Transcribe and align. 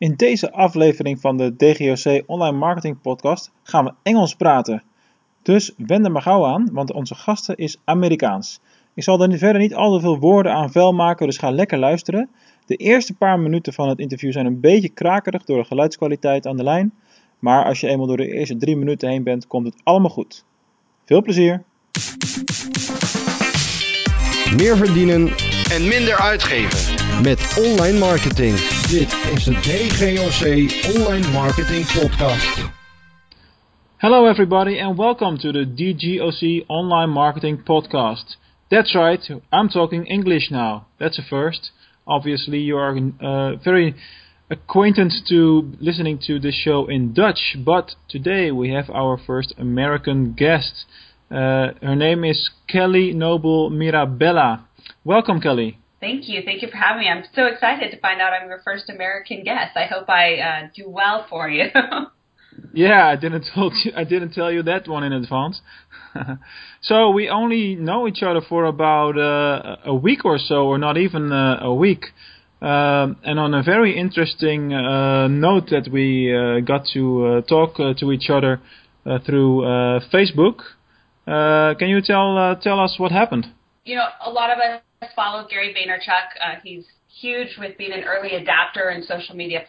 In 0.00 0.14
deze 0.16 0.52
aflevering 0.52 1.20
van 1.20 1.36
de 1.36 1.56
DGOC 1.56 2.22
Online 2.26 2.56
Marketing 2.56 3.00
Podcast 3.00 3.50
gaan 3.62 3.84
we 3.84 3.92
Engels 4.02 4.34
praten. 4.34 4.82
Dus 5.42 5.74
wend 5.76 6.04
er 6.04 6.12
maar 6.12 6.22
gauw 6.22 6.46
aan, 6.46 6.68
want 6.72 6.92
onze 6.92 7.14
gasten 7.14 7.56
is 7.56 7.80
Amerikaans. 7.84 8.60
Ik 8.94 9.02
zal 9.02 9.22
er 9.22 9.38
verder 9.38 9.60
niet 9.60 9.74
al 9.74 9.94
te 9.94 10.00
veel 10.00 10.18
woorden 10.18 10.52
aan 10.52 10.72
vuil 10.72 10.92
maken, 10.92 11.26
dus 11.26 11.38
ga 11.38 11.50
lekker 11.50 11.78
luisteren. 11.78 12.28
De 12.66 12.76
eerste 12.76 13.14
paar 13.14 13.38
minuten 13.38 13.72
van 13.72 13.88
het 13.88 13.98
interview 13.98 14.32
zijn 14.32 14.46
een 14.46 14.60
beetje 14.60 14.88
krakerig 14.88 15.44
door 15.44 15.58
de 15.58 15.64
geluidskwaliteit 15.64 16.46
aan 16.46 16.56
de 16.56 16.62
lijn. 16.62 16.92
Maar 17.38 17.64
als 17.64 17.80
je 17.80 17.88
eenmaal 17.88 18.06
door 18.06 18.16
de 18.16 18.32
eerste 18.32 18.56
drie 18.56 18.76
minuten 18.76 19.08
heen 19.08 19.22
bent, 19.22 19.46
komt 19.46 19.66
het 19.66 19.80
allemaal 19.82 20.10
goed. 20.10 20.44
Veel 21.04 21.22
plezier! 21.22 21.62
Meer 24.56 24.76
verdienen 24.76 25.28
en 25.70 25.88
minder 25.88 26.16
uitgeven. 26.20 26.99
Met 27.22 27.56
online 27.58 27.98
marketing. 27.98 28.56
Dit 28.88 29.12
is 29.34 29.44
de 29.44 29.52
DGOC 29.52 30.44
Online 30.96 31.32
Marketing 31.32 31.84
Podcast. 31.86 32.70
Hello, 33.96 34.26
everybody, 34.26 34.78
and 34.78 34.96
welcome 34.96 35.38
to 35.38 35.52
the 35.52 35.66
DGOC 35.74 36.64
Online 36.66 37.10
Marketing 37.10 37.58
Podcast. 37.58 38.36
That's 38.68 38.94
right, 38.94 39.40
I'm 39.50 39.68
talking 39.68 40.06
English 40.06 40.50
now. 40.50 40.86
That's 40.96 41.18
a 41.18 41.22
first. 41.22 41.72
Obviously, 42.04 42.58
you 42.58 42.78
are 42.78 42.96
uh, 43.20 43.56
very 43.56 43.94
acquainted 44.48 45.12
to 45.28 45.72
listening 45.78 46.18
to 46.26 46.38
this 46.38 46.54
show 46.54 46.86
in 46.88 47.12
Dutch, 47.12 47.56
but 47.64 47.94
today 48.08 48.50
we 48.50 48.70
have 48.70 48.88
our 48.90 49.18
first 49.26 49.54
American 49.58 50.32
guest. 50.32 50.86
Uh, 51.30 51.72
her 51.82 51.96
name 51.96 52.24
is 52.24 52.50
Kelly 52.66 53.12
Noble 53.12 53.68
Mirabella. 53.70 54.66
Welcome, 55.04 55.40
Kelly. 55.40 55.79
Thank 56.00 56.28
you. 56.28 56.42
Thank 56.42 56.62
you 56.62 56.68
for 56.68 56.76
having 56.76 57.02
me. 57.02 57.08
I'm 57.08 57.24
so 57.34 57.44
excited 57.46 57.90
to 57.90 58.00
find 58.00 58.20
out 58.20 58.32
I'm 58.32 58.48
your 58.48 58.62
first 58.64 58.88
American 58.88 59.44
guest. 59.44 59.76
I 59.76 59.84
hope 59.84 60.08
I 60.08 60.36
uh, 60.36 60.68
do 60.74 60.88
well 60.88 61.26
for 61.28 61.48
you. 61.48 61.66
Yeah, 62.74 63.06
I 63.06 63.16
didn't 63.16 63.46
told 63.54 63.72
you, 63.84 63.92
I 63.96 64.04
didn't 64.04 64.32
tell 64.32 64.52
you 64.52 64.62
that 64.64 64.86
one 64.86 65.02
in 65.02 65.12
advance. 65.12 65.60
so 66.82 67.10
we 67.10 67.28
only 67.28 67.74
know 67.74 68.06
each 68.06 68.22
other 68.22 68.40
for 68.46 68.64
about 68.64 69.16
uh, 69.16 69.76
a 69.84 69.94
week 69.94 70.24
or 70.24 70.36
so, 70.36 70.66
or 70.66 70.76
not 70.76 70.96
even 70.96 71.32
uh, 71.32 71.60
a 71.62 71.72
week. 71.72 72.06
Um, 72.60 73.16
and 73.24 73.40
on 73.40 73.54
a 73.54 73.62
very 73.62 73.98
interesting 73.98 74.74
uh, 74.74 75.26
note 75.28 75.70
that 75.70 75.88
we 75.90 76.34
uh, 76.36 76.60
got 76.60 76.86
to 76.92 77.24
uh, 77.24 77.40
talk 77.42 77.80
uh, 77.80 77.94
to 77.98 78.12
each 78.12 78.28
other 78.28 78.60
uh, 79.06 79.20
through 79.24 79.64
uh, 79.64 80.00
Facebook. 80.12 80.60
Uh, 81.26 81.74
can 81.78 81.88
you 81.88 82.02
tell 82.02 82.36
uh, 82.36 82.56
tell 82.56 82.78
us 82.78 82.96
what 82.98 83.10
happened? 83.10 83.46
you 83.84 83.96
know, 83.96 84.06
a 84.24 84.30
lot 84.30 84.50
of 84.50 84.58
us 84.58 84.82
follow 85.14 85.46
Gary 85.48 85.74
Vaynerchuk. 85.74 86.28
Uh, 86.40 86.60
he's 86.62 86.84
huge 87.20 87.56
with 87.58 87.76
being 87.78 87.92
an 87.92 88.04
early 88.04 88.34
adapter 88.34 88.90
in 88.90 89.02
social 89.02 89.34
media 89.34 89.64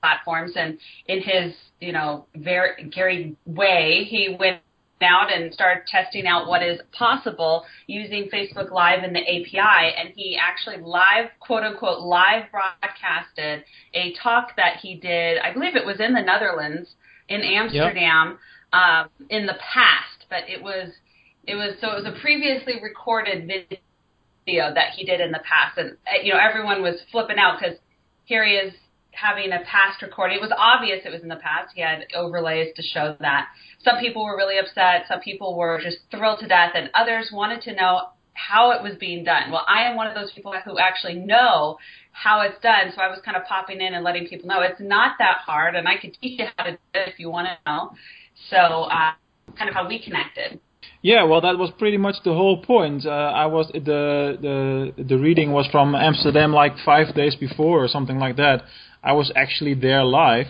platforms, 0.00 0.52
and 0.56 0.78
in 1.06 1.20
his, 1.20 1.54
you 1.80 1.92
know, 1.92 2.26
very 2.34 2.88
Gary 2.90 3.36
way, 3.46 4.04
he 4.08 4.36
went 4.38 4.60
out 5.02 5.32
and 5.32 5.52
started 5.52 5.84
testing 5.88 6.26
out 6.26 6.46
what 6.46 6.62
is 6.62 6.78
possible 6.96 7.64
using 7.88 8.30
Facebook 8.32 8.70
Live 8.70 9.02
and 9.02 9.14
the 9.14 9.20
API. 9.20 9.94
And 9.98 10.10
he 10.14 10.38
actually 10.40 10.80
live, 10.80 11.30
quote 11.40 11.64
unquote, 11.64 12.00
live 12.00 12.44
broadcasted 12.52 13.64
a 13.94 14.14
talk 14.22 14.56
that 14.56 14.76
he 14.80 14.94
did. 14.94 15.38
I 15.38 15.52
believe 15.52 15.74
it 15.74 15.84
was 15.84 15.98
in 15.98 16.12
the 16.12 16.22
Netherlands, 16.22 16.88
in 17.28 17.40
Amsterdam, 17.40 18.38
um, 18.72 19.08
in 19.28 19.46
the 19.46 19.54
past, 19.54 20.26
but 20.30 20.48
it 20.48 20.62
was 20.62 20.90
it 21.44 21.56
was 21.56 21.74
so 21.80 21.90
it 21.90 22.04
was 22.04 22.14
a 22.16 22.20
previously 22.20 22.74
recorded 22.80 23.48
video 23.48 23.78
that 24.46 24.90
he 24.96 25.04
did 25.04 25.20
in 25.20 25.32
the 25.32 25.40
past, 25.40 25.78
and 25.78 25.92
uh, 26.06 26.22
you 26.22 26.32
know 26.32 26.38
everyone 26.38 26.82
was 26.82 26.96
flipping 27.10 27.38
out 27.38 27.58
because 27.60 27.78
here 28.24 28.44
he 28.44 28.54
is 28.54 28.72
having 29.12 29.52
a 29.52 29.60
past 29.64 30.02
recording. 30.02 30.38
It 30.38 30.40
was 30.40 30.52
obvious 30.56 31.00
it 31.04 31.12
was 31.12 31.22
in 31.22 31.28
the 31.28 31.36
past. 31.36 31.72
He 31.74 31.82
had 31.82 32.06
overlays 32.14 32.74
to 32.76 32.82
show 32.82 33.16
that. 33.20 33.48
Some 33.84 33.98
people 34.00 34.24
were 34.24 34.36
really 34.36 34.58
upset. 34.58 35.04
Some 35.08 35.20
people 35.20 35.56
were 35.56 35.80
just 35.82 35.98
thrilled 36.10 36.40
to 36.40 36.48
death, 36.48 36.72
and 36.74 36.90
others 36.94 37.30
wanted 37.32 37.62
to 37.62 37.74
know 37.74 38.08
how 38.34 38.70
it 38.72 38.82
was 38.82 38.94
being 38.98 39.24
done. 39.24 39.50
Well, 39.50 39.64
I 39.68 39.82
am 39.82 39.96
one 39.96 40.06
of 40.06 40.14
those 40.14 40.32
people 40.32 40.54
who 40.64 40.78
actually 40.78 41.14
know 41.14 41.78
how 42.12 42.40
it's 42.40 42.60
done, 42.62 42.92
so 42.94 43.02
I 43.02 43.08
was 43.08 43.20
kind 43.24 43.36
of 43.36 43.44
popping 43.44 43.80
in 43.80 43.94
and 43.94 44.04
letting 44.04 44.26
people 44.26 44.48
know 44.48 44.60
it's 44.62 44.80
not 44.80 45.16
that 45.18 45.38
hard, 45.44 45.74
and 45.76 45.86
I 45.86 45.96
could 45.98 46.16
teach 46.20 46.40
you 46.40 46.46
how 46.56 46.64
to 46.64 46.72
do 46.72 46.78
it 46.94 47.08
if 47.08 47.18
you 47.18 47.30
want 47.30 47.48
to 47.48 47.70
know. 47.70 47.92
So, 48.50 48.56
uh, 48.56 49.12
kind 49.56 49.68
of 49.68 49.74
how 49.74 49.86
we 49.86 50.02
connected. 50.02 50.60
Yeah, 51.02 51.24
well, 51.24 51.40
that 51.40 51.58
was 51.58 51.70
pretty 51.78 51.96
much 51.96 52.16
the 52.24 52.32
whole 52.32 52.62
point. 52.62 53.04
Uh, 53.04 53.10
I 53.10 53.46
was 53.46 53.68
the 53.72 54.38
the 54.46 55.02
the 55.02 55.18
reading 55.18 55.52
was 55.52 55.66
from 55.70 55.94
Amsterdam 55.94 56.52
like 56.52 56.74
five 56.84 57.14
days 57.14 57.34
before 57.34 57.82
or 57.82 57.88
something 57.88 58.18
like 58.18 58.36
that. 58.36 58.62
I 59.02 59.12
was 59.12 59.32
actually 59.34 59.74
there 59.74 60.04
live, 60.04 60.46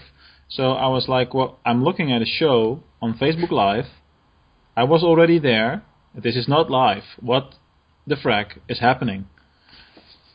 so 0.48 0.72
I 0.72 0.88
was 0.88 1.09
like, 1.09 1.32
well, 1.32 1.59
I'm 1.65 1.82
looking 1.82 2.12
at 2.12 2.20
a 2.20 2.26
show 2.26 2.82
on 3.00 3.15
Facebook 3.19 3.50
Live. 3.50 3.87
I 4.76 4.84
was 4.84 5.03
already 5.03 5.38
there. 5.38 5.82
This 6.15 6.37
is 6.37 6.47
not 6.49 6.70
live. 6.70 7.04
What 7.20 7.54
the 8.06 8.16
frack 8.16 8.59
is 8.69 8.81
happening? 8.81 9.26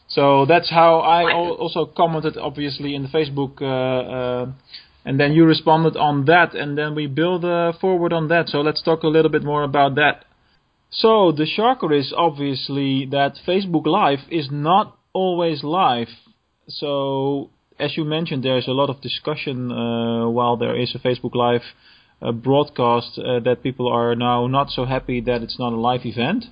So 0.08 0.46
that's 0.46 0.70
how 0.70 1.00
I 1.00 1.32
al- 1.32 1.54
also 1.54 1.86
commented, 1.86 2.38
obviously, 2.38 2.96
in 2.96 3.04
the 3.04 3.10
Facebook. 3.10 3.62
Uh, 3.62 3.66
uh, 3.66 4.52
and 5.08 5.18
then 5.18 5.32
you 5.32 5.46
responded 5.46 5.96
on 5.96 6.26
that, 6.26 6.54
and 6.54 6.78
then 6.78 6.94
we 6.94 7.08
build 7.08 7.46
uh, 7.46 7.72
forward 7.80 8.12
on 8.12 8.28
that. 8.28 8.50
So 8.50 8.60
let's 8.60 8.82
talk 8.82 9.04
a 9.04 9.08
little 9.08 9.32
bit 9.32 9.42
more 9.42 9.64
about 9.64 9.96
that. 9.96 10.26
So 10.92 11.32
the 11.32 11.46
shocker 11.46 11.94
is 11.94 12.14
obviously 12.16 13.08
that 13.12 13.40
Facebook 13.48 13.86
Live 13.86 14.20
is 14.30 14.50
not 14.52 14.98
always 15.14 15.64
live. 15.64 16.10
So 16.68 17.52
as 17.80 17.96
you 17.96 18.04
mentioned, 18.04 18.44
there's 18.44 18.68
a 18.68 18.72
lot 18.82 18.90
of 18.90 19.00
discussion 19.00 19.72
uh, 19.72 20.28
while 20.30 20.58
there 20.58 20.76
is 20.76 20.94
a 20.94 21.00
Facebook 21.00 21.36
Live 21.36 21.64
uh, 22.22 22.34
broadcast 22.34 23.18
uh, 23.18 23.40
that 23.40 23.64
people 23.64 23.88
are 23.88 24.14
now 24.14 24.48
not 24.48 24.72
so 24.72 24.84
happy 24.84 25.22
that 25.22 25.42
it's 25.42 25.58
not 25.58 25.72
a 25.72 25.78
live 25.78 26.02
event. 26.04 26.44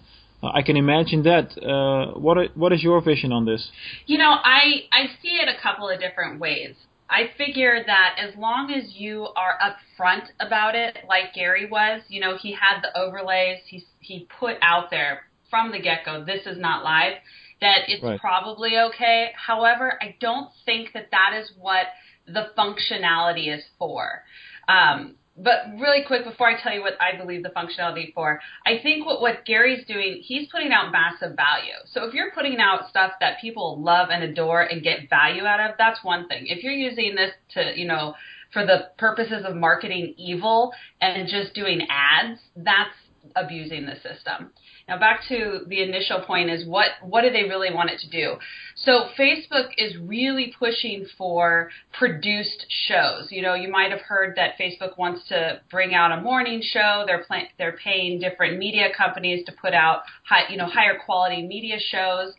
I 0.41 0.61
can 0.61 0.77
imagine 0.77 1.23
that. 1.23 1.47
Uh, 1.61 2.17
what 2.17 2.37
are, 2.37 2.47
what 2.55 2.71
is 2.71 2.81
your 2.81 3.01
vision 3.01 3.33
on 3.33 3.45
this? 3.45 3.69
You 4.05 4.17
know, 4.17 4.31
I 4.31 4.83
I 4.93 5.07
see 5.21 5.39
it 5.43 5.49
a 5.49 5.61
couple 5.61 5.89
of 5.89 5.99
different 5.99 6.39
ways. 6.39 6.75
I 7.09 7.29
figure 7.37 7.83
that 7.85 8.17
as 8.19 8.35
long 8.35 8.71
as 8.71 8.95
you 8.95 9.27
are 9.35 9.57
upfront 9.61 10.27
about 10.39 10.75
it, 10.75 10.97
like 11.07 11.33
Gary 11.33 11.67
was, 11.69 12.01
you 12.07 12.19
know, 12.19 12.37
he 12.37 12.53
had 12.53 12.81
the 12.81 12.97
overlays, 12.97 13.59
he 13.67 13.85
he 13.99 14.27
put 14.39 14.57
out 14.61 14.89
there 14.89 15.23
from 15.49 15.71
the 15.71 15.79
get 15.79 16.05
go, 16.05 16.23
this 16.25 16.45
is 16.47 16.57
not 16.57 16.83
live, 16.83 17.13
that 17.61 17.87
it's 17.87 18.03
Right. 18.03 18.19
probably 18.19 18.77
okay. 18.77 19.31
However, 19.35 19.97
I 20.01 20.15
don't 20.19 20.49
think 20.65 20.93
that 20.93 21.11
that 21.11 21.33
is 21.39 21.51
what 21.59 21.87
the 22.27 22.49
functionality 22.57 23.53
is 23.55 23.63
for. 23.77 24.23
Um, 24.67 25.15
but 25.37 25.65
really 25.79 26.03
quick 26.05 26.23
before 26.23 26.47
I 26.47 26.61
tell 26.61 26.73
you 26.73 26.81
what 26.81 26.93
I 27.01 27.17
believe 27.17 27.43
the 27.43 27.49
functionality 27.49 28.13
for, 28.13 28.39
I 28.65 28.79
think 28.81 29.05
what, 29.05 29.21
what 29.21 29.45
Gary's 29.45 29.85
doing, 29.85 30.21
he's 30.23 30.47
putting 30.47 30.71
out 30.71 30.91
massive 30.91 31.35
value. 31.35 31.73
So 31.91 32.05
if 32.05 32.13
you're 32.13 32.31
putting 32.31 32.59
out 32.59 32.89
stuff 32.89 33.11
that 33.19 33.41
people 33.41 33.81
love 33.81 34.09
and 34.11 34.23
adore 34.23 34.61
and 34.61 34.81
get 34.81 35.09
value 35.09 35.43
out 35.43 35.59
of, 35.59 35.75
that's 35.77 36.03
one 36.03 36.27
thing. 36.27 36.45
If 36.47 36.63
you're 36.63 36.73
using 36.73 37.15
this 37.15 37.31
to, 37.53 37.73
you 37.75 37.87
know, 37.87 38.15
for 38.53 38.65
the 38.65 38.89
purposes 38.97 39.43
of 39.45 39.55
marketing 39.55 40.13
evil 40.17 40.71
and 41.01 41.27
just 41.27 41.53
doing 41.53 41.85
ads, 41.89 42.39
that's 42.55 42.95
abusing 43.35 43.85
the 43.85 43.95
system. 43.95 44.51
Now 44.87 44.99
back 44.99 45.21
to 45.29 45.61
the 45.67 45.81
initial 45.81 46.21
point 46.21 46.49
is 46.49 46.67
what 46.67 46.89
what 47.01 47.21
do 47.21 47.31
they 47.31 47.43
really 47.43 47.73
want 47.73 47.89
it 47.89 47.99
to 48.01 48.09
do? 48.09 48.35
So 48.75 49.09
Facebook 49.17 49.69
is 49.77 49.97
really 49.97 50.53
pushing 50.57 51.05
for 51.17 51.69
produced 51.97 52.65
shows. 52.87 53.27
You 53.31 53.41
know, 53.41 53.55
you 53.55 53.69
might 53.69 53.91
have 53.91 54.01
heard 54.01 54.35
that 54.35 54.59
Facebook 54.59 54.97
wants 54.97 55.27
to 55.29 55.61
bring 55.71 55.95
out 55.95 56.17
a 56.17 56.21
morning 56.21 56.61
show. 56.61 57.03
They're 57.07 57.23
pla- 57.23 57.49
they're 57.57 57.77
paying 57.83 58.19
different 58.19 58.59
media 58.59 58.89
companies 58.95 59.45
to 59.45 59.51
put 59.53 59.73
out 59.73 60.01
high, 60.27 60.49
you 60.49 60.57
know, 60.57 60.67
higher 60.67 60.99
quality 61.03 61.47
media 61.47 61.77
shows. 61.79 62.33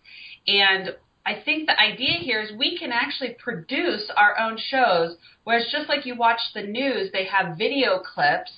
And 0.47 0.95
I 1.27 1.43
think 1.45 1.67
the 1.67 1.79
idea 1.81 2.21
here 2.21 2.41
is 2.41 2.53
we 2.57 2.79
can 2.79 2.93
actually 2.93 3.37
produce 3.43 4.09
our 4.17 4.39
own 4.39 4.57
shows. 4.57 5.17
Whereas 5.43 5.67
just 5.73 5.89
like 5.89 6.07
you 6.07 6.15
watch 6.15 6.39
the 6.55 6.63
news, 6.63 7.11
they 7.13 7.25
have 7.25 7.59
video 7.59 7.99
clips 7.99 8.53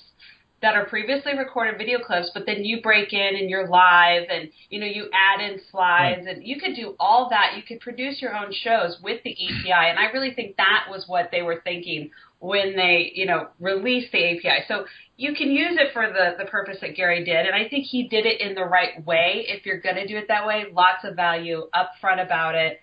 that 0.61 0.75
are 0.75 0.87
previously 0.87 1.37
recorded 1.39 1.79
video 1.79 2.01
clips, 2.01 2.31
but 2.35 2.45
then 2.45 2.65
you 2.65 2.83
break 2.83 3.13
in 3.13 3.37
and 3.37 3.49
you're 3.49 3.69
live 3.69 4.25
and 4.29 4.49
you 4.71 4.81
know 4.81 4.87
you 4.87 5.09
add 5.13 5.41
in 5.41 5.61
slides 5.71 6.27
and 6.29 6.45
you 6.45 6.59
could 6.61 6.75
do 6.75 6.97
all 6.99 7.29
that. 7.31 7.57
You 7.57 7.63
could 7.63 7.81
produce 7.81 8.21
your 8.21 8.35
own 8.37 8.53
shows 8.53 8.99
with 9.03 9.23
the 9.23 9.33
API, 9.33 9.91
and 9.91 9.99
I 9.99 10.11
really 10.13 10.35
think 10.35 10.57
that 10.57 10.87
was 10.91 11.05
what 11.07 11.29
they 11.31 11.43
were 11.43 11.61
thinking 11.63 12.11
when 12.41 12.75
they 12.77 13.13
you 13.15 13.27
know 13.27 13.49
released 13.61 14.11
the 14.11 14.25
API. 14.25 14.65
So 14.67 14.87
you 15.17 15.35
can 15.35 15.51
use 15.51 15.79
it 15.79 15.93
for 15.93 16.09
the 16.09 16.43
the 16.43 16.51
purpose 16.51 16.79
that 16.81 16.97
Gary 16.97 17.25
did, 17.25 17.47
and 17.47 17.55
I 17.55 17.69
think 17.69 17.87
he 17.87 18.09
did 18.09 18.27
it 18.27 18.41
in 18.41 18.55
the 18.57 18.65
right 18.65 19.05
way. 19.07 19.45
If 19.47 19.65
you're 19.65 19.81
going 19.81 19.97
to 19.97 20.09
do 20.09 20.17
it 20.17 20.27
that 20.27 20.45
way, 20.45 20.65
lots 20.73 21.05
of 21.05 21.15
value 21.15 21.69
upfront 21.75 22.25
about 22.25 22.55
it, 22.55 22.81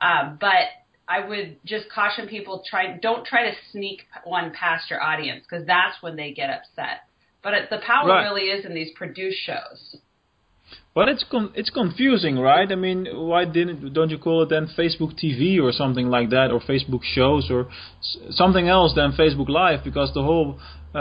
um, 0.00 0.38
but. 0.40 0.68
I 1.08 1.24
would 1.24 1.58
just 1.64 1.88
caution 1.88 2.26
people 2.26 2.64
try 2.68 2.98
don't 3.00 3.24
try 3.24 3.48
to 3.48 3.56
sneak 3.70 4.02
one 4.24 4.50
past 4.52 4.90
your 4.90 5.00
audience 5.00 5.44
because 5.48 5.64
that's 5.64 6.02
when 6.02 6.16
they 6.16 6.32
get 6.32 6.50
upset. 6.50 7.05
But 7.46 7.54
it, 7.58 7.64
the 7.70 7.78
power 7.92 8.08
Right. 8.08 8.24
really 8.28 8.46
is 8.56 8.64
in 8.68 8.72
these 8.74 8.90
produced 9.00 9.40
shows. 9.48 9.80
But 10.96 11.06
it's 11.12 11.24
con- 11.32 11.52
it's 11.60 11.70
confusing, 11.82 12.34
right? 12.50 12.68
I 12.76 12.78
mean, 12.86 13.00
why 13.30 13.42
didn't 13.56 13.78
don't 13.96 14.10
you 14.14 14.20
call 14.26 14.38
it 14.44 14.48
then 14.54 14.66
Facebook 14.80 15.12
TV 15.22 15.40
or 15.64 15.70
something 15.82 16.08
like 16.16 16.28
that, 16.36 16.48
or 16.54 16.58
Facebook 16.72 17.04
shows, 17.16 17.44
or 17.54 17.60
s- 18.06 18.16
something 18.40 18.66
else 18.76 18.92
than 18.98 19.08
Facebook 19.22 19.48
Live? 19.60 19.80
Because 19.88 20.10
the 20.18 20.24
whole 20.30 20.48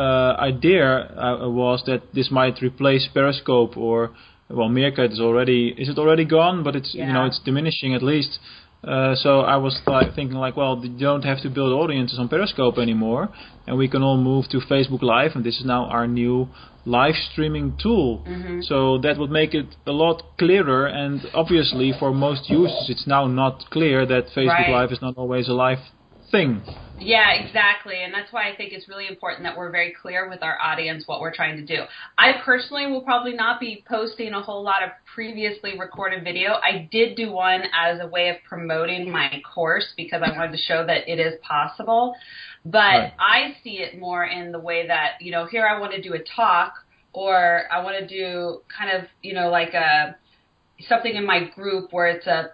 uh, 0.01 0.31
idea 0.51 0.86
uh, 1.25 1.50
was 1.62 1.80
that 1.89 2.01
this 2.18 2.30
might 2.39 2.56
replace 2.69 3.03
Periscope 3.18 3.74
or 3.88 3.97
well, 4.57 4.69
Meerkat 4.69 5.09
is 5.13 5.19
already 5.27 5.62
is 5.83 5.88
it 5.94 5.97
already 5.97 6.25
gone? 6.25 6.57
But 6.68 6.74
it's 6.80 6.92
you 6.94 7.12
know 7.13 7.25
it's 7.30 7.39
diminishing 7.50 7.92
at 7.95 8.03
least. 8.03 8.33
Uh, 8.85 9.15
so 9.15 9.39
I 9.39 9.57
was 9.57 9.79
like 9.87 10.13
thinking 10.13 10.37
like, 10.37 10.55
well, 10.55 10.79
you 10.83 10.97
don't 10.99 11.23
have 11.23 11.41
to 11.41 11.49
build 11.49 11.73
audiences 11.73 12.19
on 12.19 12.29
Periscope 12.29 12.77
anymore, 12.77 13.29
and 13.65 13.77
we 13.77 13.87
can 13.87 14.03
all 14.03 14.17
move 14.17 14.47
to 14.49 14.59
Facebook 14.59 15.01
Live, 15.01 15.31
and 15.35 15.43
this 15.43 15.57
is 15.59 15.65
now 15.65 15.85
our 15.85 16.07
new 16.07 16.47
live 16.85 17.15
streaming 17.31 17.77
tool. 17.81 18.23
Mm-hmm. 18.27 18.61
So 18.61 18.99
that 18.99 19.17
would 19.17 19.31
make 19.31 19.55
it 19.55 19.75
a 19.87 19.91
lot 19.91 20.37
clearer, 20.37 20.85
and 20.85 21.21
obviously 21.33 21.93
for 21.97 22.13
most 22.13 22.47
users, 22.49 22.85
it's 22.89 23.07
now 23.07 23.25
not 23.25 23.65
clear 23.71 24.05
that 24.05 24.27
Facebook 24.35 24.69
Right. 24.69 24.81
Live 24.81 24.91
is 24.91 25.01
not 25.01 25.17
always 25.17 25.49
a 25.49 25.53
live 25.53 25.79
thing. 26.31 26.63
Yeah, 26.98 27.31
exactly. 27.33 28.04
And 28.04 28.13
that's 28.13 28.31
why 28.31 28.50
I 28.50 28.56
think 28.56 28.72
it's 28.72 28.88
really 28.88 29.07
important 29.07 29.44
that 29.44 29.57
we're 29.57 29.69
very 29.69 29.94
clear 30.01 30.30
with 30.30 30.42
our 30.42 30.57
audience 30.62 31.04
what 31.07 31.19
we're 31.19 31.33
trying 31.33 31.57
to 31.57 31.66
do. 31.66 31.83
I 32.18 32.33
personally 32.44 32.88
will 32.88 33.01
probably 33.01 33.33
not 33.33 33.60
be 33.60 33.83
posting 33.88 34.33
a 34.33 34.42
whole 34.42 34.63
lot 34.63 34.81
of 34.81 34.92
previously 35.13 35.77
recorded 35.77 36.24
video. 36.24 36.54
I 36.54 36.88
did 36.92 37.18
do 37.18 37.31
one 37.31 37.63
as 37.77 38.00
a 38.00 38.07
way 38.07 38.30
of 38.30 38.38
promoting 38.48 39.12
my 39.12 39.42
course 39.54 39.86
because 39.98 40.22
I 40.24 40.31
wanted 40.38 40.54
to 40.54 40.57
show 40.57 40.86
that 40.86 41.10
it 41.10 41.19
is 41.19 41.33
possible. 41.42 42.16
But 42.63 42.78
Right. 42.78 43.13
I 43.19 43.57
see 43.63 43.80
it 43.80 44.00
more 44.00 44.24
in 44.24 44.51
the 44.54 44.60
way 44.60 44.88
that, 44.88 45.21
you 45.21 45.31
know, 45.31 45.45
here 45.45 45.68
I 45.68 45.80
want 45.80 45.92
to 45.94 46.01
do 46.01 46.13
a 46.13 46.19
talk 46.19 46.74
or 47.12 47.63
I 47.71 47.83
want 47.83 48.00
to 48.00 48.07
do 48.07 48.62
kind 48.75 48.92
of, 48.92 49.07
you 49.21 49.33
know, 49.33 49.50
like 49.50 49.74
a 49.74 50.16
something 50.88 51.16
in 51.16 51.25
my 51.25 51.44
group 51.56 51.94
where 51.94 52.07
it's 52.07 52.28
a 52.28 52.51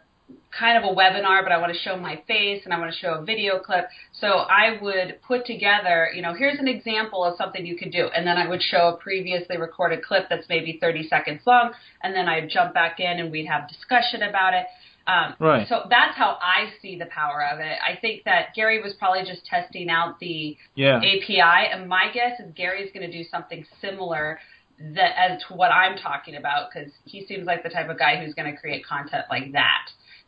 kind 0.57 0.77
of 0.77 0.83
a 0.83 0.93
webinar, 0.93 1.43
but 1.43 1.51
I 1.51 1.57
want 1.59 1.73
to 1.73 1.79
show 1.79 1.95
my 1.97 2.21
face 2.27 2.61
and 2.65 2.73
I 2.73 2.79
want 2.79 2.91
to 2.93 2.97
show 2.97 3.13
a 3.15 3.23
video 3.23 3.59
clip. 3.59 3.85
So 4.19 4.27
I 4.27 4.77
would 4.81 5.19
put 5.25 5.45
together, 5.45 6.09
you 6.13 6.21
know, 6.21 6.33
here's 6.33 6.59
an 6.59 6.67
example 6.67 7.23
of 7.23 7.35
something 7.37 7.65
you 7.65 7.77
could 7.77 7.91
do. 7.91 8.07
And 8.15 8.25
then 8.27 8.37
I 8.37 8.47
would 8.47 8.61
show 8.61 8.89
a 8.89 8.97
previously 8.97 9.57
recorded 9.57 10.03
clip 10.03 10.27
that's 10.29 10.47
maybe 10.49 10.77
30 10.81 11.07
seconds 11.07 11.41
long. 11.45 11.71
And 12.03 12.15
then 12.15 12.27
I'd 12.27 12.49
jump 12.49 12.73
back 12.73 12.99
in 12.99 13.19
and 13.19 13.31
we'd 13.31 13.47
have 13.47 13.67
discussion 13.69 14.23
about 14.23 14.53
it. 14.53 14.65
Um, 15.07 15.35
Right. 15.39 15.67
So 15.67 15.87
that's 15.89 16.15
how 16.15 16.37
I 16.41 16.71
see 16.81 16.97
the 16.97 17.07
power 17.07 17.43
of 17.51 17.59
it. 17.59 17.77
I 17.85 17.97
think 17.99 18.23
that 18.25 18.53
Gary 18.55 18.81
was 18.83 18.93
probably 18.99 19.23
just 19.25 19.45
testing 19.45 19.89
out 19.89 20.19
the 20.19 20.57
Yeah. 20.75 20.97
API, 20.97 21.71
and 21.71 21.87
my 21.89 22.11
guess 22.13 22.39
is 22.39 22.51
Gary's 22.53 22.91
going 22.93 23.09
to 23.09 23.17
do 23.17 23.23
something 23.23 23.65
similar 23.81 24.39
that 24.93 25.13
as 25.17 25.43
to 25.47 25.53
what 25.53 25.71
I'm 25.71 25.97
talking 25.97 26.35
about 26.35 26.69
because 26.71 26.91
he 27.05 27.25
seems 27.25 27.45
like 27.45 27.63
the 27.63 27.69
type 27.69 27.89
of 27.89 27.99
guy 27.99 28.23
who's 28.23 28.33
going 28.33 28.51
to 28.51 28.59
create 28.59 28.85
content 28.85 29.25
like 29.29 29.51
that. 29.53 29.87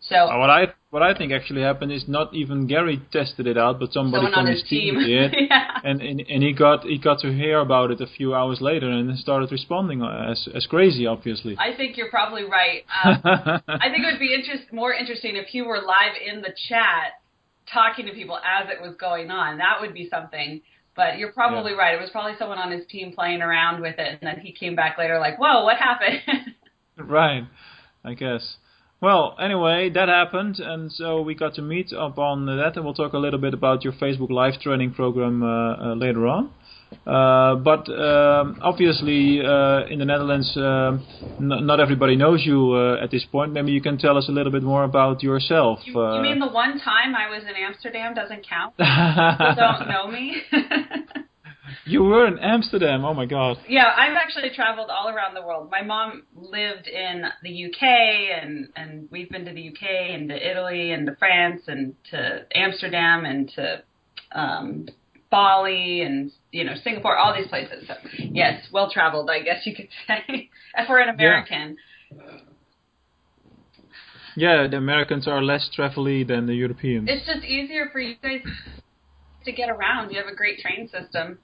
So 0.10 0.16
Uh, 0.16 0.38
what 0.38 0.50
I 0.50 0.74
what 0.90 1.02
I 1.02 1.14
think 1.18 1.32
actually 1.32 1.62
happened 1.62 1.92
is 1.92 2.08
not 2.08 2.34
even 2.34 2.68
Gary 2.68 3.02
tested 3.12 3.48
it 3.48 3.58
out, 3.58 3.80
but 3.80 3.94
somebody 3.94 4.26
from 4.26 4.34
on 4.36 4.48
his 4.48 4.62
his 4.62 4.70
team, 4.70 5.00
did. 5.00 5.34
yeah. 5.50 5.80
And, 5.84 6.02
and 6.02 6.20
and 6.30 6.44
he 6.44 6.54
got 6.54 6.84
he 6.84 6.98
got 6.98 7.20
to 7.20 7.32
hear 7.34 7.60
about 7.60 7.90
it 7.92 8.02
a 8.02 8.08
few 8.08 8.36
hours 8.36 8.60
later 8.60 8.90
and 8.90 9.18
started 9.18 9.52
responding 9.52 10.02
as 10.04 10.48
as 10.54 10.66
crazy, 10.68 11.08
obviously. 11.08 11.56
I 11.58 11.74
think 11.76 11.96
you're 11.98 12.10
probably 12.10 12.44
right. 12.44 12.84
Um, 13.04 13.22
I 13.68 13.90
think 13.90 14.04
it 14.04 14.12
would 14.12 14.20
be 14.20 14.34
interest, 14.34 14.74
more 14.74 14.94
interesting 14.94 15.36
if 15.38 15.54
you 15.54 15.66
were 15.66 15.82
live 15.82 16.16
in 16.30 16.42
the 16.42 16.54
chat 16.70 17.14
talking 17.72 18.06
to 18.08 18.12
people 18.12 18.38
as 18.38 18.70
it 18.70 18.82
was 18.82 18.96
going 18.98 19.32
on. 19.32 19.58
That 19.58 19.78
would 19.80 19.94
be 19.94 20.10
something. 20.10 20.62
But 20.96 21.18
you're 21.18 21.32
probably 21.32 21.72
Yeah. 21.72 21.78
right. 21.80 21.96
It 21.96 22.02
was 22.02 22.12
probably 22.12 22.36
someone 22.38 22.60
on 22.60 22.72
his 22.72 22.86
team 22.88 23.14
playing 23.14 23.42
around 23.42 23.82
with 23.82 23.98
it, 23.98 24.20
and 24.20 24.20
then 24.22 24.42
he 24.46 24.52
came 24.52 24.76
back 24.76 24.98
later 24.98 25.18
like, 25.18 25.40
"Whoa, 25.40 25.64
what 25.64 25.78
happened?" 25.78 26.22
right, 26.98 27.46
I 28.04 28.14
guess. 28.14 28.58
Well, 29.04 29.36
anyway, 29.38 29.90
that 29.90 30.08
happened, 30.08 30.60
and 30.60 30.90
so 30.90 31.22
we 31.24 31.36
got 31.36 31.56
to 31.56 31.62
meet 31.62 31.92
up 31.92 32.18
on 32.18 32.46
that, 32.46 32.78
and 32.78 32.86
we'll 32.86 32.94
talk 32.94 33.12
a 33.12 33.18
little 33.18 33.38
bit 33.38 33.54
about 33.54 33.84
your 33.84 33.92
Facebook 33.92 34.30
Live 34.30 34.62
training 34.62 34.94
program 34.94 35.44
uh, 35.44 35.48
uh, 35.48 35.96
later 35.96 36.26
on. 36.26 36.52
Uh, 37.06 37.56
but 37.56 37.90
um, 37.90 38.58
obviously, 38.62 39.42
uh, 39.46 39.88
in 39.88 40.00
the 40.00 40.06
Netherlands, 40.06 40.50
um, 40.56 41.06
n- 41.38 41.66
not 41.68 41.82
everybody 41.82 42.16
knows 42.16 42.46
you 42.46 42.72
uh, 42.72 43.04
at 43.04 43.12
this 43.12 43.26
point. 43.30 43.52
Maybe 43.52 43.74
you 43.74 43.82
can 43.82 43.98
tell 43.98 44.18
us 44.18 44.30
a 44.30 44.32
little 44.32 44.54
bit 44.54 44.64
more 44.64 44.86
about 44.86 45.22
yourself. 45.22 45.80
you, 45.84 46.00
uh, 46.00 46.16
you 46.16 46.22
mean 46.22 46.40
the 46.40 46.48
one 46.48 46.80
time 46.80 47.14
I 47.14 47.30
was 47.30 47.44
in 47.44 47.58
Amsterdam 47.58 48.14
doesn't 48.14 48.48
count? 48.48 48.78
People 48.78 49.56
don't 49.58 49.90
know 49.90 50.08
me. 50.08 50.42
you 51.86 52.04
were 52.04 52.28
in 52.28 52.40
Amsterdam. 52.40 53.06
Oh 53.06 53.14
my 53.14 53.26
God. 53.26 53.58
Yeah, 53.68 53.92
I've 53.96 54.16
actually 54.16 54.50
traveled 54.56 54.90
all 54.90 55.10
around 55.10 55.34
the 55.34 55.42
world. 55.42 55.70
My 55.72 55.82
mom 55.82 56.24
lived 56.36 56.88
in 56.88 57.24
the 57.42 57.66
UK, 57.66 57.84
and 57.84 58.70
and 58.76 59.08
we've 59.12 59.30
been 59.30 59.46
to 59.46 59.54
the 59.54 59.70
UK 59.70 59.84
and 60.12 60.30
to 60.30 60.52
Italy 60.52 60.92
and 60.92 61.08
to 61.08 61.16
France 61.16 61.64
and 61.68 61.96
to 62.12 62.46
Amsterdam 62.56 63.26
and 63.26 63.50
to 63.56 63.84
um, 64.34 64.88
Bali 65.32 66.02
and 66.02 66.32
you 66.52 66.64
know 66.64 66.74
Singapore, 66.84 67.18
all 67.18 67.34
these 67.36 67.48
places. 67.48 67.86
So 67.88 67.94
yes, 68.20 68.68
well 68.72 68.92
traveled, 68.92 69.30
I 69.30 69.42
guess 69.42 69.66
you 69.66 69.76
could 69.76 69.90
say. 70.08 70.50
if 70.78 70.90
we're 70.90 71.00
an 71.00 71.10
American, 71.10 71.78
Yeah, 72.12 72.18
Yeah, 74.36 74.68
the 74.68 74.78
Americans 74.78 75.28
are 75.28 75.42
less 75.42 75.70
travel-y 75.74 76.24
than 76.28 76.46
the 76.46 76.56
Europeans. 76.56 77.08
it's 77.10 77.26
just 77.26 77.44
easier 77.46 77.90
for 77.92 78.00
you 78.00 78.16
guys 78.22 78.42
to 79.46 79.52
get 79.52 79.70
around. 79.70 80.12
You 80.12 80.18
have 80.20 80.32
a 80.32 80.36
great 80.36 80.60
train 80.60 80.88
system. 80.90 81.40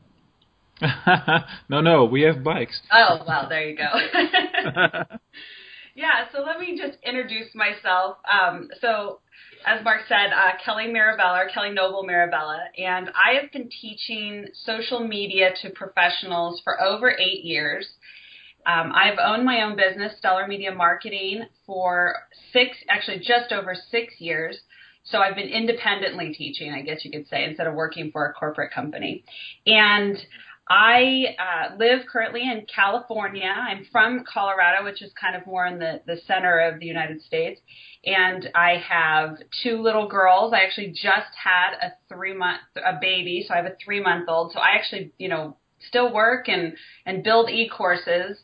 No, 1.70 1.81
no, 1.81 2.06
we 2.06 2.22
have 2.22 2.44
bikes. 2.44 2.80
Oh 2.92 3.24
well, 3.28 3.48
there 3.50 3.70
you 3.70 3.78
go. 3.78 5.08
Yeah, 6.00 6.28
so 6.31 6.44
let 6.44 6.62
me 6.62 6.78
just 6.78 6.98
introduce 7.04 7.54
myself. 7.54 8.20
Um, 8.31 8.70
so, 8.80 9.20
as 9.66 9.84
Mark 9.84 10.04
said, 10.08 10.31
uh, 10.34 10.52
Kelly 10.64 10.88
Mirabella, 10.88 11.44
or 11.44 11.50
Kelly 11.50 11.72
Noble 11.72 12.04
Mirabella, 12.04 12.60
and 12.78 13.10
I 13.10 13.38
have 13.42 13.52
been 13.52 13.70
teaching 13.81 14.46
social 14.64 15.06
media 15.06 15.50
to 15.62 15.72
professionals 15.72 16.62
for 16.64 16.81
over 16.81 17.12
eight 17.12 17.44
years. 17.44 17.86
Um, 18.66 18.94
I've 18.96 19.20
owned 19.20 19.44
my 19.44 19.64
own 19.64 19.76
business, 19.76 20.14
Stellar 20.20 20.48
Media 20.48 20.74
Marketing, 20.74 21.44
for 21.66 22.16
six, 22.54 22.78
actually 22.88 23.20
just 23.20 23.52
over 23.52 23.76
six 23.92 24.14
years. 24.20 24.58
So 25.04 25.18
I've 25.18 25.36
been 25.36 25.50
independently 25.50 26.34
teaching, 26.34 26.72
I 26.72 26.81
guess 26.81 27.04
you 27.04 27.12
could 27.12 27.28
say, 27.28 27.44
instead 27.44 27.68
of 27.68 27.74
working 27.74 28.12
for 28.12 28.26
a 28.26 28.34
corporate 28.34 28.72
company. 28.72 29.26
And 29.66 30.18
I 30.69 31.36
uh, 31.39 31.75
live 31.77 32.01
currently 32.07 32.42
in 32.42 32.66
California. 32.74 33.50
I'm 33.50 33.86
from 33.92 34.24
Colorado, 34.31 34.83
which 34.83 35.01
is 35.01 35.12
kind 35.19 35.36
of 35.36 35.48
more 35.48 35.66
in 35.66 35.80
the, 35.80 36.01
the 36.06 36.18
center 36.27 36.60
of 36.60 36.80
the 36.80 36.86
United 36.86 37.24
States. 37.24 37.60
And 38.06 38.50
I 38.54 38.81
have 38.88 39.38
two 39.63 39.81
little 39.81 40.07
girls. 40.07 40.54
I 40.54 40.60
actually 40.60 40.89
just 40.89 41.33
had 41.44 41.74
a 41.81 41.94
three 42.07 42.36
month 42.36 42.62
a 42.75 43.00
baby, 43.01 43.44
so 43.48 43.54
I 43.54 43.57
have 43.57 43.66
a 43.66 43.75
three 43.83 44.00
month 44.00 44.30
old. 44.30 44.51
So 44.54 44.60
I 44.60 44.76
actually, 44.76 45.11
you 45.18 45.28
know, 45.28 45.57
still 45.88 46.14
work 46.14 46.47
and 46.47 46.73
and 47.06 47.23
build 47.23 47.49
e 47.49 47.68
courses, 47.68 48.38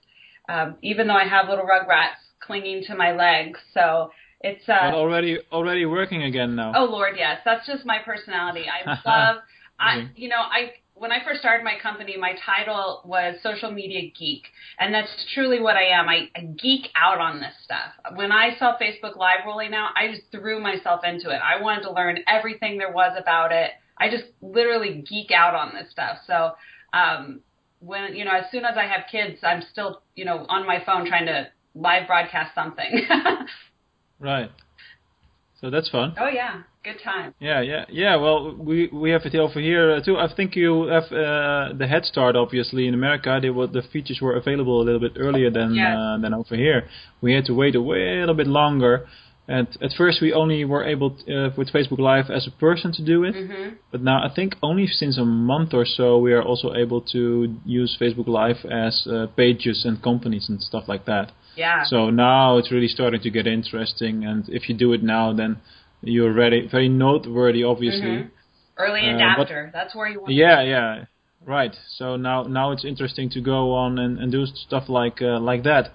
um, 0.49 0.77
even 0.81 1.07
though 1.07 1.15
I 1.15 1.27
have 1.27 1.47
little 1.47 1.65
rugrats 1.65 2.17
clinging 2.39 2.85
to 2.87 2.95
my 2.95 3.11
legs. 3.11 3.59
So 3.73 4.09
it's 4.41 4.67
uh, 4.67 4.91
already, 4.93 5.39
already 5.51 5.85
working 5.85 6.23
again 6.23 6.55
now. 6.55 6.73
Oh 6.75 6.85
Lord, 6.85 7.15
yes. 7.17 7.39
That's 7.45 7.67
just 7.67 7.85
my 7.85 7.99
personality. 8.03 8.65
I 8.67 8.99
love 9.05 9.43
I 9.79 10.09
you 10.15 10.29
know, 10.29 10.37
I 10.39 10.71
when 10.95 11.11
I 11.11 11.23
first 11.23 11.41
started 11.41 11.63
my 11.63 11.77
company, 11.81 12.15
my 12.17 12.33
title 12.45 13.01
was 13.03 13.35
social 13.43 13.69
media 13.69 14.11
geek. 14.17 14.43
And 14.79 14.93
that's 14.93 15.09
truly 15.33 15.59
what 15.59 15.75
I 15.75 15.83
am. 15.89 16.07
I, 16.07 16.29
I 16.35 16.41
geek 16.41 16.87
out 16.95 17.19
on 17.19 17.39
this 17.41 17.53
stuff. 17.63 17.91
When 18.15 18.31
I 18.31 18.57
saw 18.57 18.77
Facebook 18.77 19.17
Live 19.17 19.45
rolling 19.45 19.73
out, 19.73 19.91
I 19.97 20.07
just 20.07 20.23
threw 20.31 20.61
myself 20.61 21.01
into 21.03 21.29
it. 21.29 21.39
I 21.43 21.61
wanted 21.61 21.83
to 21.83 21.91
learn 21.91 22.19
everything 22.27 22.77
there 22.77 22.91
was 22.91 23.15
about 23.21 23.51
it. 23.51 23.71
I 23.97 24.09
just 24.09 24.23
literally 24.41 25.05
geek 25.07 25.31
out 25.31 25.53
on 25.53 25.73
this 25.73 25.91
stuff. 25.91 26.17
So 26.25 26.51
um 26.93 27.41
when 27.79 28.15
you 28.15 28.23
know, 28.25 28.31
as 28.31 28.45
soon 28.51 28.63
as 28.65 28.77
I 28.77 28.85
have 28.85 29.03
kids, 29.11 29.39
I'm 29.43 29.61
still, 29.71 30.01
you 30.15 30.23
know, 30.25 30.45
on 30.47 30.65
my 30.65 30.81
phone 30.85 31.05
trying 31.05 31.25
to 31.25 31.47
live 31.75 32.07
broadcast 32.07 32.55
something. 32.55 33.05
Right. 34.17 34.49
So 35.59 35.69
that's 35.69 35.89
fun. 35.89 36.15
oh 36.19 36.29
yeah, 36.29 36.63
good 36.87 36.99
time. 37.11 37.29
Yeah, 37.49 37.61
yeah, 37.71 37.83
yeah. 38.03 38.15
Well, 38.23 38.37
we 38.69 38.75
we 39.03 39.07
have 39.15 39.23
it 39.29 39.35
over 39.45 39.59
here 39.69 39.87
uh, 39.95 40.01
too. 40.05 40.15
I 40.25 40.27
think 40.37 40.49
you 40.61 40.71
have 40.95 41.07
uh, 41.25 41.73
the 41.81 41.87
head 41.93 42.03
start. 42.13 42.33
Obviously, 42.45 42.83
in 42.89 42.93
America, 43.01 43.29
they 43.45 43.49
were, 43.57 43.67
the 43.79 43.83
features 43.93 44.19
were 44.25 44.35
available 44.43 44.75
a 44.81 44.85
little 44.87 45.03
bit 45.07 45.13
earlier 45.27 45.49
than 45.57 45.69
Yes. 45.75 45.95
uh, 45.97 46.17
than 46.23 46.31
over 46.41 46.55
here. 46.65 46.79
We 47.25 47.29
had 47.37 47.45
to 47.49 47.53
wait 47.61 47.73
a 47.75 47.81
little 47.81 48.39
bit 48.43 48.47
longer. 48.61 48.95
And 49.47 49.67
at 49.87 49.91
first, 50.01 50.15
we 50.25 50.29
only 50.41 50.59
were 50.73 50.83
able 50.93 51.09
t 51.11 51.19
uh, 51.35 51.49
with 51.59 51.67
Facebook 51.77 52.01
Live 52.11 52.27
as 52.37 52.43
a 52.51 52.53
person 52.67 52.89
to 52.97 53.01
do 53.13 53.17
it. 53.29 53.35
hmm 53.35 53.69
But 53.91 54.01
now 54.09 54.17
I 54.27 54.29
think 54.37 54.49
only 54.69 54.87
since 55.01 55.15
a 55.25 55.27
month 55.53 55.71
or 55.79 55.85
so 55.97 56.05
we 56.25 56.31
are 56.37 56.45
also 56.51 56.67
able 56.83 57.01
to 57.15 57.21
use 57.81 57.91
Facebook 58.03 58.29
Live 58.41 58.59
as 58.85 58.93
uh, 59.05 59.13
pages 59.41 59.77
and 59.87 59.95
companies 60.09 60.45
and 60.49 60.57
stuff 60.69 60.85
like 60.93 61.03
that. 61.11 61.27
Yeah. 61.63 61.79
So 61.91 61.97
now 62.27 62.43
it's 62.59 62.71
really 62.75 62.91
starting 62.97 63.21
to 63.27 63.31
get 63.37 63.45
interesting, 63.59 64.15
and 64.29 64.41
if 64.57 64.61
you 64.67 64.73
do 64.85 64.89
it 64.97 65.03
now, 65.17 65.25
then 65.41 65.51
you're 66.05 66.33
ready, 66.33 66.67
very 66.67 66.89
noteworthy, 66.89 67.63
obviously. 67.63 68.15
Mhm. 68.17 68.29
Early 68.77 69.01
Uh, 69.01 69.15
adapter. 69.15 69.69
That's 69.73 69.95
where 69.95 70.07
you 70.07 70.19
want. 70.21 70.33
Yeah, 70.33 70.61
yeah, 70.61 71.05
right. 71.45 71.73
So 71.97 72.15
now 72.17 72.43
now 72.43 72.71
it's 72.71 72.83
interesting 72.83 73.29
to 73.29 73.41
go 73.41 73.73
on 73.73 73.99
and, 73.99 74.19
and 74.19 74.31
do 74.31 74.45
stuff 74.45 74.89
like 74.89 75.21
uh, 75.21 75.39
like 75.39 75.63
that. 75.63 75.91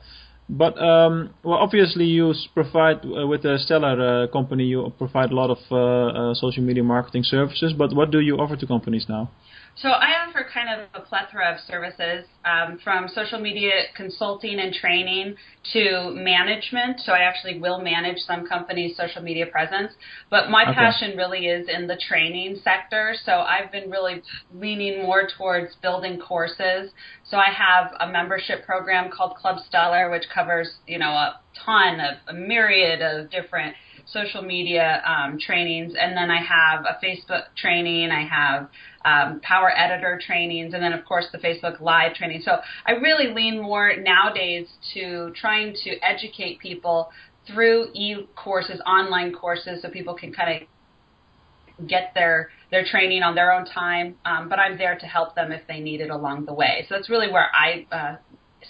But 0.48 0.74
um, 0.82 1.30
well, 1.44 1.58
obviously 1.58 2.06
you 2.06 2.34
provide 2.54 3.04
uh, 3.04 3.26
with 3.26 3.42
the 3.42 3.58
Stellar 3.58 3.96
uh, 4.00 4.26
company. 4.28 4.64
You 4.64 4.92
provide 4.98 5.30
a 5.30 5.34
lot 5.34 5.50
of 5.50 5.58
uh, 5.70 5.76
uh, 5.76 6.34
social 6.34 6.62
media 6.62 6.82
marketing 6.82 7.22
services. 7.24 7.72
But 7.72 7.92
what 7.94 8.10
do 8.10 8.20
you 8.20 8.36
offer 8.36 8.56
to 8.56 8.66
companies 8.66 9.06
now? 9.08 9.30
So 9.76 9.88
I 9.88 10.26
offer 10.26 10.46
kind 10.52 10.68
of 10.68 10.88
a 11.02 11.06
plethora 11.06 11.54
of 11.54 11.60
services 11.60 12.26
um, 12.44 12.78
from 12.84 13.08
social 13.08 13.40
media 13.40 13.72
consulting 13.96 14.58
and 14.60 14.74
training 14.74 15.36
to 15.72 16.10
management. 16.14 17.00
So 17.00 17.12
I 17.12 17.20
actually 17.20 17.60
will 17.60 17.80
manage 17.80 18.18
some 18.18 18.46
companies' 18.46 18.96
social 18.96 19.22
media 19.22 19.46
presence. 19.46 19.92
But 20.30 20.50
my 20.50 20.64
Okay. 20.64 20.74
passion 20.74 21.16
really 21.16 21.46
is 21.46 21.68
in 21.68 21.86
the 21.86 21.96
training 21.96 22.56
sector. 22.62 23.14
So 23.24 23.32
I've 23.32 23.72
been 23.72 23.90
really 23.90 24.22
leaning 24.52 25.02
more 25.02 25.26
towards 25.38 25.74
building 25.76 26.18
courses. 26.18 26.92
So 27.24 27.36
I 27.38 27.50
have 27.50 27.92
a 28.00 28.08
membership 28.10 28.64
program 28.66 29.10
called 29.10 29.36
Club 29.36 29.58
Stellar, 29.66 30.10
which 30.10 30.24
covers 30.34 30.68
you 30.86 30.98
know 30.98 31.10
a 31.10 31.40
ton 31.64 32.00
of 32.00 32.16
a 32.28 32.34
myriad 32.34 33.02
of 33.02 33.30
different 33.30 33.74
social 34.12 34.42
media 34.42 35.02
um, 35.06 35.38
trainings, 35.38 35.94
and 35.98 36.16
then 36.16 36.30
I 36.30 36.42
have 36.42 36.84
a 36.84 37.04
Facebook 37.04 37.44
training. 37.56 38.10
I 38.10 38.26
have 38.26 38.68
um, 39.04 39.40
Power 39.40 39.70
Editor 39.76 40.20
trainings, 40.24 40.74
and 40.74 40.82
then 40.82 40.92
of 40.92 41.04
course 41.04 41.26
the 41.32 41.38
Facebook 41.38 41.80
Live 41.80 42.14
training. 42.14 42.42
So 42.44 42.58
I 42.86 42.92
really 42.92 43.32
lean 43.32 43.62
more 43.62 43.94
nowadays 43.96 44.66
to 44.94 45.32
trying 45.34 45.74
to 45.84 45.90
educate 46.02 46.58
people 46.58 47.10
through 47.46 47.88
e 47.94 48.26
courses, 48.36 48.80
online 48.86 49.32
courses, 49.32 49.82
so 49.82 49.90
people 49.90 50.14
can 50.14 50.32
kind 50.32 50.62
of 50.62 51.88
get 51.88 52.12
their 52.14 52.50
their 52.70 52.84
training 52.84 53.22
on 53.22 53.34
their 53.34 53.52
own 53.52 53.64
time. 53.64 54.16
Um, 54.24 54.48
but 54.48 54.58
I'm 54.58 54.76
there 54.76 54.98
to 54.98 55.06
help 55.06 55.34
them 55.34 55.50
if 55.52 55.62
they 55.66 55.80
need 55.80 56.00
it 56.00 56.10
along 56.10 56.44
the 56.44 56.54
way. 56.54 56.86
So 56.88 56.94
that's 56.94 57.08
really 57.08 57.30
where 57.30 57.48
I 57.54 57.86
uh, 57.90 58.16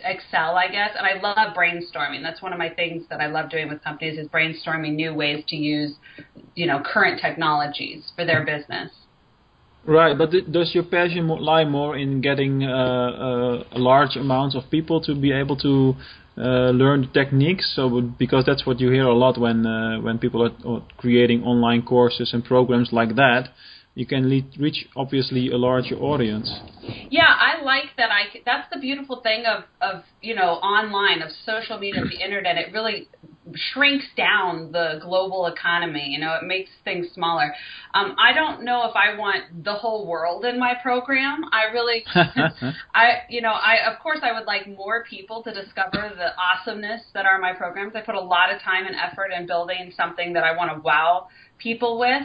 excel, 0.05 0.57
I 0.57 0.69
guess. 0.69 0.91
And 0.97 1.07
I 1.07 1.21
love 1.21 1.55
brainstorming. 1.55 2.23
That's 2.23 2.43
one 2.43 2.53
of 2.53 2.59
my 2.59 2.69
things 2.69 3.05
that 3.11 3.21
I 3.21 3.27
love 3.27 3.51
doing 3.51 3.69
with 3.69 3.83
companies 3.83 4.19
is 4.19 4.29
brainstorming 4.29 4.95
new 4.95 5.15
ways 5.15 5.45
to 5.49 5.57
use, 5.57 5.95
you 6.55 6.67
know, 6.67 6.81
current 6.81 7.21
technologies 7.21 8.13
for 8.17 8.25
their 8.25 8.45
business. 8.45 8.91
Right, 9.87 10.17
but 10.17 10.31
th- 10.31 10.45
does 10.53 10.75
your 10.75 10.85
passion 10.85 11.27
lie 11.27 11.65
more 11.65 11.97
in 11.97 12.21
getting 12.21 12.65
uh, 12.65 12.69
uh, 12.69 13.65
large 13.79 14.17
amounts 14.17 14.55
of 14.55 14.71
people 14.71 15.01
to 15.03 15.15
be 15.15 15.33
able 15.33 15.57
to 15.57 15.95
uh, 16.37 16.71
learn 16.71 17.01
the 17.01 17.07
techniques? 17.09 17.73
So, 17.75 18.01
because 18.01 18.45
that's 18.45 18.67
what 18.67 18.79
you 18.79 18.91
hear 18.91 19.07
a 19.07 19.15
lot 19.15 19.39
when 19.39 19.65
uh, 19.65 20.01
when 20.01 20.19
people 20.19 20.43
are, 20.43 20.71
are 20.71 20.83
creating 20.99 21.45
online 21.45 21.83
courses 21.83 22.35
and 22.35 22.45
programs 22.45 22.91
like 22.93 23.17
that, 23.17 23.49
you 23.95 24.07
can 24.07 24.31
lead, 24.31 24.47
reach 24.59 24.87
obviously 24.97 25.51
a 25.51 25.57
larger 25.57 25.97
audience. 25.97 26.51
Yeah, 27.11 27.27
I 27.27 27.63
like 27.63 27.97
that. 27.97 28.11
I 28.11 28.39
that's 28.47 28.69
the 28.73 28.79
beautiful 28.79 29.21
thing 29.21 29.45
of 29.47 29.65
of 29.81 30.05
you 30.23 30.35
know 30.35 30.53
online 30.63 31.23
of 31.23 31.31
social 31.45 31.79
media, 31.79 32.03
of 32.03 32.09
the 32.09 32.25
internet. 32.25 32.57
It 32.57 32.73
really 32.73 33.09
shrinks 33.55 34.05
down 34.17 34.71
the 34.71 35.01
global 35.03 35.47
economy. 35.47 36.07
You 36.09 36.21
know, 36.21 36.35
it 36.41 36.47
makes 36.47 36.71
things 36.85 37.09
smaller. 37.15 37.53
Um, 37.95 38.15
I 38.17 38.33
don't 38.33 38.65
know 38.65 38.89
if 38.89 38.95
I 38.95 39.19
want 39.19 39.65
the 39.65 39.75
whole 39.75 40.07
world 40.07 40.45
in 40.45 40.59
my 40.59 40.75
program. 40.81 41.45
I 41.53 41.73
really, 41.73 42.05
I 42.95 43.23
you 43.29 43.41
know, 43.41 43.53
I 43.53 43.91
of 43.93 43.99
course 44.01 44.21
I 44.23 44.33
would 44.33 44.47
like 44.47 44.69
more 44.69 45.05
people 45.05 45.43
to 45.43 45.53
discover 45.53 46.13
the 46.17 46.31
awesomeness 46.39 47.03
that 47.15 47.27
are 47.27 47.41
my 47.41 47.55
programs. 47.55 47.95
I 47.97 48.03
put 48.03 48.15
a 48.15 48.21
lot 48.21 48.55
of 48.55 48.63
time 48.63 48.87
and 48.87 48.95
effort 48.95 49.33
in 49.37 49.47
building 49.47 49.93
something 49.97 50.33
that 50.35 50.45
I 50.45 50.57
want 50.57 50.73
to 50.73 50.81
wow 50.81 51.27
people 51.63 51.99
with. 51.99 52.23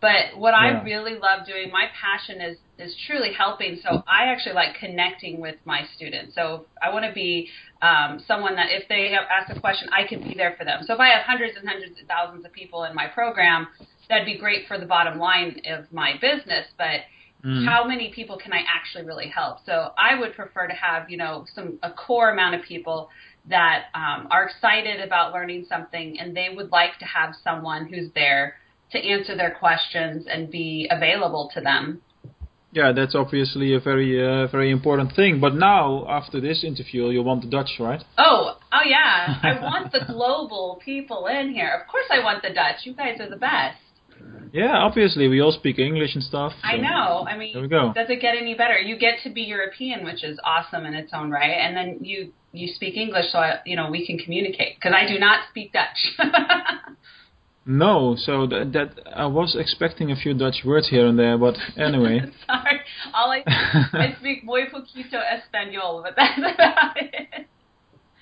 But 0.00 0.36
what 0.36 0.54
Yeah. 0.54 0.80
I 0.80 0.82
really 0.82 1.14
love 1.18 1.46
doing, 1.46 1.70
my 1.70 1.86
passion 2.00 2.40
is 2.40 2.58
is 2.78 2.94
truly 3.08 3.32
helping. 3.32 3.76
So 3.82 4.04
I 4.06 4.26
actually 4.26 4.54
like 4.54 4.76
connecting 4.78 5.40
with 5.40 5.56
my 5.64 5.82
students. 5.96 6.34
So 6.36 6.66
I 6.80 6.92
want 6.92 7.04
to 7.06 7.12
be 7.12 7.50
um, 7.82 8.20
someone 8.26 8.54
that 8.54 8.70
if 8.70 8.86
they 8.88 9.10
have 9.12 9.24
asked 9.28 9.50
a 9.56 9.60
question, 9.60 9.88
I 9.92 10.06
can 10.06 10.22
be 10.22 10.34
there 10.34 10.54
for 10.56 10.64
them. 10.64 10.84
So 10.86 10.94
if 10.94 11.00
I 11.00 11.08
have 11.08 11.22
hundreds 11.24 11.56
and 11.56 11.68
hundreds 11.68 12.00
of 12.00 12.06
thousands 12.06 12.44
of 12.44 12.52
people 12.52 12.84
in 12.84 12.94
my 12.94 13.08
program, 13.08 13.66
that'd 14.08 14.26
be 14.26 14.38
great 14.38 14.68
for 14.68 14.78
the 14.78 14.86
bottom 14.86 15.18
line 15.18 15.60
of 15.66 15.90
my 15.92 16.14
business. 16.20 16.66
But 16.76 17.00
Mm. 17.44 17.64
how 17.64 17.84
many 17.84 18.10
people 18.12 18.36
can 18.36 18.52
I 18.52 18.62
actually 18.68 19.04
really 19.04 19.28
help? 19.28 19.58
So 19.64 19.92
I 19.96 20.18
would 20.18 20.34
prefer 20.34 20.66
to 20.66 20.74
have, 20.74 21.08
you 21.08 21.16
know, 21.16 21.46
some 21.54 21.78
a 21.84 21.90
core 21.92 22.30
amount 22.30 22.56
of 22.56 22.62
people 22.62 23.08
that 23.44 23.84
um, 23.94 24.26
are 24.32 24.44
excited 24.46 25.00
about 25.00 25.32
learning 25.32 25.64
something 25.68 26.18
and 26.18 26.36
they 26.36 26.48
would 26.54 26.72
like 26.72 26.98
to 26.98 27.04
have 27.04 27.34
someone 27.44 27.86
who's 27.86 28.10
there 28.14 28.56
to 28.92 28.98
answer 28.98 29.36
their 29.36 29.54
questions 29.58 30.26
and 30.30 30.50
be 30.50 30.88
available 30.90 31.50
to 31.54 31.60
them. 31.60 32.02
Yeah, 32.70 32.92
that's 32.92 33.14
obviously 33.14 33.74
a 33.74 33.80
very 33.80 34.22
uh, 34.22 34.46
very 34.48 34.70
important 34.70 35.14
thing. 35.16 35.40
But 35.40 35.54
now, 35.54 36.06
after 36.08 36.38
this 36.40 36.62
interview, 36.62 37.08
you 37.08 37.22
want 37.22 37.40
the 37.42 37.48
Dutch, 37.48 37.70
right? 37.80 38.02
Oh, 38.18 38.58
oh 38.72 38.82
yeah. 38.84 39.38
I 39.42 39.58
want 39.62 39.90
the 39.90 40.00
global 40.06 40.78
people 40.84 41.26
in 41.28 41.52
here. 41.54 41.72
Of 41.80 41.88
course 41.90 42.04
I 42.10 42.22
want 42.22 42.42
the 42.42 42.50
Dutch. 42.50 42.84
You 42.84 42.94
guys 42.94 43.20
are 43.20 43.30
the 43.30 43.36
best. 43.36 43.78
Yeah, 44.52 44.76
obviously 44.76 45.28
we 45.28 45.40
all 45.40 45.52
speak 45.52 45.78
English 45.78 46.14
and 46.14 46.24
stuff. 46.24 46.52
I 46.62 46.76
know. 46.76 47.26
I 47.26 47.36
mean, 47.36 47.52
There 47.52 47.62
we 47.62 47.68
go. 47.68 47.92
does 47.94 48.08
it 48.10 48.20
get 48.20 48.36
any 48.36 48.54
better? 48.54 48.78
You 48.78 48.98
get 48.98 49.16
to 49.24 49.30
be 49.30 49.42
European, 49.42 50.04
which 50.04 50.24
is 50.24 50.38
awesome 50.44 50.86
in 50.86 50.94
its 50.94 51.12
own 51.14 51.30
right, 51.30 51.50
and 51.64 51.76
then 51.76 51.98
you 52.02 52.32
you 52.52 52.68
speak 52.74 52.96
English, 52.96 53.26
so 53.30 53.38
I, 53.38 53.60
you 53.64 53.76
know 53.76 53.90
we 53.90 54.06
can 54.06 54.18
communicate. 54.18 54.76
Because 54.76 54.94
I 54.94 55.06
do 55.10 55.18
not 55.18 55.48
speak 55.50 55.72
Dutch. 55.72 56.00
No, 57.70 58.16
so 58.16 58.46
that, 58.46 58.72
that 58.72 58.98
I 59.14 59.26
was 59.26 59.54
expecting 59.54 60.10
a 60.10 60.16
few 60.16 60.32
Dutch 60.32 60.62
words 60.64 60.88
here 60.88 61.06
and 61.06 61.18
there, 61.18 61.36
but 61.36 61.54
anyway. 61.76 62.20
Sorry, 62.46 62.80
all 63.14 63.30
I 63.30 63.42
I 63.46 64.16
speak 64.18 64.42
muy 64.42 64.64
poquito 64.72 65.20
español, 65.20 66.02
but 66.02 66.14
that's 66.16 66.38
about 66.54 66.96
it. 66.96 67.46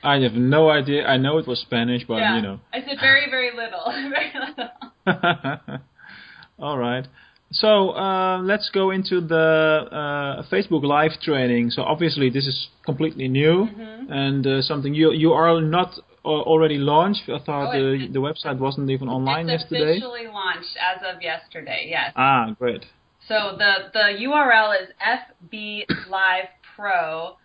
I 0.02 0.18
have 0.18 0.32
no 0.34 0.68
idea. 0.68 1.06
I 1.06 1.16
know 1.16 1.38
it 1.38 1.46
was 1.46 1.60
Spanish, 1.60 2.02
but 2.08 2.16
yeah, 2.16 2.36
you 2.36 2.42
know. 2.42 2.58
I 2.74 2.80
said 2.80 2.98
very 3.00 3.30
very 3.30 3.50
little, 3.54 3.84
very 4.10 4.32
little. 4.34 5.80
All 6.58 6.76
right. 6.78 7.06
So 7.52 7.90
uh, 7.90 8.40
let's 8.42 8.68
go 8.74 8.90
into 8.90 9.20
the 9.20 9.36
uh, 9.36 10.42
Facebook 10.50 10.82
Live 10.82 11.12
training. 11.22 11.70
So 11.70 11.82
obviously 11.82 12.30
this 12.30 12.46
is 12.46 12.68
completely 12.84 13.28
new 13.28 13.68
Mm-hmm. 13.70 14.12
and 14.12 14.46
uh, 14.46 14.62
something 14.62 14.92
you 14.94 15.12
you 15.12 15.32
are 15.32 15.60
not 15.60 15.94
already 16.26 16.78
launched. 16.78 17.22
I 17.28 17.38
thought 17.38 17.74
Oh, 17.74 17.78
the 17.78 18.08
the 18.12 18.18
website 18.20 18.58
wasn't 18.58 18.90
even 18.90 19.08
online 19.08 19.48
it's 19.48 19.62
yesterday. 19.62 19.92
officially 19.92 20.26
launched 20.26 20.76
as 20.76 21.02
of 21.02 21.22
yesterday. 21.22 21.86
Yes. 21.88 22.12
Ah, 22.16 22.50
great. 22.58 22.84
So 23.28 23.56
the 23.58 23.90
the 23.92 24.06
URL 24.26 24.74
is 24.82 24.88
fblivepro.com. 26.76 27.36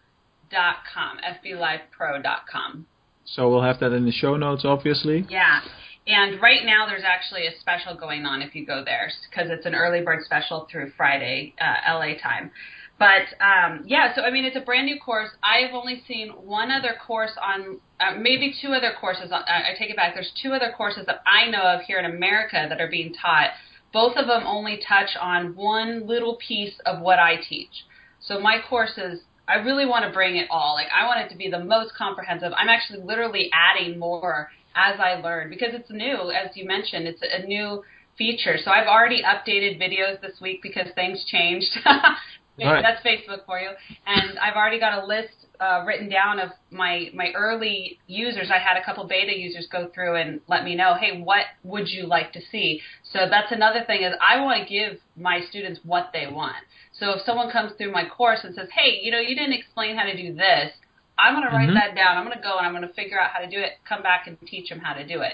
fblivepro.com. 1.44 2.86
So 3.26 3.50
we'll 3.50 3.62
have 3.64 3.80
that 3.80 3.94
in 3.94 4.06
the 4.06 4.12
show 4.12 4.36
notes, 4.38 4.64
obviously. 4.66 5.26
Yeah. 5.30 5.62
And 6.08 6.42
right 6.42 6.66
now 6.66 6.88
there's 6.88 7.04
actually 7.06 7.46
a 7.46 7.52
special 7.60 7.96
going 7.96 8.26
on 8.26 8.42
if 8.42 8.56
you 8.56 8.66
go 8.66 8.84
there 8.84 9.12
because 9.30 9.50
it's 9.52 9.66
an 9.68 9.76
early 9.76 10.02
bird 10.02 10.24
special 10.26 10.68
through 10.72 10.92
Friday 10.98 11.54
uh, 11.62 11.94
LA 11.94 12.16
time. 12.22 12.52
But 13.02 13.34
um, 13.44 13.82
yeah, 13.88 14.14
so 14.14 14.22
I 14.22 14.30
mean 14.30 14.46
it's 14.46 14.56
a 14.56 14.62
brand 14.62 14.86
new 14.86 15.00
course. 15.00 15.30
I've 15.42 15.74
only 15.74 16.04
seen 16.08 16.30
one 16.30 16.70
other 16.70 16.94
course 17.08 17.32
on, 17.42 17.80
uh, 18.00 18.16
maybe 18.20 18.54
two 18.62 18.74
other 18.74 18.92
courses. 19.00 19.32
On, 19.32 19.42
I 19.48 19.72
I 19.72 19.76
take 19.76 19.90
it 19.90 19.96
back. 19.96 20.14
There's 20.14 20.32
two 20.40 20.54
other 20.54 20.72
courses 20.78 21.08
that 21.08 21.24
I 21.26 21.50
know 21.50 21.64
of 21.64 21.82
here 21.82 21.98
in 21.98 22.06
America 22.06 22.68
that 22.70 22.80
are 22.80 22.92
being 22.92 23.12
taught. 23.12 23.50
Both 23.92 24.18
of 24.18 24.28
them 24.28 24.44
only 24.46 24.80
touch 24.88 25.18
on 25.20 25.56
one 25.56 26.06
little 26.06 26.38
piece 26.48 26.76
of 26.86 27.02
what 27.02 27.18
I 27.18 27.38
teach. 27.38 27.72
So 28.20 28.40
my 28.40 28.60
courses, 28.70 29.22
I 29.48 29.56
really 29.56 29.88
want 29.88 30.06
to 30.06 30.12
bring 30.12 30.36
it 30.38 30.48
all. 30.52 30.76
Like 30.76 30.88
I 30.96 31.08
want 31.08 31.22
it 31.22 31.30
to 31.30 31.36
be 31.36 31.50
the 31.50 31.60
most 31.60 31.96
comprehensive. 31.98 32.52
I'm 32.56 32.70
actually 32.70 33.02
literally 33.04 33.50
adding 33.52 33.98
more 33.98 34.52
as 34.76 35.00
I 35.00 35.16
learn 35.16 35.50
because 35.50 35.74
it's 35.74 35.90
new, 35.90 36.30
as 36.30 36.56
you 36.56 36.68
mentioned. 36.68 37.08
It's 37.08 37.24
a 37.24 37.48
new 37.48 37.82
feature. 38.16 38.58
So 38.64 38.70
I've 38.70 38.88
already 38.88 39.24
updated 39.24 39.82
videos 39.82 40.22
this 40.22 40.40
week 40.40 40.62
because 40.62 40.86
things 40.94 41.26
changed. 41.26 41.80
Right. 42.60 42.84
That's 42.84 43.02
Facebook 43.06 43.46
for 43.46 43.60
you. 43.60 43.70
And 44.06 44.38
I've 44.40 44.56
already 44.56 44.80
got 44.80 45.04
a 45.04 45.06
list 45.06 45.34
uh, 45.60 45.84
written 45.86 46.10
down 46.10 46.40
of 46.40 46.50
my 46.72 47.10
my 47.14 47.32
early 47.36 48.00
users. 48.08 48.50
I 48.52 48.58
had 48.60 48.78
a 48.78 48.84
couple 48.84 49.06
beta 49.08 49.38
users 49.38 49.68
go 49.72 49.90
through 49.94 50.16
and 50.16 50.42
let 50.48 50.64
me 50.64 50.76
know, 50.76 50.96
hey, 51.00 51.22
what 51.22 51.46
would 51.64 51.88
you 51.88 52.06
like 52.08 52.34
to 52.34 52.42
see? 52.52 52.82
So 53.14 53.28
that's 53.30 53.52
another 53.52 53.84
thing 53.86 54.04
is 54.04 54.14
I 54.22 54.42
want 54.42 54.68
to 54.68 54.70
give 54.70 55.00
my 55.16 55.42
students 55.50 55.80
what 55.84 56.10
they 56.14 56.28
want. 56.28 56.56
So 57.00 57.12
if 57.12 57.22
someone 57.26 57.52
comes 57.52 57.74
through 57.78 57.92
my 57.92 58.08
course 58.08 58.40
and 58.44 58.54
says, 58.54 58.68
hey, 58.76 59.00
you 59.02 59.12
know, 59.12 59.20
you 59.20 59.36
didn't 59.36 59.54
explain 59.54 59.96
how 59.96 60.04
to 60.04 60.16
do 60.16 60.34
this, 60.36 60.72
I'm 61.18 61.36
going 61.36 61.48
to 61.48 61.56
write 61.56 61.70
Mhm. 61.70 61.76
that 61.76 61.96
down. 61.96 62.18
I'm 62.18 62.26
going 62.26 62.38
to 62.38 62.44
go 62.44 62.58
and 62.58 62.66
I'm 62.66 62.74
going 62.74 62.88
to 62.88 62.94
figure 62.94 63.20
out 63.20 63.32
how 63.32 63.40
to 63.40 63.48
do 63.50 63.60
it. 63.60 63.74
Come 63.88 64.02
back 64.04 64.28
and 64.28 64.38
teach 64.46 64.70
them 64.70 64.80
how 64.80 64.94
to 64.94 65.06
do 65.06 65.22
it. 65.22 65.34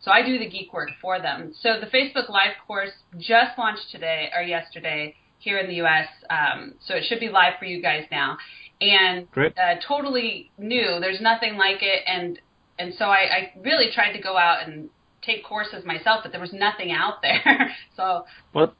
So 0.00 0.10
I 0.10 0.22
do 0.22 0.38
the 0.38 0.48
geek 0.48 0.72
work 0.72 0.90
for 1.00 1.20
them. 1.20 1.52
So 1.54 1.80
the 1.80 1.86
Facebook 1.86 2.28
Live 2.28 2.52
course 2.66 2.92
just 3.18 3.56
launched 3.58 3.90
today 3.90 4.30
or 4.34 4.42
yesterday 4.42 5.14
here 5.38 5.58
in 5.58 5.66
the 5.68 5.74
U.S. 5.76 6.08
Um, 6.30 6.74
so 6.86 6.94
it 6.94 7.04
should 7.08 7.20
be 7.20 7.28
live 7.28 7.54
for 7.58 7.64
you 7.66 7.80
guys 7.82 8.04
now, 8.10 8.36
and 8.80 9.26
uh, 9.56 9.74
totally 9.86 10.50
new. 10.58 10.98
There's 11.00 11.20
nothing 11.20 11.56
like 11.56 11.82
it, 11.82 12.02
and 12.06 12.38
and 12.78 12.92
so 12.98 13.06
I, 13.06 13.18
I 13.18 13.52
really 13.62 13.90
tried 13.94 14.12
to 14.12 14.20
go 14.22 14.36
out 14.36 14.66
and 14.66 14.88
take 15.22 15.44
courses 15.44 15.84
myself, 15.84 16.20
but 16.22 16.32
there 16.32 16.40
was 16.40 16.52
nothing 16.52 16.92
out 16.92 17.22
there. 17.22 17.72
so 17.96 18.24
What 18.52 18.74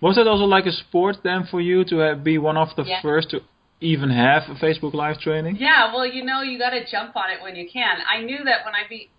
was 0.00 0.16
that 0.16 0.26
also 0.26 0.44
like 0.44 0.66
a 0.66 0.72
sport 0.72 1.16
then 1.22 1.46
for 1.50 1.60
you 1.60 1.84
to 1.86 1.96
have, 1.98 2.24
be 2.24 2.38
one 2.38 2.56
of 2.56 2.68
the 2.76 2.84
Yeah. 2.84 3.02
first 3.02 3.30
to 3.30 3.40
even 3.80 4.08
have 4.10 4.44
a 4.48 4.54
Facebook 4.54 4.94
Live 4.94 5.18
training? 5.18 5.56
Yeah, 5.58 5.92
well, 5.92 6.06
you 6.06 6.24
know, 6.24 6.40
you 6.42 6.58
got 6.58 6.70
to 6.70 6.84
jump 6.90 7.16
on 7.16 7.30
it 7.30 7.42
when 7.42 7.54
you 7.56 7.68
can. 7.70 7.96
I 8.08 8.22
knew 8.22 8.38
that 8.44 8.64
when 8.64 8.74
I 8.74 8.88
be, 8.88 9.10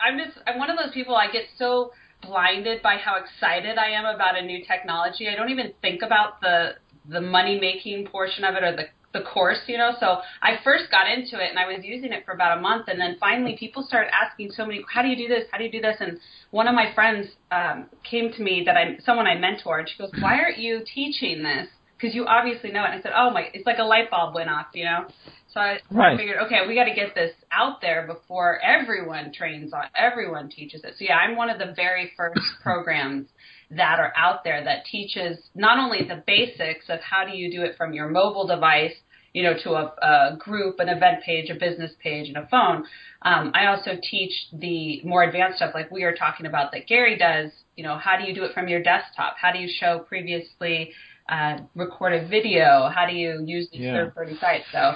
I'm 0.00 0.18
just, 0.18 0.36
I'm 0.46 0.58
one 0.58 0.68
of 0.68 0.76
those 0.76 0.92
people. 0.92 1.14
I 1.16 1.30
get 1.30 1.44
so 1.58 1.92
blinded 2.22 2.82
by 2.82 2.96
how 2.96 3.16
excited 3.16 3.78
I 3.78 3.90
am 3.90 4.04
about 4.04 4.38
a 4.38 4.42
new 4.42 4.64
technology. 4.64 5.28
I 5.28 5.36
don't 5.36 5.50
even 5.50 5.72
think 5.80 6.02
about 6.02 6.40
the 6.40 6.76
the 7.08 7.20
money 7.20 7.58
making 7.58 8.06
portion 8.06 8.44
of 8.44 8.54
it 8.54 8.62
or 8.62 8.76
the 8.76 8.84
the 9.12 9.22
course, 9.22 9.58
you 9.66 9.76
know. 9.76 9.92
So 9.98 10.18
I 10.40 10.58
first 10.62 10.84
got 10.90 11.10
into 11.10 11.42
it 11.42 11.50
and 11.50 11.58
I 11.58 11.66
was 11.66 11.84
using 11.84 12.12
it 12.12 12.24
for 12.24 12.32
about 12.32 12.58
a 12.58 12.60
month, 12.60 12.86
and 12.86 13.00
then 13.00 13.16
finally 13.18 13.56
people 13.58 13.82
started 13.82 14.10
asking 14.14 14.52
so 14.52 14.64
many, 14.64 14.84
how 14.92 15.02
do 15.02 15.08
you 15.08 15.16
do 15.16 15.26
this? 15.26 15.44
How 15.50 15.58
do 15.58 15.64
you 15.64 15.72
do 15.72 15.80
this? 15.80 15.96
And 15.98 16.18
one 16.52 16.68
of 16.68 16.74
my 16.74 16.94
friends 16.94 17.26
um, 17.50 17.86
came 18.08 18.32
to 18.32 18.42
me 18.42 18.62
that 18.66 18.76
I, 18.76 18.98
someone 19.04 19.26
I 19.26 19.36
mentor, 19.36 19.80
and 19.80 19.88
she 19.88 19.98
goes, 19.98 20.10
why 20.20 20.38
aren't 20.38 20.58
you 20.58 20.82
teaching 20.94 21.42
this? 21.42 21.66
Because 21.96 22.14
you 22.14 22.24
obviously 22.26 22.70
know 22.70 22.84
it. 22.84 22.90
And 22.92 23.00
I 23.00 23.02
said, 23.02 23.12
oh 23.16 23.30
my, 23.30 23.48
it's 23.52 23.66
like 23.66 23.78
a 23.78 23.82
light 23.82 24.10
bulb 24.10 24.34
went 24.34 24.48
off, 24.48 24.66
you 24.74 24.84
know. 24.84 25.06
So 25.52 25.60
I, 25.60 25.78
right. 25.90 26.14
I 26.14 26.16
figured, 26.16 26.38
okay, 26.46 26.66
we 26.66 26.74
got 26.74 26.84
to 26.84 26.94
get 26.94 27.14
this 27.14 27.32
out 27.50 27.80
there 27.80 28.06
before 28.06 28.60
everyone 28.60 29.32
trains 29.32 29.72
on, 29.72 29.84
everyone 29.96 30.48
teaches 30.48 30.84
it. 30.84 30.94
So 30.98 31.04
yeah, 31.04 31.16
I'm 31.16 31.36
one 31.36 31.50
of 31.50 31.58
the 31.58 31.72
very 31.74 32.12
first 32.16 32.40
programs 32.62 33.26
that 33.70 33.98
are 33.98 34.12
out 34.16 34.44
there 34.44 34.62
that 34.64 34.84
teaches 34.84 35.38
not 35.54 35.78
only 35.78 36.06
the 36.06 36.22
basics 36.26 36.86
of 36.88 37.00
how 37.00 37.24
do 37.24 37.36
you 37.36 37.50
do 37.50 37.62
it 37.62 37.76
from 37.76 37.92
your 37.92 38.08
mobile 38.08 38.46
device, 38.46 38.94
you 39.32 39.42
know, 39.44 39.54
to 39.62 39.70
a, 39.72 39.94
a 40.02 40.36
group, 40.38 40.80
an 40.80 40.88
event 40.88 41.22
page, 41.24 41.50
a 41.50 41.54
business 41.54 41.92
page, 42.02 42.28
and 42.28 42.36
a 42.36 42.48
phone. 42.48 42.84
Um, 43.22 43.52
I 43.54 43.66
also 43.66 43.92
teach 44.02 44.32
the 44.52 45.02
more 45.04 45.22
advanced 45.22 45.58
stuff, 45.58 45.70
like 45.74 45.90
we 45.90 46.02
are 46.02 46.14
talking 46.14 46.46
about 46.46 46.72
that 46.72 46.86
Gary 46.86 47.16
does. 47.16 47.50
You 47.76 47.84
know, 47.84 47.96
how 47.96 48.18
do 48.18 48.24
you 48.24 48.34
do 48.34 48.44
it 48.44 48.54
from 48.54 48.68
your 48.68 48.82
desktop? 48.82 49.36
How 49.40 49.52
do 49.52 49.58
you 49.58 49.68
show 49.68 50.00
previously 50.00 50.92
uh, 51.28 51.58
recorded 51.76 52.28
video? 52.28 52.90
How 52.92 53.06
do 53.08 53.14
you 53.14 53.44
use 53.46 53.68
these 53.70 53.82
yeah. 53.82 53.92
third-party 53.92 54.36
sites? 54.40 54.64
So 54.72 54.94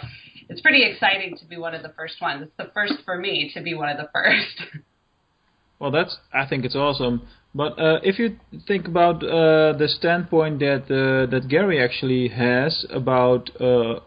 it's 0.54 0.60
pretty 0.60 0.84
exciting 0.84 1.36
to 1.36 1.44
be 1.46 1.56
one 1.56 1.74
of 1.74 1.82
the 1.82 1.88
first 1.96 2.20
ones. 2.20 2.44
It's 2.44 2.56
the 2.56 2.70
first 2.72 2.94
for 3.04 3.18
me 3.18 3.50
to 3.54 3.60
be 3.60 3.74
one 3.74 3.88
of 3.88 3.96
the 3.96 4.08
first. 4.12 4.62
Well, 5.80 5.90
that's 5.90 6.16
I 6.32 6.46
think 6.46 6.64
it's 6.64 6.76
awesome. 6.76 7.26
But 7.52 7.78
uh, 7.78 7.98
if 8.04 8.18
you 8.20 8.36
think 8.66 8.86
about 8.86 9.16
uh, 9.16 9.76
the 9.76 9.88
standpoint 9.88 10.60
that 10.60 10.84
uh, 10.84 11.28
that 11.32 11.48
Gary 11.48 11.82
actually 11.82 12.28
has 12.28 12.86
about 12.90 13.50
uh, 13.60 13.98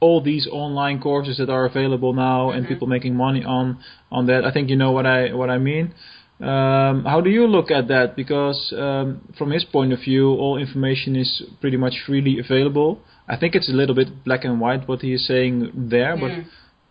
all 0.00 0.22
these 0.22 0.48
online 0.50 1.00
courses 1.00 1.36
that 1.36 1.50
are 1.50 1.66
available 1.66 2.14
now 2.14 2.48
mm-hmm. 2.48 2.56
and 2.56 2.66
people 2.66 2.88
making 2.88 3.14
money 3.14 3.44
on 3.44 3.78
on 4.10 4.26
that, 4.26 4.46
I 4.46 4.50
think 4.50 4.70
you 4.70 4.76
know 4.76 4.92
what 4.92 5.04
I 5.04 5.34
what 5.34 5.50
I 5.50 5.58
mean. 5.58 5.94
Um, 6.40 7.04
how 7.04 7.20
do 7.22 7.30
you 7.30 7.46
look 7.46 7.70
at 7.70 7.86
that? 7.88 8.16
Because 8.16 8.74
um, 8.76 9.20
from 9.38 9.50
his 9.50 9.64
point 9.64 9.92
of 9.92 10.00
view, 10.00 10.30
all 10.30 10.56
information 10.56 11.14
is 11.14 11.42
pretty 11.60 11.76
much 11.76 11.94
freely 12.06 12.40
available. 12.40 13.02
I 13.28 13.36
think 13.36 13.54
it's 13.54 13.68
a 13.68 13.72
little 13.72 13.94
bit 13.94 14.24
black 14.24 14.44
and 14.44 14.60
white 14.60 14.86
what 14.86 15.00
he 15.00 15.14
is 15.14 15.26
saying 15.26 15.70
there, 15.74 16.16
mm. 16.16 16.46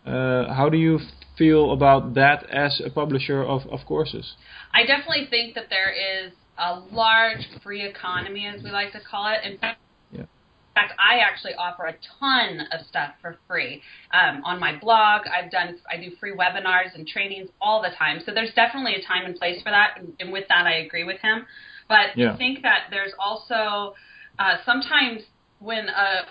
but 0.06 0.10
uh, 0.10 0.54
how 0.54 0.70
do 0.70 0.78
you 0.78 1.00
feel 1.38 1.72
about 1.72 2.14
that 2.16 2.50
as 2.50 2.82
a 2.86 2.90
publisher 2.90 3.44
of, 3.44 3.62
of 3.68 3.80
courses? 3.88 4.34
I 4.74 4.86
definitely 4.86 5.28
think 5.30 5.56
that 5.56 5.70
there 5.70 5.92
is 5.92 6.32
a 6.58 6.80
large 6.92 7.48
free 7.64 7.86
economy, 7.86 8.48
as 8.48 8.64
we 8.64 8.72
like 8.72 8.92
to 8.94 9.00
call 9.00 9.28
it. 9.28 9.50
In 9.50 9.58
fact, 9.58 9.80
yeah. 10.12 10.22
in 10.22 10.28
fact 10.76 10.94
I 11.00 11.20
actually 11.20 11.54
offer 11.54 11.86
a 11.86 11.96
ton 12.20 12.68
of 12.72 12.86
stuff 12.88 13.14
for 13.22 13.38
free 13.48 13.82
um, 14.12 14.44
on 14.44 14.60
my 14.60 14.78
blog. 14.80 15.22
I've 15.28 15.52
done 15.52 15.78
I 15.92 15.98
do 15.98 16.16
free 16.20 16.34
webinars 16.34 16.96
and 16.96 17.08
trainings 17.08 17.50
all 17.62 17.82
the 17.82 17.90
time. 17.98 18.20
So 18.26 18.34
there's 18.34 18.54
definitely 18.56 18.96
a 18.96 19.06
time 19.06 19.26
and 19.26 19.36
place 19.36 19.62
for 19.62 19.70
that, 19.70 19.98
and, 19.98 20.14
and 20.20 20.32
with 20.32 20.48
that 20.50 20.66
I 20.66 20.78
agree 20.78 21.04
with 21.04 21.20
him. 21.22 21.46
But 21.88 22.16
yeah. 22.18 22.34
I 22.34 22.38
think 22.38 22.62
that 22.64 22.86
there's 22.90 23.12
also 23.20 23.96
uh, 24.40 24.58
sometimes 24.66 25.22
when 25.64 25.88
a 25.90 26.26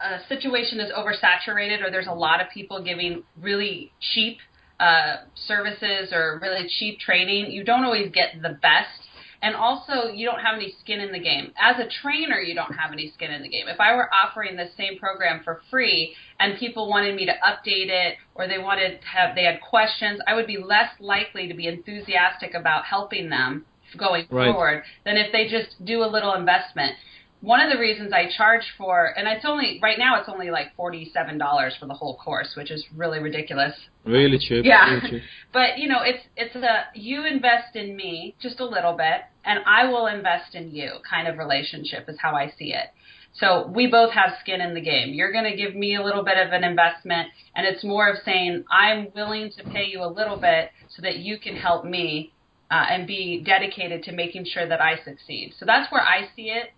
a 0.00 0.18
situation 0.28 0.80
is 0.80 0.90
oversaturated 0.92 1.84
or 1.84 1.90
there's 1.90 2.08
a 2.08 2.14
lot 2.14 2.40
of 2.40 2.48
people 2.52 2.82
giving 2.82 3.22
really 3.40 3.92
cheap 4.00 4.38
uh, 4.80 5.16
services 5.46 6.12
or 6.12 6.38
really 6.42 6.68
cheap 6.78 6.98
training, 6.98 7.50
you 7.50 7.64
don't 7.64 7.84
always 7.84 8.10
get 8.12 8.42
the 8.42 8.58
best. 8.60 9.08
And 9.42 9.54
also, 9.54 10.08
you 10.12 10.26
don't 10.26 10.40
have 10.40 10.56
any 10.56 10.74
skin 10.80 10.98
in 10.98 11.12
the 11.12 11.20
game. 11.20 11.52
As 11.60 11.76
a 11.78 11.88
trainer, 12.02 12.40
you 12.40 12.54
don't 12.54 12.72
have 12.72 12.92
any 12.92 13.10
skin 13.12 13.30
in 13.30 13.42
the 13.42 13.48
game. 13.48 13.68
If 13.68 13.78
I 13.80 13.94
were 13.94 14.08
offering 14.12 14.56
the 14.56 14.68
same 14.76 14.98
program 14.98 15.42
for 15.44 15.60
free 15.70 16.14
and 16.40 16.58
people 16.58 16.88
wanted 16.88 17.14
me 17.14 17.26
to 17.26 17.32
update 17.32 17.88
it 17.88 18.16
or 18.34 18.48
they 18.48 18.58
wanted 18.58 19.00
to 19.02 19.06
have, 19.06 19.34
they 19.36 19.44
had 19.44 19.60
questions, 19.60 20.20
I 20.26 20.34
would 20.34 20.46
be 20.46 20.58
less 20.58 20.90
likely 21.00 21.48
to 21.48 21.54
be 21.54 21.68
enthusiastic 21.68 22.54
about 22.54 22.86
helping 22.86 23.28
them 23.28 23.66
going 23.96 24.26
right. 24.30 24.52
forward 24.52 24.82
than 25.04 25.16
if 25.16 25.30
they 25.32 25.46
just 25.48 25.84
do 25.84 26.02
a 26.02 26.08
little 26.08 26.34
investment 26.34 26.94
one 27.40 27.60
of 27.60 27.70
the 27.70 27.78
reasons 27.78 28.12
I 28.12 28.30
charge 28.36 28.64
for, 28.78 29.12
and 29.16 29.28
it's 29.28 29.44
only 29.44 29.78
right 29.82 29.98
now 29.98 30.18
it's 30.20 30.28
only 30.28 30.50
like 30.50 30.74
forty 30.74 31.10
seven 31.12 31.38
dollars 31.38 31.74
for 31.78 31.86
the 31.86 31.94
whole 31.94 32.16
course, 32.16 32.54
which 32.56 32.70
is 32.70 32.84
really 32.94 33.18
ridiculous. 33.18 33.74
Really 34.04 34.38
cheap. 34.38 34.64
Yeah, 34.64 34.94
really 34.94 35.10
cheap. 35.10 35.22
but 35.52 35.78
you 35.78 35.88
know, 35.88 36.00
it's 36.02 36.24
it's 36.36 36.56
a 36.56 36.84
you 36.94 37.24
invest 37.26 37.76
in 37.76 37.96
me 37.96 38.34
just 38.40 38.60
a 38.60 38.64
little 38.64 38.96
bit, 38.96 39.22
and 39.44 39.60
I 39.66 39.86
will 39.86 40.06
invest 40.06 40.54
in 40.54 40.70
you 40.70 40.92
kind 41.08 41.28
of 41.28 41.38
relationship 41.38 42.08
is 42.08 42.16
how 42.20 42.34
I 42.34 42.52
see 42.58 42.72
it. 42.72 42.86
So 43.38 43.70
we 43.74 43.86
both 43.86 44.12
have 44.12 44.30
skin 44.40 44.62
in 44.62 44.72
the 44.72 44.80
game. 44.80 45.12
You're 45.12 45.32
going 45.32 45.44
to 45.44 45.54
give 45.54 45.74
me 45.74 45.96
a 45.96 46.02
little 46.02 46.24
bit 46.24 46.38
of 46.38 46.52
an 46.52 46.64
investment, 46.64 47.28
and 47.54 47.66
it's 47.66 47.84
more 47.84 48.08
of 48.08 48.16
saying 48.24 48.64
I'm 48.70 49.08
willing 49.14 49.50
to 49.58 49.64
pay 49.64 49.84
you 49.84 50.02
a 50.02 50.08
little 50.08 50.38
bit 50.38 50.70
so 50.88 51.02
that 51.02 51.18
you 51.18 51.38
can 51.38 51.54
help 51.54 51.84
me 51.84 52.32
uh, 52.70 52.86
and 52.88 53.06
be 53.06 53.42
dedicated 53.44 54.02
to 54.04 54.12
making 54.12 54.46
sure 54.46 54.66
that 54.66 54.80
I 54.80 54.96
succeed. 55.04 55.52
So 55.58 55.66
that's 55.66 55.92
where 55.92 56.02
I 56.02 56.28
see 56.34 56.44
it 56.44 56.70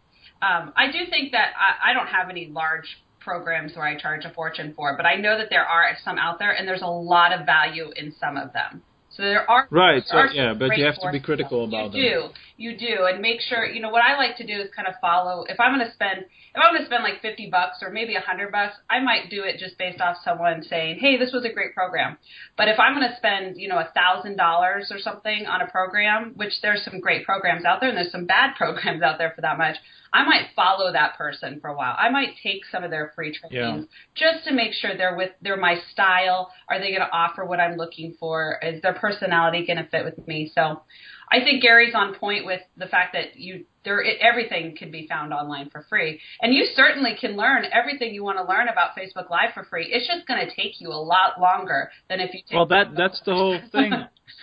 um, 0.42 0.72
I 0.76 0.90
do 0.92 0.98
think 1.10 1.32
that 1.32 1.52
I, 1.56 1.90
I 1.90 1.92
don't 1.92 2.06
have 2.06 2.30
any 2.30 2.46
large 2.46 3.02
programs 3.20 3.74
where 3.74 3.84
I 3.84 3.98
charge 3.98 4.24
a 4.24 4.30
fortune 4.30 4.72
for, 4.76 4.96
but 4.96 5.04
I 5.04 5.16
know 5.16 5.36
that 5.36 5.48
there 5.50 5.64
are 5.64 5.96
some 6.04 6.18
out 6.18 6.38
there, 6.38 6.52
and 6.52 6.66
there's 6.66 6.82
a 6.82 6.86
lot 6.86 7.32
of 7.32 7.44
value 7.44 7.90
in 7.96 8.14
some 8.18 8.36
of 8.36 8.52
them. 8.52 8.82
So 9.18 9.24
there 9.24 9.50
are 9.50 9.66
right. 9.72 10.04
There 10.08 10.28
so 10.28 10.32
yeah, 10.32 10.54
but 10.54 10.78
you 10.78 10.84
have 10.84 10.94
to 11.00 11.10
be 11.10 11.18
critical 11.18 11.64
about 11.64 11.92
you 11.92 12.02
them. 12.20 12.30
You 12.56 12.72
do, 12.78 12.78
you 12.86 12.96
do, 12.96 13.06
and 13.06 13.20
make 13.20 13.40
sure 13.40 13.66
you 13.66 13.82
know 13.82 13.90
what 13.90 14.00
I 14.00 14.16
like 14.16 14.36
to 14.36 14.46
do 14.46 14.60
is 14.60 14.70
kind 14.76 14.86
of 14.86 14.94
follow. 15.00 15.44
If 15.48 15.58
I'm 15.58 15.74
going 15.74 15.84
to 15.84 15.92
spend, 15.92 16.20
if 16.20 16.54
I'm 16.54 16.70
going 16.70 16.82
to 16.82 16.86
spend 16.86 17.02
like 17.02 17.20
fifty 17.20 17.50
bucks 17.50 17.78
or 17.82 17.90
maybe 17.90 18.14
a 18.14 18.20
hundred 18.20 18.52
bucks, 18.52 18.76
I 18.88 19.00
might 19.00 19.28
do 19.28 19.42
it 19.42 19.58
just 19.58 19.76
based 19.76 20.00
off 20.00 20.18
someone 20.24 20.62
saying, 20.62 21.00
"Hey, 21.00 21.18
this 21.18 21.32
was 21.32 21.44
a 21.44 21.52
great 21.52 21.74
program." 21.74 22.16
But 22.56 22.68
if 22.68 22.78
I'm 22.78 22.94
going 22.94 23.10
to 23.10 23.16
spend, 23.16 23.56
you 23.56 23.66
know, 23.66 23.78
a 23.78 23.90
thousand 23.92 24.36
dollars 24.36 24.92
or 24.92 25.00
something 25.00 25.46
on 25.46 25.62
a 25.62 25.66
program, 25.66 26.34
which 26.36 26.52
there's 26.62 26.84
some 26.84 27.00
great 27.00 27.26
programs 27.26 27.64
out 27.64 27.80
there, 27.80 27.88
and 27.88 27.98
there's 27.98 28.12
some 28.12 28.26
bad 28.26 28.54
programs 28.56 29.02
out 29.02 29.18
there 29.18 29.32
for 29.34 29.40
that 29.40 29.58
much. 29.58 29.74
I 30.12 30.24
might 30.24 30.48
follow 30.56 30.92
that 30.92 31.18
person 31.18 31.60
for 31.60 31.68
a 31.68 31.76
while. 31.76 31.94
I 31.98 32.08
might 32.08 32.34
take 32.42 32.62
some 32.70 32.82
of 32.82 32.90
their 32.90 33.12
free 33.14 33.36
trainings 33.36 33.86
yeah. 34.14 34.30
just 34.32 34.46
to 34.46 34.54
make 34.54 34.72
sure 34.72 34.96
they're 34.96 35.16
with 35.16 35.32
they're 35.42 35.56
my 35.56 35.76
style. 35.92 36.50
Are 36.68 36.78
they 36.78 36.88
going 36.88 37.00
to 37.00 37.12
offer 37.12 37.44
what 37.44 37.60
I'm 37.60 37.76
looking 37.76 38.14
for? 38.18 38.58
Is 38.62 38.80
their 38.80 38.94
personality 39.12 39.66
going 39.66 39.78
to 39.78 39.88
fit 39.88 40.04
with 40.04 40.26
me? 40.26 40.50
So, 40.54 40.82
I 41.30 41.40
think 41.40 41.62
Gary's 41.62 41.94
on 41.94 42.14
point 42.14 42.46
with 42.46 42.60
the 42.76 42.86
fact 42.86 43.12
that 43.12 43.38
you 43.38 43.64
there 43.84 44.04
everything 44.20 44.76
can 44.76 44.90
be 44.90 45.06
found 45.06 45.32
online 45.32 45.70
for 45.70 45.84
free, 45.88 46.20
and 46.42 46.54
you 46.54 46.66
certainly 46.74 47.16
can 47.18 47.36
learn 47.36 47.64
everything 47.72 48.14
you 48.14 48.22
want 48.24 48.38
to 48.38 48.44
learn 48.44 48.68
about 48.68 48.90
Facebook 48.96 49.30
Live 49.30 49.50
for 49.54 49.64
free. 49.64 49.86
It's 49.90 50.06
just 50.06 50.26
going 50.26 50.40
to 50.40 50.54
take 50.54 50.80
you 50.80 50.88
a 50.88 51.02
lot 51.02 51.40
longer 51.40 51.90
than 52.08 52.20
if 52.20 52.34
you. 52.34 52.40
well, 52.52 52.66
that 52.66 52.94
that's 52.96 53.20
the 53.24 53.34
whole 53.34 53.58
thing. 53.72 53.92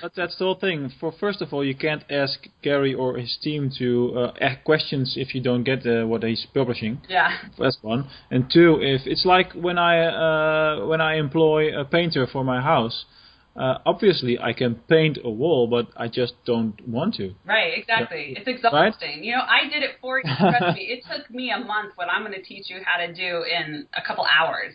But 0.02 0.14
that's 0.16 0.36
the 0.38 0.46
whole 0.46 0.56
thing. 0.56 0.92
For 1.00 1.12
first 1.12 1.42
of 1.42 1.54
all, 1.54 1.64
you 1.64 1.76
can't 1.76 2.04
ask 2.10 2.40
Gary 2.64 2.94
or 2.94 3.18
his 3.18 3.38
team 3.42 3.72
to 3.78 4.14
uh, 4.18 4.34
ask 4.42 4.64
questions 4.64 5.14
if 5.16 5.36
you 5.36 5.42
don't 5.42 5.64
get 5.64 5.86
uh, 5.86 6.06
what 6.08 6.24
he's 6.24 6.46
publishing. 6.54 7.02
Yeah. 7.08 7.38
That's 7.58 7.78
one. 7.82 8.10
And 8.32 8.50
two, 8.52 8.80
if 8.82 9.02
it's 9.06 9.26
like 9.26 9.54
when 9.54 9.78
I 9.78 10.06
uh, 10.06 10.86
when 10.88 11.02
I 11.02 11.16
employ 11.16 11.80
a 11.80 11.86
painter 11.86 12.28
for 12.32 12.44
my 12.44 12.62
house. 12.62 13.06
Uh, 13.56 13.78
obviously, 13.86 14.38
I 14.38 14.52
can 14.52 14.76
paint 14.76 15.18
a 15.24 15.30
wall, 15.30 15.68
but 15.68 15.88
I 15.96 16.10
just 16.10 16.34
don't 16.46 16.76
want 16.88 17.16
to. 17.16 17.34
Right, 17.46 17.78
exactly. 17.78 18.34
Yeah. 18.34 18.40
It's 18.40 18.48
exhausting. 18.48 19.10
Right? 19.10 19.24
You 19.24 19.32
know, 19.32 19.44
I 19.48 19.70
did 19.70 19.82
it 19.82 19.92
for 20.02 20.18
you. 20.18 20.24
Trust 20.38 20.76
me, 20.76 20.84
it 20.84 21.04
took 21.10 21.30
me 21.30 21.52
a 21.52 21.60
month. 21.60 21.94
What 21.96 22.10
I'm 22.10 22.24
going 22.24 22.34
to 22.34 22.42
teach 22.42 22.70
you 22.70 22.80
how 22.86 22.98
to 22.98 23.14
do 23.14 23.44
in 23.44 23.88
a 23.96 24.02
couple 24.06 24.26
hours. 24.26 24.74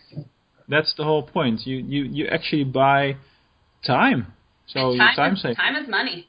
That's 0.67 0.93
the 0.95 1.03
whole 1.03 1.23
point. 1.23 1.61
You 1.65 1.77
you 1.77 2.03
you 2.05 2.27
actually 2.27 2.63
buy 2.63 3.17
time 3.85 4.33
so 4.73 4.95
time, 4.95 5.15
time 5.15 5.33
is, 5.33 5.41
Time 5.55 5.75
is 5.75 5.89
money. 5.89 6.27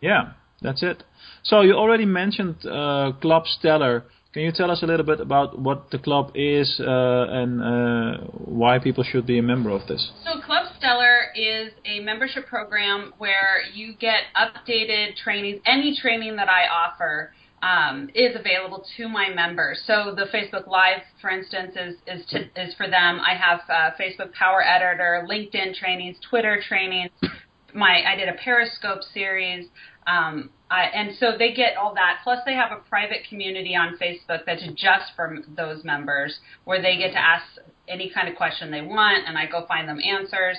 Yeah, 0.00 0.32
that's 0.62 0.82
it. 0.82 1.02
So 1.42 1.62
you 1.62 1.74
already 1.74 2.06
mentioned 2.06 2.64
uh, 2.66 3.12
Club 3.20 3.44
Stellar. 3.46 4.04
Can 4.32 4.42
you 4.42 4.52
tell 4.52 4.70
us 4.70 4.82
a 4.82 4.86
little 4.86 5.06
bit 5.06 5.20
about 5.20 5.58
what 5.58 5.90
the 5.90 5.98
club 5.98 6.32
is 6.34 6.80
uh, 6.80 7.26
and 7.30 7.62
uh, 7.62 8.24
why 8.32 8.78
people 8.80 9.04
should 9.04 9.26
be 9.26 9.38
a 9.38 9.42
member 9.42 9.70
of 9.70 9.86
this? 9.86 10.10
So 10.24 10.40
Club 10.40 10.66
Stellar 10.78 11.23
is 11.36 11.72
a 11.84 12.00
membership 12.00 12.46
program 12.46 13.12
where 13.18 13.60
you 13.72 13.94
get 13.94 14.20
updated 14.36 15.16
trainings. 15.16 15.60
Any 15.66 15.96
training 15.96 16.36
that 16.36 16.48
I 16.48 16.66
offer 16.68 17.32
um, 17.62 18.10
is 18.14 18.36
available 18.36 18.84
to 18.96 19.08
my 19.08 19.30
members. 19.30 19.82
So 19.86 20.14
the 20.14 20.26
Facebook 20.26 20.66
Live, 20.66 21.00
for 21.20 21.30
instance, 21.30 21.74
is 21.76 21.94
is, 22.06 22.26
to, 22.30 22.62
is 22.62 22.74
for 22.74 22.88
them. 22.88 23.20
I 23.20 23.34
have 23.34 23.60
uh, 23.68 23.90
Facebook 23.98 24.32
Power 24.32 24.62
Editor, 24.62 25.26
LinkedIn 25.30 25.74
trainings, 25.74 26.16
Twitter 26.28 26.60
trainings, 26.68 27.10
my 27.74 28.02
I 28.06 28.16
did 28.16 28.28
a 28.28 28.34
Periscope 28.34 29.02
series. 29.12 29.68
Um, 30.06 30.50
and 30.70 31.16
so 31.18 31.32
they 31.38 31.54
get 31.54 31.76
all 31.76 31.94
that. 31.94 32.18
Plus, 32.24 32.38
they 32.44 32.54
have 32.54 32.72
a 32.72 32.88
private 32.88 33.20
community 33.28 33.74
on 33.76 33.96
Facebook 33.96 34.40
that's 34.44 34.66
just 34.74 35.12
for 35.14 35.38
those 35.56 35.84
members, 35.84 36.38
where 36.64 36.82
they 36.82 36.96
get 36.96 37.12
to 37.12 37.18
ask 37.18 37.44
any 37.88 38.10
kind 38.10 38.28
of 38.28 38.34
question 38.34 38.70
they 38.70 38.82
want, 38.82 39.28
and 39.28 39.38
I 39.38 39.46
go 39.46 39.66
find 39.66 39.88
them 39.88 40.00
answers. 40.00 40.58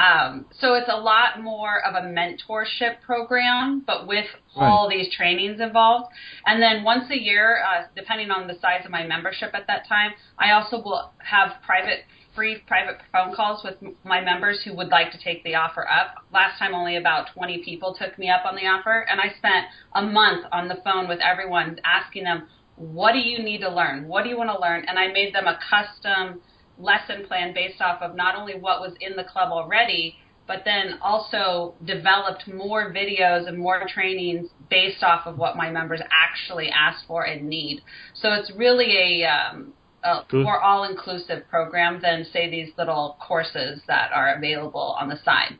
Um, 0.00 0.46
so 0.58 0.74
it's 0.74 0.88
a 0.90 0.96
lot 0.96 1.42
more 1.42 1.84
of 1.84 1.94
a 1.94 2.06
mentorship 2.06 3.02
program, 3.04 3.84
but 3.86 4.06
with 4.06 4.24
right. 4.56 4.66
all 4.66 4.88
these 4.88 5.14
trainings 5.14 5.60
involved. 5.60 6.06
And 6.46 6.62
then 6.62 6.84
once 6.84 7.10
a 7.10 7.18
year, 7.18 7.62
uh, 7.62 7.84
depending 7.94 8.30
on 8.30 8.46
the 8.46 8.54
size 8.62 8.82
of 8.86 8.90
my 8.90 9.06
membership 9.06 9.50
at 9.52 9.66
that 9.66 9.86
time, 9.86 10.12
I 10.38 10.52
also 10.52 10.82
will 10.82 11.12
have 11.18 11.50
private 11.66 12.04
free 12.34 12.58
private 12.66 12.96
phone 13.12 13.34
calls 13.34 13.62
with 13.64 13.74
my 14.04 14.20
members 14.20 14.62
who 14.64 14.74
would 14.76 14.88
like 14.88 15.10
to 15.12 15.18
take 15.18 15.42
the 15.44 15.56
offer 15.56 15.86
up. 15.86 16.14
Last 16.32 16.58
time, 16.58 16.74
only 16.74 16.96
about 16.96 17.26
20 17.34 17.62
people 17.64 17.94
took 17.94 18.18
me 18.18 18.30
up 18.30 18.46
on 18.46 18.54
the 18.54 18.62
offer, 18.62 19.04
and 19.10 19.20
I 19.20 19.34
spent 19.36 19.66
a 19.94 20.02
month 20.02 20.46
on 20.52 20.68
the 20.68 20.78
phone 20.84 21.08
with 21.08 21.18
everyone 21.20 21.78
asking 21.84 22.24
them, 22.24 22.46
What 22.76 23.12
do 23.12 23.18
you 23.18 23.42
need 23.42 23.58
to 23.62 23.68
learn? 23.68 24.08
What 24.08 24.22
do 24.22 24.30
you 24.30 24.38
want 24.38 24.50
to 24.50 24.60
learn? 24.60 24.84
And 24.88 24.98
I 24.98 25.08
made 25.08 25.34
them 25.34 25.46
a 25.46 25.58
custom 25.68 26.40
lesson 26.80 27.26
plan 27.26 27.52
based 27.54 27.80
off 27.80 28.02
of 28.02 28.14
not 28.16 28.36
only 28.36 28.54
what 28.54 28.80
was 28.80 28.92
in 29.00 29.16
the 29.16 29.24
club 29.24 29.50
already, 29.52 30.16
but 30.46 30.62
then 30.64 30.98
also 31.00 31.74
developed 31.84 32.48
more 32.48 32.92
videos 32.92 33.46
and 33.46 33.56
more 33.56 33.82
trainings 33.86 34.48
based 34.68 35.02
off 35.02 35.26
of 35.26 35.38
what 35.38 35.56
my 35.56 35.70
members 35.70 36.00
actually 36.10 36.68
ask 36.70 37.06
for 37.06 37.22
and 37.24 37.48
need. 37.48 37.82
So 38.14 38.32
it's 38.32 38.50
really 38.56 39.22
a, 39.22 39.28
um, 39.28 39.72
a 40.02 40.24
more 40.32 40.60
all-inclusive 40.60 41.48
program 41.48 42.00
than 42.02 42.26
say 42.32 42.50
these 42.50 42.70
little 42.76 43.16
courses 43.20 43.80
that 43.86 44.10
are 44.12 44.34
available 44.34 44.96
on 45.00 45.08
the 45.08 45.18
side. 45.24 45.58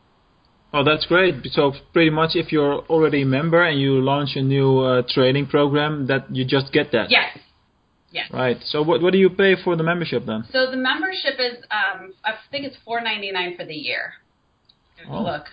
Oh, 0.72 0.84
that's 0.84 1.06
great. 1.06 1.34
So 1.52 1.72
pretty 1.92 2.10
much, 2.10 2.30
if 2.34 2.52
you're 2.52 2.80
already 2.88 3.22
a 3.22 3.26
member 3.26 3.62
and 3.62 3.80
you 3.80 4.00
launch 4.00 4.30
a 4.36 4.42
new 4.42 4.78
uh, 4.78 5.02
training 5.08 5.46
program, 5.46 6.06
that 6.06 6.34
you 6.34 6.44
just 6.44 6.72
get 6.72 6.92
that. 6.92 7.10
Yes, 7.10 7.38
Yes. 8.10 8.30
Right. 8.32 8.58
So 8.66 8.82
what 8.82 9.02
what 9.02 9.12
do 9.12 9.18
you 9.18 9.30
pay 9.30 9.54
for 9.62 9.76
the 9.76 9.82
membership 9.82 10.26
then? 10.26 10.44
So 10.52 10.70
the 10.70 10.76
membership 10.76 11.34
is 11.38 11.64
um 11.70 12.12
I 12.24 12.32
think 12.50 12.64
it's 12.64 12.76
four 12.84 13.00
ninety 13.00 13.30
nine 13.30 13.56
for 13.56 13.64
the 13.64 13.74
year. 13.74 14.14
Oh. 15.08 15.22
Look. 15.22 15.44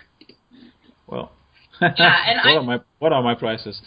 Well. 1.06 1.32
yeah, 1.80 2.16
and 2.26 2.38
what 2.44 2.46
I, 2.46 2.56
are 2.56 2.62
my 2.62 2.80
what 2.98 3.12
are 3.12 3.22
my 3.22 3.34
prices? 3.34 3.80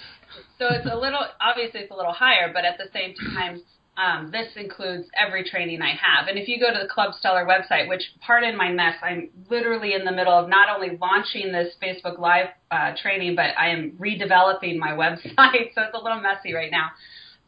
So 0.58 0.68
it's 0.70 0.88
a 0.90 0.96
little 0.96 1.22
obviously 1.42 1.82
it's 1.82 1.92
a 1.92 1.96
little 1.96 2.14
higher, 2.14 2.52
but 2.54 2.64
at 2.64 2.78
the 2.78 2.86
same 2.94 3.14
time, 3.36 3.62
um, 3.98 4.32
this 4.32 4.48
includes 4.56 5.08
every 5.20 5.44
training 5.44 5.82
I 5.82 5.90
have. 5.90 6.28
And 6.28 6.40
if 6.40 6.48
you 6.48 6.60
go 6.60 6.72
to 6.72 6.80
the 6.82 6.88
Club 6.88 7.14
Stellar 7.20 7.46
website, 7.46 7.90
which 7.90 8.04
pardon 8.26 8.56
my 8.56 8.72
mess, 8.72 8.96
I'm 9.04 9.30
literally 9.50 9.94
in 9.94 10.06
the 10.06 10.12
middle 10.12 10.34
of 10.34 10.50
not 10.50 10.74
only 10.74 10.98
launching 11.02 11.52
this 11.52 11.74
Facebook 11.84 12.18
Live 12.20 12.48
uh, 12.72 12.94
training, 13.02 13.36
but 13.36 13.50
I 13.60 13.70
am 13.70 13.98
redeveloping 14.00 14.78
my 14.78 14.92
website, 14.92 15.74
so 15.76 15.82
it's 15.84 15.94
a 15.94 16.02
little 16.02 16.22
messy 16.22 16.54
right 16.54 16.72
now. 16.72 16.92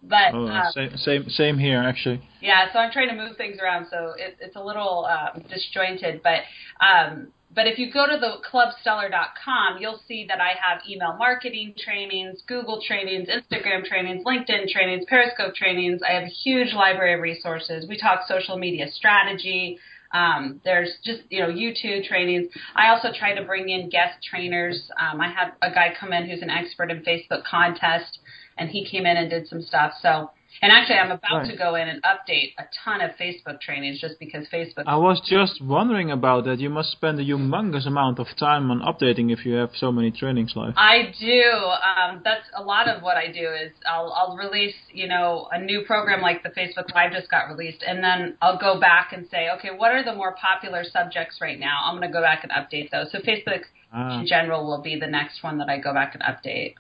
But 0.04 0.34
oh, 0.34 0.48
uh, 0.48 0.72
same 0.72 0.98
same 0.98 1.30
same 1.30 1.58
here 1.58 1.80
actually. 1.80 2.22
Yeah, 2.42 2.72
so 2.74 2.80
I'm 2.80 2.92
trying 2.92 3.08
to 3.10 3.16
move 3.16 3.38
things 3.38 3.58
around, 3.62 3.88
so 3.90 4.14
it, 4.18 4.36
it's 4.42 4.56
a 4.58 4.64
little 4.64 5.08
uh, 5.10 5.40
disjointed. 5.50 6.22
But 6.22 6.42
um, 6.86 7.28
but 7.56 7.68
if 7.68 7.78
you 7.78 7.92
go 7.92 8.06
to 8.08 8.18
the 8.20 8.38
clubstellar.com, 8.52 9.78
you'll 9.80 10.02
see 10.08 10.26
that 10.28 10.42
I 10.42 10.54
have 10.60 10.82
email 10.90 11.16
marketing 11.18 11.76
trainings, 11.78 12.42
Google 12.48 12.82
trainings, 12.86 13.30
Instagram 13.30 13.86
trainings, 13.86 14.26
LinkedIn 14.26 14.70
trainings, 14.70 15.06
Periscope 15.08 15.56
trainings. 15.56 16.02
I 16.08 16.14
have 16.14 16.24
a 16.24 16.34
huge 16.44 16.74
library 16.74 17.14
of 17.14 17.22
resources. 17.22 17.86
We 17.88 17.98
talk 17.98 18.22
social 18.28 18.58
media 18.58 18.88
strategy. 18.92 19.78
Um, 20.14 20.62
there's 20.64 20.98
just 21.04 21.22
you 21.30 21.40
know 21.40 21.50
YouTube 21.50 22.06
trainings. 22.06 22.52
I 22.76 22.90
also 22.90 23.10
try 23.18 23.34
to 23.36 23.44
bring 23.46 23.70
in 23.70 23.90
guest 23.90 24.18
trainers. 24.30 24.92
Um, 25.00 25.22
I 25.22 25.32
had 25.32 25.54
a 25.62 25.74
guy 25.74 25.94
come 25.98 26.12
in 26.12 26.30
who's 26.30 26.42
an 26.42 26.50
expert 26.50 26.92
in 26.92 27.04
Facebook 27.04 27.44
contest 27.46 28.20
and 28.58 28.70
he 28.70 28.86
came 28.86 29.06
in 29.06 29.18
and 29.18 29.30
did 29.30 29.48
some 29.48 29.62
stuff. 29.62 29.94
So, 30.02 30.32
and 30.62 30.72
actually, 30.72 30.98
I'm 30.98 31.12
about 31.12 31.40
right. 31.40 31.50
to 31.50 31.58
go 31.58 31.76
in 31.76 31.88
and 31.88 32.02
update 32.04 32.54
a 32.60 32.64
ton 32.86 33.02
of 33.02 33.12
Facebook 33.20 33.60
trainings 33.60 34.00
just 34.00 34.20
because 34.20 34.46
Facebook. 34.54 34.84
I 34.86 34.96
was 34.96 35.20
just 35.26 35.60
wondering 35.64 36.12
about 36.12 36.46
that. 36.46 36.60
You 36.60 36.70
must 36.70 36.92
spend 36.92 37.20
a 37.20 37.24
humongous 37.24 37.88
amount 37.88 38.20
of 38.20 38.28
time 38.40 38.70
on 38.70 38.80
updating 38.82 39.34
if 39.34 39.46
you 39.46 39.56
have 39.56 39.72
so 39.76 39.92
many 39.92 40.12
trainings 40.12 40.54
live. 40.56 40.74
I 40.78 41.14
do. 41.20 41.52
Um, 41.52 42.22
that's 42.24 42.46
a 42.56 42.62
lot 42.62 42.88
of 42.88 43.02
what 43.02 43.18
I 43.18 43.32
do. 43.32 43.50
Is 43.50 43.72
I'll, 43.90 44.14
I'll 44.14 44.38
release, 44.38 44.76
you 44.92 45.08
know, 45.08 45.50
a 45.52 45.60
new 45.60 45.84
program 45.86 46.22
like 46.22 46.44
the 46.44 46.50
Facebook 46.50 46.94
Live 46.94 47.14
just 47.14 47.32
got 47.32 47.50
released, 47.50 47.84
and 47.86 48.04
then 48.04 48.38
I'll 48.42 48.60
go 48.60 48.80
back 48.80 49.12
and 49.12 49.26
say, 49.32 49.50
okay, 49.58 49.70
what 49.76 49.92
are 49.92 50.04
the 50.04 50.14
more 50.14 50.36
popular 50.40 50.84
subjects 50.84 51.40
right 51.42 51.60
now? 51.60 51.82
I'm 51.84 51.98
going 51.98 52.08
to 52.08 52.14
go 52.14 52.22
back 52.22 52.44
and 52.44 52.52
update 52.52 52.92
those. 52.92 53.12
So 53.12 53.20
Facebook 53.20 53.64
ah. 53.92 54.20
in 54.20 54.28
general 54.28 54.66
will 54.66 54.82
be 54.84 55.00
the 55.00 55.08
next 55.08 55.42
one 55.44 55.58
that 55.58 55.70
I 55.70 55.80
go 55.80 55.94
back 55.94 56.16
and 56.16 56.24
update. 56.24 56.76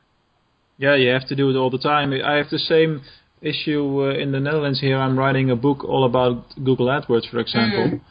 Yeah, 0.77 0.95
you 0.95 1.09
have 1.11 1.27
to 1.27 1.35
do 1.35 1.49
it 1.49 1.55
all 1.55 1.69
the 1.69 1.77
time. 1.77 2.13
I 2.13 2.35
have 2.35 2.49
the 2.49 2.59
same 2.59 3.01
issue 3.41 4.03
uh, 4.03 4.13
in 4.13 4.31
the 4.31 4.39
Netherlands 4.39 4.79
here. 4.79 4.97
I'm 4.97 5.17
writing 5.17 5.51
a 5.51 5.55
book 5.55 5.83
all 5.83 6.05
about 6.05 6.45
Google 6.63 6.87
AdWords, 6.87 7.29
for 7.29 7.39
example. 7.39 7.99
Mm. 7.99 8.01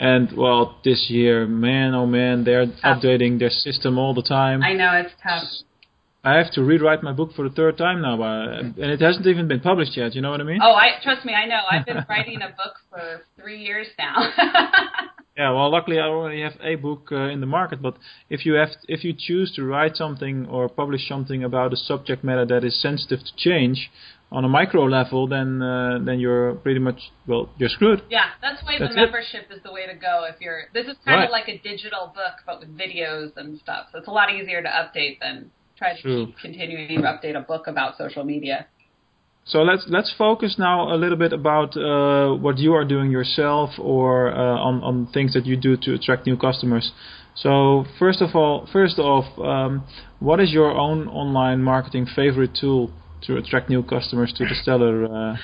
And 0.00 0.36
well, 0.36 0.78
this 0.84 1.06
year, 1.10 1.46
man, 1.46 1.94
oh 1.94 2.06
man, 2.06 2.42
they're 2.44 2.66
tough. 2.66 3.02
updating 3.02 3.38
their 3.38 3.50
system 3.50 3.98
all 3.98 4.14
the 4.14 4.22
time. 4.22 4.62
I 4.62 4.72
know 4.72 4.90
it's 4.94 5.14
tough. 5.22 5.44
I 6.24 6.36
have 6.36 6.52
to 6.52 6.62
rewrite 6.62 7.02
my 7.02 7.12
book 7.12 7.34
for 7.34 7.48
the 7.48 7.54
third 7.54 7.76
time 7.76 8.00
now, 8.00 8.22
uh, 8.22 8.60
and 8.60 8.78
it 8.78 9.00
hasn't 9.00 9.26
even 9.26 9.48
been 9.48 9.60
published 9.60 9.96
yet. 9.96 10.14
You 10.14 10.20
know 10.20 10.30
what 10.30 10.40
I 10.40 10.44
mean? 10.44 10.60
Oh, 10.62 10.72
I 10.72 11.02
trust 11.02 11.24
me, 11.24 11.34
I 11.34 11.46
know. 11.46 11.60
I've 11.68 11.84
been 11.84 12.04
writing 12.08 12.40
a 12.42 12.48
book 12.48 12.74
for 12.90 13.22
three 13.40 13.60
years 13.60 13.88
now. 13.98 14.30
Yeah, 15.36 15.52
well, 15.52 15.70
luckily 15.70 15.98
I 15.98 16.02
already 16.02 16.42
have 16.42 16.58
a 16.62 16.74
book 16.74 17.08
uh, 17.10 17.30
in 17.30 17.40
the 17.40 17.46
market. 17.46 17.80
But 17.80 17.96
if 18.28 18.44
you 18.44 18.54
have, 18.54 18.68
if 18.86 19.02
you 19.02 19.14
choose 19.16 19.50
to 19.56 19.64
write 19.64 19.96
something 19.96 20.46
or 20.46 20.68
publish 20.68 21.08
something 21.08 21.42
about 21.42 21.72
a 21.72 21.76
subject 21.76 22.22
matter 22.22 22.44
that 22.44 22.64
is 22.64 22.80
sensitive 22.80 23.20
to 23.20 23.32
change 23.36 23.90
on 24.30 24.44
a 24.44 24.48
micro 24.48 24.84
level, 24.84 25.26
then 25.26 25.62
uh, 25.62 25.98
then 26.04 26.20
you're 26.20 26.54
pretty 26.56 26.80
much 26.80 27.12
well, 27.26 27.48
you're 27.56 27.70
screwed. 27.70 28.02
Yeah, 28.10 28.26
that's 28.42 28.62
why 28.62 28.78
that's 28.78 28.94
the 28.94 29.00
membership 29.00 29.46
it. 29.50 29.54
is 29.54 29.62
the 29.62 29.72
way 29.72 29.86
to 29.86 29.94
go. 29.94 30.26
If 30.28 30.40
you're, 30.40 30.64
this 30.74 30.86
is 30.86 30.96
kind 31.04 31.20
right. 31.20 31.24
of 31.24 31.30
like 31.30 31.48
a 31.48 31.58
digital 31.58 32.12
book, 32.14 32.34
but 32.44 32.60
with 32.60 32.76
videos 32.76 33.34
and 33.36 33.58
stuff. 33.58 33.86
So 33.92 33.98
it's 33.98 34.08
a 34.08 34.12
lot 34.12 34.32
easier 34.32 34.62
to 34.62 34.68
update 34.68 35.18
than 35.20 35.50
try 35.78 35.96
to 35.96 36.02
True. 36.02 36.26
keep 36.26 36.38
continuing 36.38 37.00
to 37.00 37.08
update 37.08 37.36
a 37.36 37.40
book 37.40 37.66
about 37.66 37.96
social 37.96 38.24
media. 38.24 38.66
So 39.44 39.62
let's 39.62 39.84
let's 39.88 40.12
focus 40.16 40.54
now 40.56 40.94
a 40.94 40.96
little 40.96 41.18
bit 41.18 41.32
about 41.32 41.76
uh, 41.76 42.34
what 42.36 42.58
you 42.58 42.74
are 42.74 42.84
doing 42.84 43.10
yourself 43.10 43.70
or 43.78 44.32
uh, 44.32 44.38
on 44.38 44.82
on 44.82 45.06
things 45.12 45.34
that 45.34 45.46
you 45.46 45.56
do 45.56 45.76
to 45.78 45.94
attract 45.94 46.26
new 46.26 46.36
customers. 46.36 46.92
So 47.34 47.84
first 47.98 48.20
of 48.20 48.36
all, 48.36 48.68
first 48.72 48.98
off, 48.98 49.26
um, 49.38 49.84
what 50.20 50.38
is 50.38 50.52
your 50.52 50.70
own 50.70 51.08
online 51.08 51.62
marketing 51.62 52.06
favorite 52.14 52.56
tool 52.60 52.92
to 53.26 53.36
attract 53.36 53.68
new 53.68 53.82
customers 53.82 54.32
to 54.36 54.44
the 54.44 54.54
Stellar? 54.54 55.06
Uh, 55.06 55.36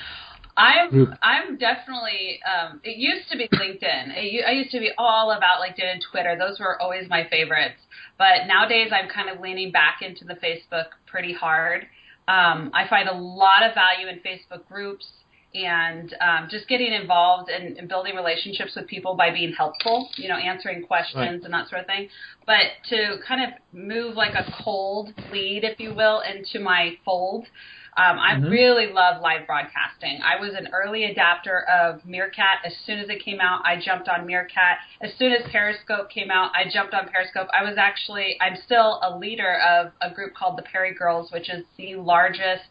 I'm 0.55 0.89
group? 0.89 1.09
I'm 1.21 1.57
definitely. 1.57 2.39
Um, 2.43 2.79
it 2.83 2.97
used 2.97 3.29
to 3.31 3.37
be 3.37 3.47
LinkedIn. 3.47 4.15
It, 4.15 4.45
I 4.45 4.51
used 4.51 4.71
to 4.71 4.79
be 4.79 4.91
all 4.97 5.31
about 5.31 5.61
LinkedIn 5.61 5.93
and 5.93 6.05
Twitter. 6.11 6.37
Those 6.37 6.59
were 6.59 6.81
always 6.81 7.09
my 7.09 7.27
favorites. 7.29 7.79
But 8.17 8.47
nowadays, 8.47 8.91
I'm 8.91 9.09
kind 9.09 9.29
of 9.29 9.41
leaning 9.41 9.71
back 9.71 10.01
into 10.01 10.25
the 10.25 10.35
Facebook 10.35 10.87
pretty 11.05 11.33
hard. 11.33 11.87
Um, 12.29 12.69
I 12.75 12.87
find 12.87 13.09
a 13.09 13.13
lot 13.13 13.63
of 13.63 13.73
value 13.73 14.07
in 14.07 14.19
Facebook 14.19 14.67
groups 14.67 15.07
and 15.55 16.15
um, 16.21 16.47
just 16.47 16.67
getting 16.67 16.93
involved 16.93 17.49
and, 17.49 17.75
and, 17.75 17.89
building 17.89 18.15
relationships 18.15 18.75
with 18.75 18.85
people 18.85 19.15
by 19.15 19.31
being 19.31 19.51
helpful, 19.51 20.07
you 20.15 20.29
know, 20.29 20.35
answering 20.35 20.83
questions 20.83 21.15
right. 21.15 21.41
and 21.43 21.51
that 21.51 21.67
sort 21.69 21.81
of 21.81 21.87
thing. 21.87 22.07
But 22.45 22.65
to 22.89 23.15
kind 23.27 23.41
of 23.43 23.49
move 23.73 24.15
like 24.15 24.35
a 24.35 24.45
cold 24.63 25.11
lead, 25.31 25.63
if 25.63 25.79
you 25.79 25.95
will, 25.95 26.21
into 26.21 26.59
my 26.59 26.97
fold, 27.03 27.47
um, 27.99 28.17
I 28.17 28.35
mm-hmm. 28.35 28.49
really 28.49 28.87
love 28.93 29.21
live 29.21 29.45
broadcasting. 29.45 30.21
I 30.23 30.39
was 30.39 30.53
an 30.53 30.69
early 30.71 31.03
adapter 31.03 31.65
of 31.67 32.05
Meerkat. 32.05 32.59
As 32.63 32.71
soon 32.85 32.97
as 32.97 33.09
it 33.09 33.23
came 33.25 33.41
out, 33.41 33.61
I 33.65 33.75
jumped 33.77 34.07
on 34.07 34.25
Meerkat. 34.25 34.77
As 35.01 35.11
soon 35.19 35.33
as 35.33 35.41
Periscope 35.51 36.09
came 36.09 36.31
out, 36.31 36.51
I 36.55 36.69
jumped 36.71 36.93
on 36.93 37.09
Periscope. 37.09 37.49
I 37.51 37.61
was 37.61 37.77
actually, 37.77 38.37
I'm 38.39 38.55
still 38.63 39.01
a 39.03 39.17
leader 39.17 39.59
of 39.67 39.91
a 39.99 40.15
group 40.15 40.33
called 40.33 40.57
the 40.57 40.61
Perry 40.61 40.93
Girls, 40.93 41.29
which 41.33 41.49
is 41.49 41.65
the 41.77 41.95
largest 41.95 42.63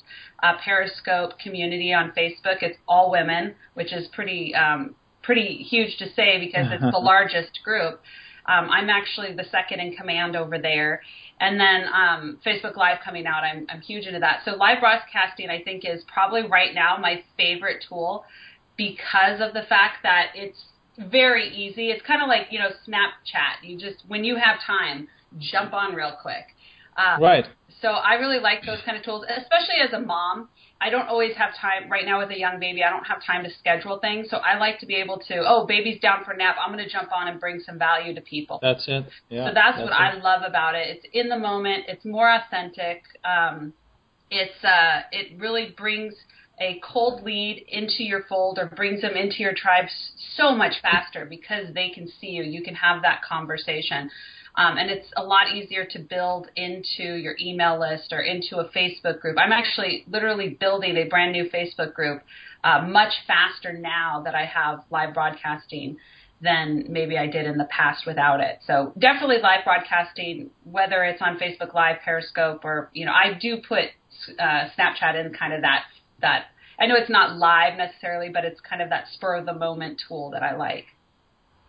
uh, 0.42 0.54
Periscope 0.64 1.38
community 1.38 1.92
on 1.92 2.12
Facebook. 2.16 2.62
It's 2.62 2.78
all 2.88 3.10
women, 3.10 3.54
which 3.74 3.92
is 3.92 4.08
pretty 4.14 4.54
um, 4.54 4.94
pretty 5.22 5.58
huge 5.58 5.98
to 5.98 6.06
say 6.14 6.40
because 6.40 6.72
it's 6.72 6.80
the 6.80 6.98
largest 7.02 7.60
group. 7.62 8.00
Um, 8.46 8.70
I'm 8.70 8.88
actually 8.88 9.34
the 9.34 9.44
second 9.50 9.80
in 9.80 9.94
command 9.94 10.36
over 10.36 10.58
there. 10.58 11.02
And 11.40 11.61
then 11.61 11.85
um, 11.94 12.38
Facebook 12.44 12.77
Live 12.77 12.98
coming 13.05 13.27
out, 13.27 13.44
I'm, 13.44 13.66
I'm 13.68 13.81
huge 13.81 14.07
into 14.07 14.18
that. 14.20 14.40
So 14.44 14.53
live 14.53 14.81
broadcasting, 14.81 15.51
I 15.51 15.62
think, 15.62 15.85
is 15.85 16.03
probably 16.12 16.42
right 16.42 16.74
now 16.74 16.96
my 16.96 17.22
favorite 17.37 17.85
tool 17.88 18.24
because 18.77 19.40
of 19.40 19.55
the 19.55 19.62
fact 19.68 19.98
that 20.03 20.33
it's 20.35 20.59
very 20.98 21.48
easy. 21.48 21.90
It's 21.90 22.05
kind 22.07 22.22
of 22.22 22.29
like 22.29 22.48
you 22.51 22.59
know 22.59 22.70
Snapchat. 22.87 23.62
You 23.62 23.79
just 23.79 24.05
when 24.09 24.24
you 24.24 24.37
have 24.37 24.57
time, 24.66 25.09
jump 25.38 25.72
on 25.72 25.94
real 25.94 26.16
quick. 26.20 26.44
Um, 26.96 27.22
right. 27.22 27.46
so 27.81 27.88
I 27.88 28.14
really 28.14 28.40
like 28.40 28.66
those 28.66 28.79
kind 28.85 28.96
of 28.96 29.05
tools, 29.05 29.24
especially 29.29 29.77
as 29.87 29.92
a 29.92 30.01
mom. 30.01 30.48
I 30.80 30.90
don't 30.90 31.08
always 31.08 31.34
have 31.36 31.54
time 31.56 31.90
right 31.90 32.04
now 32.06 32.20
with 32.20 32.30
a 32.30 32.38
young 32.38 32.60
baby. 32.60 32.84
I 32.84 32.90
don't 32.90 33.06
have 33.06 33.22
time 33.24 33.42
to 33.42 33.50
schedule 33.50 33.98
things, 33.98 34.30
so 34.30 34.36
I 34.36 34.58
like 34.58 34.78
to 34.78 34.86
be 34.86 34.94
able 34.94 35.18
to. 35.26 35.42
Oh, 35.44 35.66
baby's 35.66 36.00
down 36.00 36.24
for 36.24 36.32
a 36.32 36.36
nap. 36.36 36.56
I'm 36.64 36.72
going 36.72 36.84
to 36.84 36.90
jump 36.90 37.10
on 37.12 37.26
and 37.26 37.40
bring 37.40 37.58
some 37.58 37.78
value 37.78 38.14
to 38.14 38.20
people. 38.20 38.60
That's 38.62 38.86
it. 38.86 39.04
Yeah. 39.28 39.48
so 39.48 39.54
that's, 39.54 39.78
that's 39.78 39.90
what 39.90 39.92
it. 39.92 39.94
I 39.94 40.14
love 40.22 40.42
about 40.46 40.76
it. 40.76 40.86
It's 40.88 41.06
in 41.12 41.28
the 41.28 41.38
moment. 41.38 41.86
It's 41.88 42.04
more 42.04 42.30
authentic. 42.32 43.02
Um, 43.24 43.72
it's 44.30 44.64
uh, 44.64 45.02
it 45.10 45.40
really 45.40 45.74
brings 45.76 46.14
a 46.60 46.80
cold 46.82 47.22
lead 47.22 47.64
into 47.68 48.02
your 48.02 48.24
fold 48.28 48.58
or 48.58 48.66
brings 48.66 49.02
them 49.02 49.16
into 49.16 49.38
your 49.38 49.54
tribe 49.54 49.86
so 50.36 50.54
much 50.54 50.74
faster 50.82 51.24
because 51.24 51.72
they 51.74 51.90
can 51.90 52.08
see 52.20 52.28
you. 52.28 52.42
You 52.42 52.62
can 52.62 52.74
have 52.74 53.02
that 53.02 53.22
conversation. 53.22 54.10
Um, 54.56 54.76
and 54.76 54.90
it's 54.90 55.06
a 55.16 55.22
lot 55.22 55.54
easier 55.54 55.84
to 55.92 56.00
build 56.00 56.48
into 56.56 57.14
your 57.14 57.36
email 57.40 57.78
list 57.78 58.12
or 58.12 58.20
into 58.20 58.58
a 58.58 58.68
Facebook 58.70 59.20
group. 59.20 59.38
I'm 59.38 59.52
actually 59.52 60.04
literally 60.08 60.56
building 60.60 60.96
a 60.96 61.08
brand 61.08 61.32
new 61.32 61.48
Facebook 61.48 61.94
group 61.94 62.22
uh, 62.64 62.82
much 62.82 63.12
faster 63.26 63.72
now 63.72 64.22
that 64.24 64.34
I 64.34 64.44
have 64.46 64.82
live 64.90 65.14
broadcasting 65.14 65.98
than 66.40 66.86
maybe 66.88 67.16
I 67.16 67.26
did 67.26 67.46
in 67.46 67.58
the 67.58 67.66
past 67.66 68.04
without 68.06 68.40
it. 68.40 68.58
So 68.66 68.92
definitely 68.98 69.38
live 69.42 69.64
broadcasting, 69.64 70.50
whether 70.64 71.04
it's 71.04 71.22
on 71.22 71.38
Facebook 71.38 71.74
Live, 71.74 71.96
Periscope, 72.04 72.64
or 72.64 72.90
you 72.92 73.06
know, 73.06 73.12
I 73.12 73.38
do 73.40 73.58
put 73.66 73.84
uh, 74.38 74.68
Snapchat 74.76 75.24
in 75.24 75.32
kind 75.34 75.52
of 75.52 75.62
that 75.62 75.84
that. 76.20 76.46
I 76.81 76.87
know 76.87 76.94
it's 76.94 77.11
not 77.11 77.37
live 77.37 77.76
necessarily, 77.76 78.28
but 78.28 78.44
it's 78.44 78.61
kind 78.61 78.81
of 78.81 78.90
that 78.90 79.07
spur 79.12 79.37
of 79.37 79.46
the 79.46 79.54
moment 79.54 80.00
tool 80.07 80.31
that 80.31 80.42
I 80.42 80.57
like. 80.57 80.87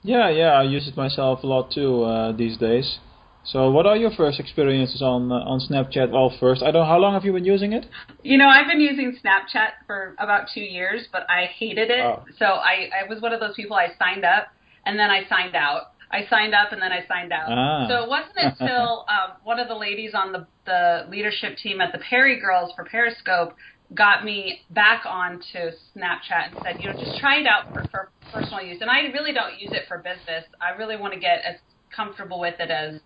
Yeah, 0.03 0.29
yeah, 0.29 0.51
I 0.51 0.63
use 0.63 0.87
it 0.87 0.95
myself 0.95 1.43
a 1.43 1.47
lot 1.47 1.71
too 1.71 2.03
uh, 2.03 2.31
these 2.31 2.57
days. 2.57 2.99
So, 3.43 3.71
what 3.71 3.85
are 3.85 3.97
your 3.97 4.11
first 4.11 4.39
experiences 4.39 5.01
on 5.01 5.31
uh, 5.31 5.35
on 5.35 5.59
Snapchat? 5.59 6.11
Well, 6.11 6.31
first, 6.39 6.61
I 6.61 6.71
don't. 6.71 6.85
How 6.85 6.99
long 6.99 7.13
have 7.13 7.25
you 7.25 7.33
been 7.33 7.45
using 7.45 7.73
it? 7.73 7.85
You 8.21 8.37
know, 8.37 8.47
I've 8.47 8.67
been 8.67 8.81
using 8.81 9.17
Snapchat 9.23 9.87
for 9.87 10.15
about 10.19 10.47
two 10.53 10.61
years, 10.61 11.07
but 11.11 11.23
I 11.29 11.45
hated 11.45 11.89
it. 11.89 12.05
Oh. 12.05 12.23
So 12.37 12.45
I, 12.45 12.89
I 12.93 13.09
was 13.09 13.21
one 13.21 13.33
of 13.33 13.39
those 13.39 13.55
people. 13.55 13.75
I 13.75 13.87
signed 13.97 14.25
up 14.25 14.47
and 14.85 14.99
then 14.99 15.09
I 15.09 15.27
signed 15.27 15.55
out. 15.55 15.93
I 16.11 16.25
signed 16.29 16.53
up 16.53 16.71
and 16.71 16.81
then 16.81 16.91
I 16.91 17.05
signed 17.07 17.31
out. 17.31 17.49
Ah. 17.49 17.87
So 17.87 18.03
it 18.03 18.09
wasn't 18.09 18.59
until 18.59 19.05
um, 19.09 19.37
one 19.43 19.59
of 19.59 19.67
the 19.67 19.75
ladies 19.75 20.11
on 20.13 20.31
the 20.31 20.45
the 20.65 21.07
leadership 21.09 21.57
team 21.57 21.81
at 21.81 21.91
the 21.91 21.99
Perry 21.99 22.39
Girls 22.39 22.71
for 22.75 22.83
Periscope 22.83 23.55
got 23.93 24.23
me 24.23 24.61
back 24.69 25.03
onto 25.05 25.71
Snapchat 25.95 26.51
and 26.51 26.57
said, 26.63 26.77
you 26.79 26.89
know, 26.89 26.93
just 26.93 27.19
try 27.19 27.39
it 27.39 27.47
out 27.47 27.73
for, 27.73 27.83
for 27.89 28.09
personal 28.31 28.61
use. 28.61 28.77
And 28.81 28.89
I 28.89 29.01
really 29.13 29.33
don't 29.33 29.59
use 29.59 29.71
it 29.73 29.83
for 29.87 29.97
business. 29.97 30.45
I 30.61 30.77
really 30.77 30.95
want 30.97 31.13
to 31.13 31.19
get 31.19 31.39
as 31.45 31.55
comfortable 31.95 32.39
with 32.39 32.55
it 32.59 32.69
as 32.69 33.01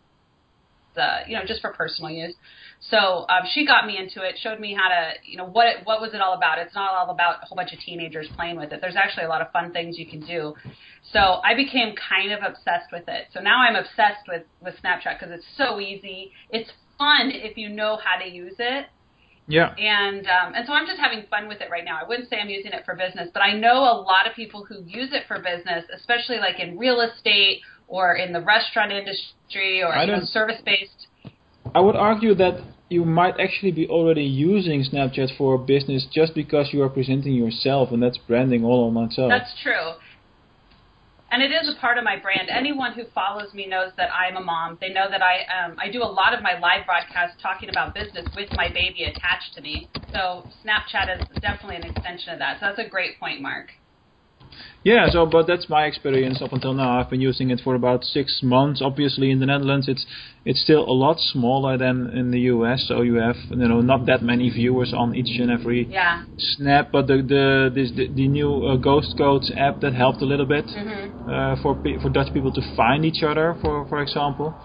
uh, 0.97 1.19
you 1.27 1.35
know, 1.35 1.43
just 1.45 1.61
for 1.61 1.71
personal 1.73 2.11
use. 2.11 2.35
So 2.89 3.25
um, 3.29 3.43
she 3.51 3.65
got 3.65 3.87
me 3.87 3.97
into 3.97 4.21
it, 4.27 4.35
showed 4.41 4.59
me 4.59 4.77
how 4.77 4.89
to, 4.89 5.13
you 5.25 5.37
know, 5.37 5.45
what 5.45 5.67
it, 5.67 5.77
what 5.85 6.01
was 6.01 6.13
it 6.13 6.21
all 6.21 6.33
about? 6.33 6.59
It's 6.59 6.75
not 6.75 6.93
all 6.93 7.09
about 7.09 7.37
a 7.41 7.45
whole 7.45 7.55
bunch 7.55 7.73
of 7.73 7.79
teenagers 7.79 8.27
playing 8.35 8.57
with 8.57 8.71
it. 8.71 8.81
There's 8.81 8.95
actually 8.95 9.25
a 9.25 9.29
lot 9.29 9.41
of 9.41 9.51
fun 9.51 9.71
things 9.71 9.97
you 9.97 10.05
can 10.05 10.19
do. 10.19 10.53
So 11.11 11.41
I 11.43 11.55
became 11.55 11.95
kind 11.95 12.31
of 12.31 12.39
obsessed 12.43 12.91
with 12.91 13.07
it. 13.07 13.27
So 13.33 13.39
now 13.39 13.61
I'm 13.61 13.75
obsessed 13.75 14.27
with 14.27 14.43
with 14.61 14.75
Snapchat 14.83 15.19
because 15.19 15.33
it's 15.33 15.45
so 15.57 15.79
easy. 15.79 16.31
It's 16.49 16.69
fun 16.97 17.31
if 17.33 17.57
you 17.57 17.69
know 17.69 17.97
how 18.03 18.23
to 18.23 18.29
use 18.29 18.55
it. 18.59 18.85
Yeah. 19.47 19.73
And 19.77 20.25
um, 20.27 20.53
and 20.55 20.65
so 20.65 20.73
I'm 20.73 20.87
just 20.87 20.99
having 20.99 21.25
fun 21.29 21.47
with 21.47 21.61
it 21.61 21.69
right 21.69 21.83
now. 21.83 21.99
I 22.01 22.07
wouldn't 22.07 22.29
say 22.29 22.37
I'm 22.37 22.49
using 22.49 22.71
it 22.71 22.85
for 22.85 22.95
business, 22.95 23.29
but 23.33 23.41
I 23.41 23.53
know 23.57 23.83
a 23.83 23.97
lot 23.99 24.27
of 24.27 24.35
people 24.35 24.65
who 24.65 24.83
use 24.85 25.09
it 25.11 25.23
for 25.27 25.37
business, 25.39 25.85
especially 25.93 26.37
like 26.37 26.59
in 26.59 26.77
real 26.77 27.01
estate 27.01 27.61
or 27.87 28.15
in 28.15 28.31
the 28.31 28.41
restaurant 28.41 28.91
industry 28.91 29.83
or 29.83 29.93
you 29.95 30.07
know, 30.07 30.21
service 30.23 30.61
based. 30.65 31.07
I 31.75 31.81
would 31.81 31.95
argue 31.95 32.35
that 32.35 32.63
you 32.89 33.03
might 33.03 33.39
actually 33.39 33.71
be 33.71 33.87
already 33.87 34.23
using 34.23 34.83
Snapchat 34.83 35.35
for 35.37 35.57
business 35.57 36.05
just 36.13 36.35
because 36.35 36.69
you 36.71 36.81
are 36.83 36.89
presenting 36.89 37.33
yourself, 37.33 37.91
and 37.91 38.01
that's 38.01 38.17
branding 38.17 38.63
all 38.63 38.87
on 38.87 39.05
itself. 39.05 39.29
That's 39.29 39.53
true. 39.61 39.93
And 41.33 41.41
it 41.41 41.49
is 41.51 41.67
a 41.67 41.81
part 41.81 41.97
of 41.97 42.03
my 42.03 42.15
brand. 42.15 42.47
Anyone 42.53 42.93
who 42.93 43.05
follows 43.15 43.55
me 43.55 43.65
knows 43.65 43.91
that 43.97 44.13
I'm 44.13 44.37
a 44.37 44.39
mom. 44.39 44.77
They 44.79 44.89
know 44.93 45.09
that 45.09 45.23
I 45.23 45.41
um, 45.49 45.75
I 45.81 45.89
do 45.89 46.03
a 46.03 46.05
lot 46.05 46.35
of 46.35 46.43
my 46.43 46.59
live 46.59 46.85
broadcasts 46.85 47.41
talking 47.41 47.69
about 47.69 47.95
business 47.95 48.29
with 48.35 48.49
my 48.53 48.67
baby 48.69 49.05
attached 49.05 49.55
to 49.55 49.61
me. 49.61 49.89
So 50.11 50.47
Snapchat 50.63 51.09
is 51.09 51.25
definitely 51.41 51.77
an 51.77 51.85
extension 51.85 52.33
of 52.33 52.39
that. 52.39 52.59
So 52.59 52.67
that's 52.67 52.85
a 52.85 52.87
great 52.87 53.19
point, 53.19 53.41
Mark. 53.41 53.69
Yeah, 54.83 55.09
so 55.09 55.25
but 55.25 55.47
that's 55.47 55.69
my 55.69 55.85
experience 55.85 56.41
up 56.41 56.51
until 56.51 56.73
now. 56.73 56.99
I've 56.99 57.09
been 57.09 57.21
using 57.21 57.51
it 57.51 57.61
for 57.63 57.73
about 57.75 58.03
six 58.03 58.41
months. 58.43 58.81
Obviously, 58.81 59.31
in 59.31 59.39
the 59.39 59.45
Netherlands, 59.45 59.87
it's 59.87 60.05
it's 60.45 60.61
still 60.61 60.83
a 60.83 60.91
lot 61.05 61.19
smaller 61.19 61.77
than 61.77 62.09
in 62.09 62.31
the 62.31 62.41
US. 62.53 62.85
So 62.87 63.01
you 63.01 63.15
have 63.15 63.37
you 63.49 63.67
know 63.67 63.81
not 63.81 64.05
that 64.07 64.21
many 64.23 64.49
viewers 64.49 64.93
on 64.93 65.15
each 65.15 65.39
and 65.39 65.49
every 65.49 65.87
Yeah. 65.89 66.23
snap. 66.37 66.91
But 66.91 67.07
the 67.07 67.17
the 67.33 67.71
this, 67.73 67.91
the, 67.95 68.07
the 68.13 68.27
new 68.27 68.51
uh, 68.65 68.77
Ghostcodes 68.77 69.51
app 69.55 69.79
that 69.81 69.93
helped 69.93 70.21
a 70.21 70.25
little 70.25 70.45
bit 70.45 70.69
hmm 70.71 71.05
uh, 71.25 71.55
for 71.61 71.79
for 72.01 72.09
Dutch 72.09 72.33
people 72.33 72.51
to 72.51 72.61
find 72.75 73.05
each 73.05 73.23
other, 73.23 73.55
for 73.61 73.85
for 73.87 74.01
example. 74.01 74.57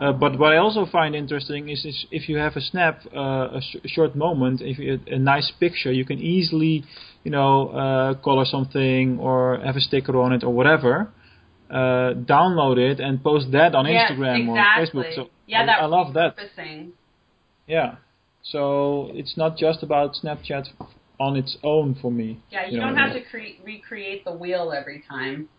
Uh, 0.00 0.12
but 0.12 0.38
what 0.38 0.52
I 0.54 0.56
also 0.56 0.86
find 0.86 1.14
interesting 1.14 1.68
is, 1.68 1.84
is 1.84 2.06
if 2.10 2.28
you 2.28 2.38
have 2.38 2.56
a 2.56 2.60
snap, 2.62 3.02
uh, 3.14 3.58
a 3.58 3.60
sh- 3.60 3.76
short 3.84 4.16
moment, 4.16 4.62
if 4.62 4.78
you, 4.78 4.98
a 5.06 5.18
nice 5.18 5.52
picture, 5.60 5.92
you 5.92 6.06
can 6.06 6.18
easily, 6.18 6.84
you 7.22 7.30
know, 7.30 7.68
uh, 7.68 8.14
color 8.14 8.46
something 8.46 9.18
or 9.18 9.60
have 9.62 9.76
a 9.76 9.80
sticker 9.80 10.18
on 10.18 10.32
it 10.32 10.42
or 10.42 10.54
whatever. 10.54 11.10
Uh, 11.68 12.14
download 12.14 12.78
it 12.78 12.98
and 12.98 13.22
post 13.22 13.52
that 13.52 13.74
on 13.74 13.86
Yes, 13.86 14.10
Instagram 14.10 14.48
exactly. 14.48 15.02
or 15.02 15.04
Facebook. 15.04 15.14
So 15.14 15.30
yeah, 15.46 15.62
I, 15.62 15.66
that 15.66 15.82
I 15.82 15.86
love 15.86 16.14
that. 16.14 16.34
Yeah. 17.66 17.96
So 18.42 19.10
it's 19.12 19.36
not 19.36 19.58
just 19.58 19.82
about 19.82 20.14
Snapchat 20.14 20.64
on 21.20 21.36
its 21.36 21.58
own 21.62 21.94
for 22.00 22.10
me. 22.10 22.40
Yeah, 22.50 22.66
you, 22.68 22.78
know, 22.78 22.86
don't 22.86 22.96
have 22.96 23.12
to 23.12 23.20
cre- 23.20 23.62
recreate 23.62 24.24
the 24.24 24.32
wheel 24.32 24.72
every 24.76 25.04
time. 25.08 25.50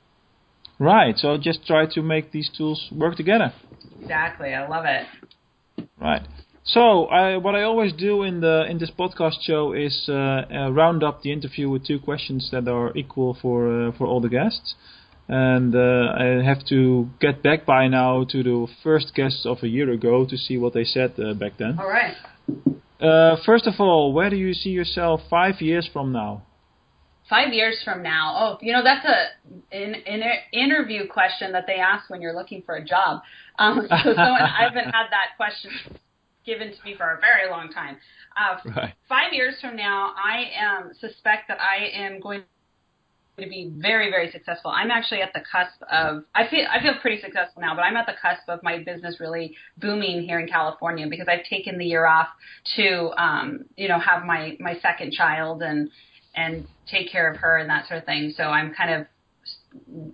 Right. 0.80 1.16
So 1.18 1.38
just 1.38 1.66
try 1.68 1.86
to 1.94 2.02
make 2.02 2.32
these 2.32 2.50
tools 2.58 2.88
work 2.92 3.16
together. 3.16 3.54
Exactly. 4.00 4.54
I 4.54 4.68
love 4.68 4.86
it. 4.86 5.06
Right. 6.00 6.28
So 6.64 7.06
I, 7.06 7.38
what 7.38 7.56
I 7.56 7.64
always 7.64 7.92
do 7.94 8.24
in 8.24 8.42
the 8.42 8.66
in 8.70 8.78
this 8.78 8.92
podcast 8.92 9.42
show 9.42 9.74
is 9.74 10.06
uh, 10.08 10.14
uh, 10.14 10.72
round 10.72 11.04
up 11.04 11.24
the 11.24 11.32
interview 11.32 11.70
with 11.70 11.86
two 11.86 12.00
questions 12.00 12.50
that 12.52 12.68
are 12.68 12.96
equal 12.96 13.36
for 13.42 13.88
uh, 13.88 13.92
for 13.98 14.06
all 14.06 14.22
the 14.22 14.30
guests, 14.30 14.76
and 15.28 15.76
uh, 15.76 16.14
I 16.16 16.44
have 16.44 16.64
to 16.68 17.10
get 17.20 17.42
back 17.42 17.66
by 17.66 17.88
now 17.88 18.26
to 18.26 18.44
the 18.44 18.68
first 18.84 19.16
guests 19.16 19.46
of 19.46 19.64
a 19.64 19.68
year 19.68 19.92
ago 19.92 20.26
to 20.26 20.38
see 20.38 20.58
what 20.58 20.74
they 20.74 20.84
said 20.84 21.14
uh, 21.20 21.34
back 21.34 21.54
then. 21.58 21.80
All 21.80 21.90
right. 21.90 22.16
Uh, 23.00 23.38
first 23.44 23.66
of 23.66 23.74
all, 23.80 24.14
where 24.14 24.30
do 24.30 24.36
you 24.36 24.54
see 24.54 24.70
yourself 24.70 25.22
five 25.30 25.62
years 25.62 25.90
from 25.92 26.12
now? 26.12 26.44
Five 27.32 27.54
years 27.54 27.82
from 27.86 28.04
now, 28.04 28.36
oh, 28.38 28.58
you 28.60 28.74
know 28.74 28.84
that's 28.84 29.06
a 29.06 29.76
an, 29.76 29.96
an 30.06 30.22
interview 30.52 31.08
question 31.08 31.54
that 31.54 31.64
they 31.66 31.76
ask 31.76 32.10
when 32.10 32.22
you're 32.22 32.36
looking 32.36 32.62
for 32.64 32.76
a 32.76 32.84
job. 32.84 33.22
Um, 33.58 33.84
so 33.90 34.14
someone 34.14 34.42
I 34.42 34.64
haven't 34.64 34.92
had 34.92 35.08
that 35.12 35.38
question 35.38 35.72
given 36.46 36.72
to 36.72 36.78
me 36.84 36.94
for 36.98 37.10
a 37.16 37.22
very 37.22 37.50
long 37.50 37.72
time. 37.72 37.96
Uh, 38.36 38.58
Right. 38.76 38.94
Five 39.08 39.32
years 39.32 39.56
from 39.62 39.78
now, 39.78 40.14
I 40.18 40.48
um, 40.66 40.92
suspect 41.00 41.48
that 41.48 41.60
I 41.62 41.88
am 41.94 42.20
going 42.20 42.44
to 43.40 43.48
be 43.48 43.72
very, 43.78 44.10
very 44.10 44.30
successful. 44.32 44.72
I'm 44.72 44.92
actually 44.92 45.22
at 45.22 45.32
the 45.34 45.40
cusp 45.40 45.82
of. 45.90 46.26
I 46.36 46.48
feel 46.50 46.66
I 46.70 46.82
feel 46.82 46.96
pretty 47.02 47.22
successful 47.22 47.62
now, 47.62 47.76
but 47.76 47.84
I'm 47.84 47.96
at 47.96 48.08
the 48.08 48.16
cusp 48.22 48.44
of 48.50 48.62
my 48.62 48.80
business 48.80 49.22
really 49.22 49.56
booming 49.78 50.24
here 50.24 50.40
in 50.42 50.50
California 50.50 51.08
because 51.10 51.28
I've 51.30 51.46
taken 51.46 51.78
the 51.78 51.86
year 51.86 52.06
off 52.06 52.28
to, 52.76 53.12
um, 53.18 53.66
you 53.78 53.88
know, 53.88 54.00
have 54.00 54.26
my 54.26 54.58
my 54.60 54.78
second 54.82 55.14
child 55.14 55.62
and 55.62 55.90
and 56.36 56.68
take 56.88 57.12
care 57.12 57.32
of 57.32 57.38
her 57.38 57.58
and 57.58 57.70
that 57.70 57.88
sort 57.88 58.00
of 58.00 58.06
thing. 58.06 58.34
So 58.36 58.44
I'm 58.44 58.74
kind 58.74 58.94
of 58.94 59.08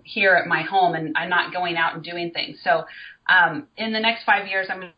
here 0.04 0.34
at 0.34 0.46
my 0.46 0.62
home 0.62 0.94
and 0.94 1.16
I'm 1.16 1.30
not 1.30 1.52
going 1.52 1.76
out 1.76 1.94
and 1.94 2.02
doing 2.02 2.30
things. 2.30 2.58
So 2.62 2.84
um, 3.28 3.66
in 3.76 3.92
the 3.92 4.00
next 4.00 4.24
five 4.24 4.46
years, 4.46 4.68
I'm 4.70 4.80
going 4.80 4.92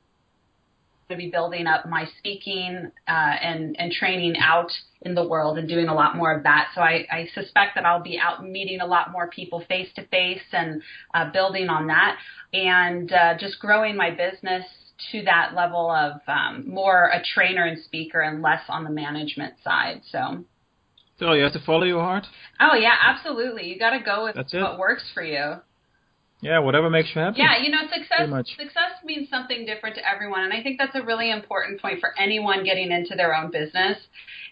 to 1.11 1.17
be 1.17 1.31
building 1.31 1.67
up 1.67 1.87
my 1.87 2.07
speaking 2.19 2.91
uh, 3.09 3.11
and 3.11 3.75
and 3.79 3.93
training 3.93 4.35
out 4.41 4.71
in 5.03 5.15
the 5.15 5.27
world 5.27 5.59
and 5.59 5.69
doing 5.69 5.89
a 5.89 5.95
lot 5.95 6.17
more 6.17 6.33
of 6.33 6.45
that. 6.45 6.69
So 6.75 6.83
I, 6.83 7.07
I 7.11 7.29
suspect 7.35 7.75
that 7.75 7.85
I'll 7.85 8.03
be 8.03 8.19
out 8.19 8.45
meeting 8.45 8.81
a 8.81 8.87
lot 8.87 9.11
more 9.11 9.29
people 9.29 9.65
face 9.69 9.89
to 9.97 10.07
face 10.07 10.43
and 10.53 10.83
uh, 11.15 11.31
building 11.33 11.69
on 11.69 11.89
that 11.89 12.17
and 12.53 13.13
uh, 13.13 13.37
just 13.39 13.59
growing 13.59 13.97
my 13.97 14.11
business 14.11 14.65
to 15.11 15.23
that 15.23 15.55
level 15.57 15.91
of 15.91 16.21
um, 16.29 16.69
more 16.69 17.07
a 17.07 17.23
trainer 17.35 17.65
and 17.65 17.83
speaker 17.83 18.21
and 18.21 18.43
less 18.43 18.63
on 18.69 18.85
the 18.85 18.91
management 18.91 19.55
side. 19.65 20.03
So. 20.11 20.45
So 21.21 21.35
you 21.35 21.45
have 21.45 21.53
to 21.53 21.61
follow 21.61 21.85
your 21.85 22.01
heart. 22.01 22.27
Oh 22.59 22.75
yeah, 22.75 22.95
absolutely. 23.01 23.69
You 23.69 23.79
got 23.79 23.91
to 23.91 24.01
go 24.03 24.25
with 24.25 24.35
That's 24.35 24.53
it. 24.55 24.61
what 24.61 24.79
works 24.79 25.05
for 25.13 25.23
you. 25.23 25.57
Yeah, 26.41 26.61
whatever 26.61 26.89
makes 26.89 27.11
you 27.15 27.21
happy. 27.21 27.37
Yeah, 27.39 27.63
you 27.63 27.71
know, 27.71 27.83
success 27.93 28.29
much. 28.31 28.49
success 28.57 28.93
means 29.05 29.29
something 29.29 29.67
different 29.67 29.97
to 29.97 30.09
everyone, 30.09 30.45
and 30.45 30.55
I 30.55 30.63
think 30.63 30.79
that's 30.79 30.95
a 30.95 31.03
really 31.03 31.31
important 31.31 31.83
point 31.83 32.01
for 32.01 32.19
anyone 32.19 32.65
getting 32.65 32.91
into 32.91 33.15
their 33.15 33.37
own 33.37 33.51
business. 33.51 33.99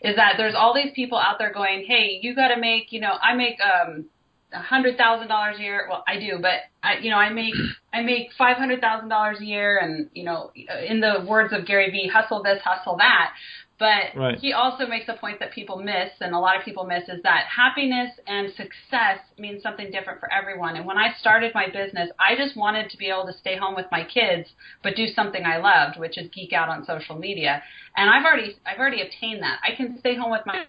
Is 0.03 0.15
that 0.17 0.35
there's 0.37 0.55
all 0.55 0.75
these 0.75 0.93
people 0.95 1.17
out 1.17 1.39
there 1.39 1.51
going, 1.51 1.87
"Hey, 1.89 2.19
you 2.21 2.35
got 2.35 2.49
to 2.49 2.61
make, 2.61 2.93
you 2.93 3.01
know, 3.01 3.15
I 3.23 3.35
make 3.35 3.57
um 3.63 4.05
a 4.53 4.61
hundred 4.61 4.97
thousand 4.97 5.29
dollars 5.29 5.57
a 5.59 5.63
year. 5.63 5.87
Well, 5.89 6.05
I 6.07 6.19
do, 6.19 6.39
but 6.41 6.61
I, 6.83 6.99
you 6.99 7.11
know, 7.11 7.17
I 7.17 7.31
make 7.31 7.55
I 7.95 8.03
make 8.03 8.29
five 8.37 8.59
hundred 8.59 8.83
thousand 8.83 9.09
dollars 9.09 9.39
a 9.41 9.45
year, 9.45 9.79
and 9.79 10.11
you 10.13 10.25
know, 10.25 10.53
in 10.87 11.01
the 11.01 11.25
words 11.27 11.55
of 11.55 11.67
Gary 11.67 11.91
Vee, 11.91 12.11
hustle 12.13 12.43
this, 12.43 12.61
hustle 12.63 12.99
that. 12.99 13.33
But 13.79 14.15
Right. 14.17 14.39
he 14.41 14.53
also 14.53 14.87
makes 14.87 15.09
a 15.09 15.15
point 15.15 15.39
that 15.39 15.53
people 15.53 15.79
miss, 15.79 16.11
and 16.21 16.35
a 16.35 16.39
lot 16.39 16.57
of 16.57 16.65
people 16.65 16.85
miss, 16.85 17.09
is 17.09 17.23
that 17.23 17.47
happiness 17.47 18.11
and 18.27 18.53
success 18.55 19.21
means 19.39 19.63
something 19.63 19.91
different 19.91 20.19
for 20.19 20.33
everyone. 20.33 20.77
And 20.77 20.85
when 20.85 20.99
I 20.99 21.13
started 21.15 21.55
my 21.55 21.69
business, 21.69 22.11
I 22.19 22.35
just 22.37 22.57
wanted 22.57 22.91
to 22.91 22.97
be 22.97 23.07
able 23.07 23.27
to 23.27 23.33
stay 23.33 23.57
home 23.57 23.77
with 23.77 23.87
my 23.93 24.05
kids, 24.05 24.49
but 24.83 24.97
do 24.97 25.07
something 25.07 25.45
I 25.45 25.59
loved, 25.59 25.99
which 25.99 26.19
is 26.19 26.29
geek 26.31 26.53
out 26.53 26.69
on 26.69 26.85
social 26.85 27.17
media. 27.17 27.63
And 27.97 28.11
I've 28.11 28.25
already 28.25 28.57
I've 28.67 28.79
already 28.79 29.03
obtained 29.03 29.43
that. 29.43 29.61
I 29.63 29.75
can 29.77 29.99
stay 30.01 30.17
home 30.17 30.31
with 30.33 30.45
my 30.45 30.65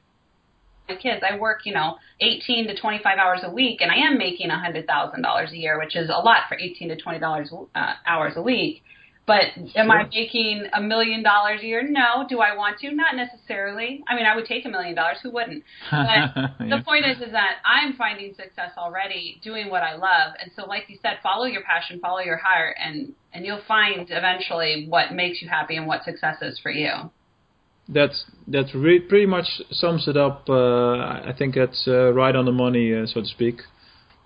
my 0.88 0.96
kids. 0.96 1.24
I 1.30 1.38
work, 1.38 1.66
you 1.66 1.74
know, 1.74 1.98
18 2.22 2.68
to 2.68 2.76
25 2.80 3.18
hours 3.18 3.42
a 3.44 3.52
week, 3.52 3.82
and 3.82 3.92
I 3.92 3.96
am 3.96 4.18
making 4.18 4.50
$100,000 4.50 5.52
a 5.52 5.58
year, 5.58 5.80
which 5.80 5.96
is 5.96 6.10
a 6.10 6.20
lot 6.20 6.44
for 6.50 6.58
18 6.58 6.90
to 6.90 6.96
20 6.96 7.20
dollars 7.20 7.54
uh, 7.76 7.94
hours 8.06 8.34
a 8.36 8.42
week. 8.42 8.84
But 9.30 9.46
am 9.76 9.92
I 9.92 10.00
making 10.12 10.66
a 10.74 10.82
million 10.82 11.22
dollars 11.22 11.60
a 11.62 11.68
year? 11.72 11.84
No. 11.88 12.26
Do 12.28 12.40
I 12.40 12.52
want 12.62 12.80
to? 12.80 12.88
Not 12.92 13.14
necessarily. 13.16 14.04
I 14.10 14.16
mean, 14.16 14.26
I 14.26 14.36
would 14.36 14.46
take 14.54 14.66
a 14.66 14.70
million 14.70 14.96
dollars. 14.96 15.18
Who 15.22 15.30
wouldn't? 15.38 15.64
But 15.92 16.20
Yeah. 16.36 16.48
the 16.74 16.82
point 16.84 17.06
is, 17.06 17.18
is 17.28 17.32
that 17.40 17.54
I'm 17.64 17.94
finding 17.94 18.34
success 18.34 18.72
already 18.76 19.40
doing 19.44 19.70
what 19.70 19.84
I 19.84 19.94
love, 19.96 20.30
and 20.42 20.50
so, 20.56 20.62
like 20.66 20.86
you 20.92 20.98
said, 21.04 21.16
follow 21.22 21.46
your 21.46 21.62
passion, 21.62 22.00
follow 22.00 22.22
your 22.32 22.38
heart, 22.38 22.76
and 22.84 23.14
and 23.34 23.46
you'll 23.46 23.62
find 23.68 24.08
eventually 24.10 24.88
what 24.90 25.14
makes 25.14 25.42
you 25.44 25.48
happy 25.48 25.76
and 25.76 25.86
what 25.86 26.04
success 26.04 26.38
is 26.42 26.58
for 26.64 26.72
you. 26.72 26.92
that's 27.88 28.26
that's 28.48 28.74
re- 28.74 29.06
pretty 29.12 29.26
much 29.28 29.46
sums 29.72 30.08
it 30.08 30.18
up. 30.18 30.38
Uh, 30.50 30.98
I 31.32 31.34
think 31.38 31.50
that's 31.56 31.82
uh, 31.88 32.12
right 32.14 32.36
on 32.36 32.46
the 32.46 32.52
money, 32.66 32.86
uh, 32.96 33.06
so 33.06 33.22
to 33.22 33.28
speak. 33.28 33.58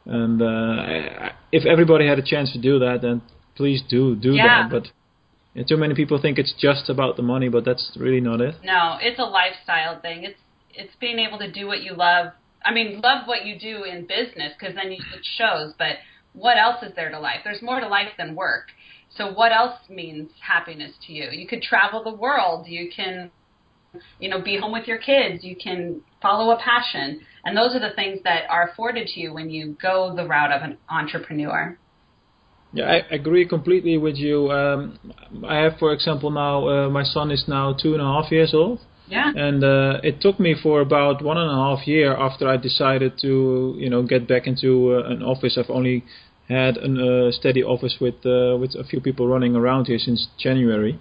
And 0.05 0.41
uh, 0.41 1.29
if 1.51 1.65
everybody 1.65 2.07
had 2.07 2.19
a 2.19 2.27
chance 2.33 2.51
to 2.53 2.59
do 2.59 2.79
that, 2.79 2.99
then 3.01 3.21
please 3.55 3.81
do 3.81 4.15
do 4.15 4.33
Yeah. 4.33 4.63
that. 4.63 4.69
But 4.71 4.91
yeah, 5.53 5.63
too 5.63 5.77
many 5.77 5.93
people 5.93 6.19
think 6.19 6.39
it's 6.39 6.53
just 6.53 6.89
about 6.89 7.15
the 7.15 7.23
money, 7.23 7.49
but 7.49 7.63
that's 7.65 7.95
really 7.95 8.21
not 8.21 8.41
it. 8.41 8.55
No, 8.63 8.97
it's 9.01 9.19
a 9.19 9.25
lifestyle 9.25 9.99
thing. 9.99 10.23
It's 10.23 10.39
it's 10.73 10.95
being 10.99 11.19
able 11.19 11.37
to 11.39 11.51
do 11.51 11.67
what 11.67 11.81
you 11.83 11.93
love. 11.93 12.33
I 12.65 12.73
mean, 12.73 13.01
love 13.01 13.27
what 13.27 13.45
you 13.45 13.59
do 13.59 13.83
in 13.83 14.05
business 14.05 14.53
because 14.57 14.75
then 14.75 14.91
you, 14.91 14.97
it 15.13 15.25
shows. 15.37 15.73
But 15.77 15.97
what 16.33 16.57
else 16.57 16.81
is 16.81 16.95
there 16.95 17.11
to 17.11 17.19
life? 17.19 17.41
There's 17.43 17.61
more 17.61 17.79
to 17.79 17.87
life 17.87 18.09
than 18.17 18.35
work. 18.35 18.69
So 19.15 19.31
what 19.31 19.51
else 19.51 19.77
means 19.89 20.31
happiness 20.41 20.93
to 21.05 21.13
you? 21.13 21.29
You 21.31 21.47
could 21.47 21.61
travel 21.61 22.03
the 22.03 22.13
world. 22.13 22.65
You 22.67 22.89
can, 22.89 23.29
you 24.19 24.29
know, 24.29 24.41
be 24.41 24.57
home 24.57 24.71
with 24.71 24.87
your 24.87 24.97
kids. 24.97 25.43
You 25.43 25.55
can 25.55 26.01
follow 26.21 26.51
a 26.51 26.57
passion, 26.57 27.21
and 27.45 27.55
those 27.55 27.75
are 27.75 27.79
the 27.79 27.93
things 27.95 28.21
that 28.23 28.49
are 28.49 28.69
afforded 28.69 29.07
to 29.09 29.19
you 29.19 29.33
when 29.33 29.51
you 29.51 29.77
go 29.79 30.15
the 30.15 30.25
route 30.25 30.51
of 30.51 30.63
an 30.63 30.77
entrepreneur. 30.89 31.77
Yeah, 32.73 32.85
I 32.85 33.15
agree 33.15 33.45
completely 33.47 33.97
with 33.97 34.15
you. 34.15 34.51
Um, 34.51 34.99
I 35.47 35.57
have, 35.57 35.77
for 35.77 35.93
example, 35.93 36.31
now 36.31 36.67
uh, 36.67 36.89
my 36.89 37.03
son 37.03 37.31
is 37.31 37.45
now 37.47 37.73
two 37.73 37.93
and 37.93 38.01
a 38.01 38.05
half 38.05 38.31
years 38.31 38.53
old. 38.53 38.79
Yeah. 39.07 39.31
and 39.35 39.63
uh, 39.63 39.99
it 40.01 40.21
took 40.21 40.39
me 40.39 40.55
for 40.63 40.79
about 40.79 41.21
one 41.21 41.37
and 41.37 41.49
a 41.49 41.53
half 41.53 41.85
year 41.85 42.15
after 42.15 42.47
I 42.47 42.57
decided 42.57 43.19
to 43.21 43.75
you 43.77 43.89
know 43.89 44.01
get 44.03 44.27
back 44.27 44.47
into 44.47 44.95
uh, 44.95 45.09
an 45.09 45.21
office. 45.21 45.57
I've 45.57 45.69
only 45.69 46.05
had 46.47 46.77
a 46.77 47.27
uh, 47.27 47.31
steady 47.31 47.63
office 47.63 47.97
with 47.99 48.15
uh, 48.25 48.57
with 48.57 48.75
a 48.75 48.83
few 48.89 49.01
people 49.01 49.27
running 49.27 49.55
around 49.55 49.85
here 49.85 49.99
since 49.99 50.29
January, 50.39 50.99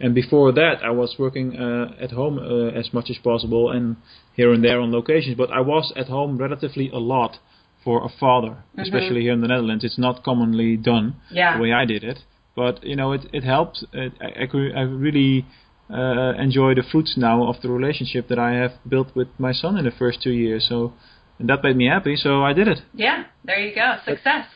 and 0.00 0.14
before 0.14 0.52
that 0.52 0.82
I 0.82 0.90
was 0.90 1.14
working 1.18 1.56
uh, 1.56 1.94
at 2.00 2.10
home 2.10 2.38
uh, 2.38 2.78
as 2.78 2.92
much 2.92 3.08
as 3.08 3.18
possible 3.18 3.70
and 3.70 3.96
here 4.34 4.52
and 4.52 4.62
there 4.62 4.80
on 4.80 4.90
locations. 4.92 5.36
But 5.36 5.50
I 5.50 5.60
was 5.60 5.92
at 5.96 6.08
home 6.08 6.38
relatively 6.38 6.90
a 6.90 6.98
lot 6.98 7.38
for 7.84 8.04
a 8.04 8.08
father, 8.08 8.56
especially 8.78 9.20
here 9.22 9.32
in 9.32 9.40
the 9.42 9.48
Netherlands. 9.48 9.84
It's 9.84 9.98
not 9.98 10.24
commonly 10.24 10.76
done 10.76 11.16
Yeah. 11.30 11.56
the 11.56 11.62
way 11.62 11.72
I 11.72 11.84
did 11.84 12.02
it, 12.02 12.18
but 12.56 12.82
you 12.84 12.96
know 12.96 13.12
it 13.12 13.22
it 13.32 13.44
helped. 13.44 13.84
It, 13.92 14.12
I, 14.20 14.28
I, 14.44 14.80
I 14.80 14.82
really 15.06 15.44
uh, 15.90 16.32
enjoy 16.46 16.74
the 16.74 16.82
fruits 16.90 17.14
now 17.16 17.46
of 17.50 17.56
the 17.62 17.68
relationship 17.68 18.28
that 18.28 18.38
I 18.38 18.52
have 18.62 18.72
built 18.88 19.14
with 19.14 19.28
my 19.38 19.52
son 19.52 19.76
in 19.78 19.84
the 19.84 19.90
first 20.02 20.22
two 20.22 20.32
years. 20.32 20.66
So 20.68 20.94
and 21.38 21.48
that 21.50 21.62
made 21.62 21.76
me 21.76 21.86
happy. 21.86 22.16
So 22.16 22.42
I 22.42 22.52
did 22.54 22.68
it. 22.68 22.78
Yeah. 22.94 23.24
There 23.44 23.58
you 23.58 23.74
go. 23.74 23.96
Success. 24.04 24.46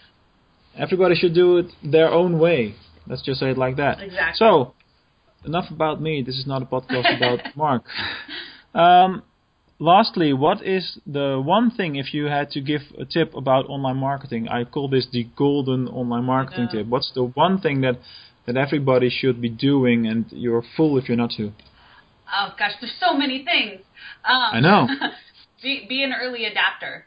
Everybody 0.77 1.15
should 1.17 1.35
do 1.35 1.59
it 1.59 1.67
their 1.83 2.11
own 2.11 2.39
way. 2.39 2.75
Let's 3.07 3.23
just 3.23 3.41
say 3.41 3.51
it 3.51 3.59
like 3.59 3.77
that. 3.77 4.01
Exactly. 4.01 4.37
So 4.39 4.75
enough 5.45 5.71
about 5.71 6.01
me. 6.01 6.23
This 6.23 6.37
is 6.37 6.47
not 6.47 6.63
a 6.63 6.67
podcast 6.67 7.17
about 7.17 7.41
Mark. 7.57 7.83
Um, 8.75 9.23
lastly, 9.79 10.33
what 10.33 10.65
is 10.65 10.99
the 11.07 11.41
one 11.45 11.71
thing 11.71 11.97
if 11.97 12.13
you 12.13 12.27
had 12.27 12.51
to 12.51 12.61
give 12.61 12.83
a 12.99 13.05
tip 13.05 13.35
about 13.35 13.67
online 13.67 13.97
marketing? 13.97 14.49
I 14.49 14.65
call 14.65 14.89
this 14.89 15.07
the 15.13 15.27
golden 15.37 15.89
online 15.89 16.25
marketing 16.25 16.69
tip. 16.71 16.87
What's 16.87 17.13
the 17.15 17.25
one 17.25 17.61
thing 17.61 17.83
that 17.83 17.99
that 18.47 18.57
everybody 18.57 19.11
should 19.11 19.41
be 19.41 19.51
doing, 19.51 20.07
and 20.07 20.25
you're 20.31 20.59
a 20.59 20.69
fool 20.77 20.99
if 20.99 21.09
you're 21.09 21.17
not 21.17 21.31
to? 21.37 21.53
Oh 22.35 22.55
gosh, 22.59 22.73
there's 22.81 22.95
so 22.99 23.17
many 23.17 23.45
things. 23.45 23.81
Um, 24.25 24.51
I 24.53 24.61
know. 24.61 24.89
be, 25.63 25.87
be 25.89 26.03
an 26.03 26.13
early 26.13 26.45
adapter. 26.45 27.07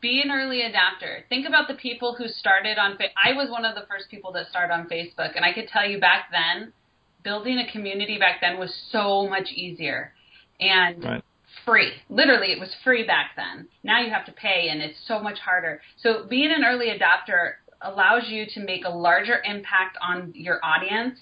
Be 0.00 0.20
an 0.22 0.30
early 0.30 0.62
adapter. 0.62 1.24
Think 1.28 1.48
about 1.48 1.66
the 1.66 1.74
people 1.74 2.14
who 2.16 2.28
started 2.28 2.78
on. 2.78 2.96
Fa- 2.96 3.14
I 3.22 3.32
was 3.32 3.50
one 3.50 3.64
of 3.64 3.74
the 3.74 3.86
first 3.88 4.10
people 4.10 4.32
that 4.32 4.48
started 4.48 4.72
on 4.72 4.88
Facebook, 4.88 5.34
and 5.34 5.44
I 5.44 5.52
could 5.52 5.68
tell 5.68 5.88
you 5.88 5.98
back 5.98 6.26
then, 6.30 6.72
building 7.22 7.58
a 7.58 7.72
community 7.72 8.18
back 8.18 8.40
then 8.40 8.58
was 8.58 8.72
so 8.90 9.26
much 9.28 9.50
easier 9.52 10.12
and 10.60 11.04
Right. 11.04 11.24
Free. 11.64 11.92
Literally, 12.08 12.52
it 12.52 12.60
was 12.60 12.74
free 12.84 13.06
back 13.06 13.32
then. 13.36 13.68
Now 13.82 14.00
you 14.00 14.10
have 14.10 14.26
to 14.26 14.32
pay, 14.32 14.68
and 14.70 14.80
it's 14.82 14.98
so 15.06 15.20
much 15.20 15.38
harder. 15.38 15.80
So 16.02 16.26
being 16.28 16.52
an 16.52 16.64
early 16.64 16.88
adopter 16.88 17.54
allows 17.80 18.28
you 18.28 18.46
to 18.54 18.60
make 18.60 18.84
a 18.84 18.90
larger 18.90 19.42
impact 19.44 19.98
on 20.00 20.32
your 20.34 20.60
audience 20.64 21.18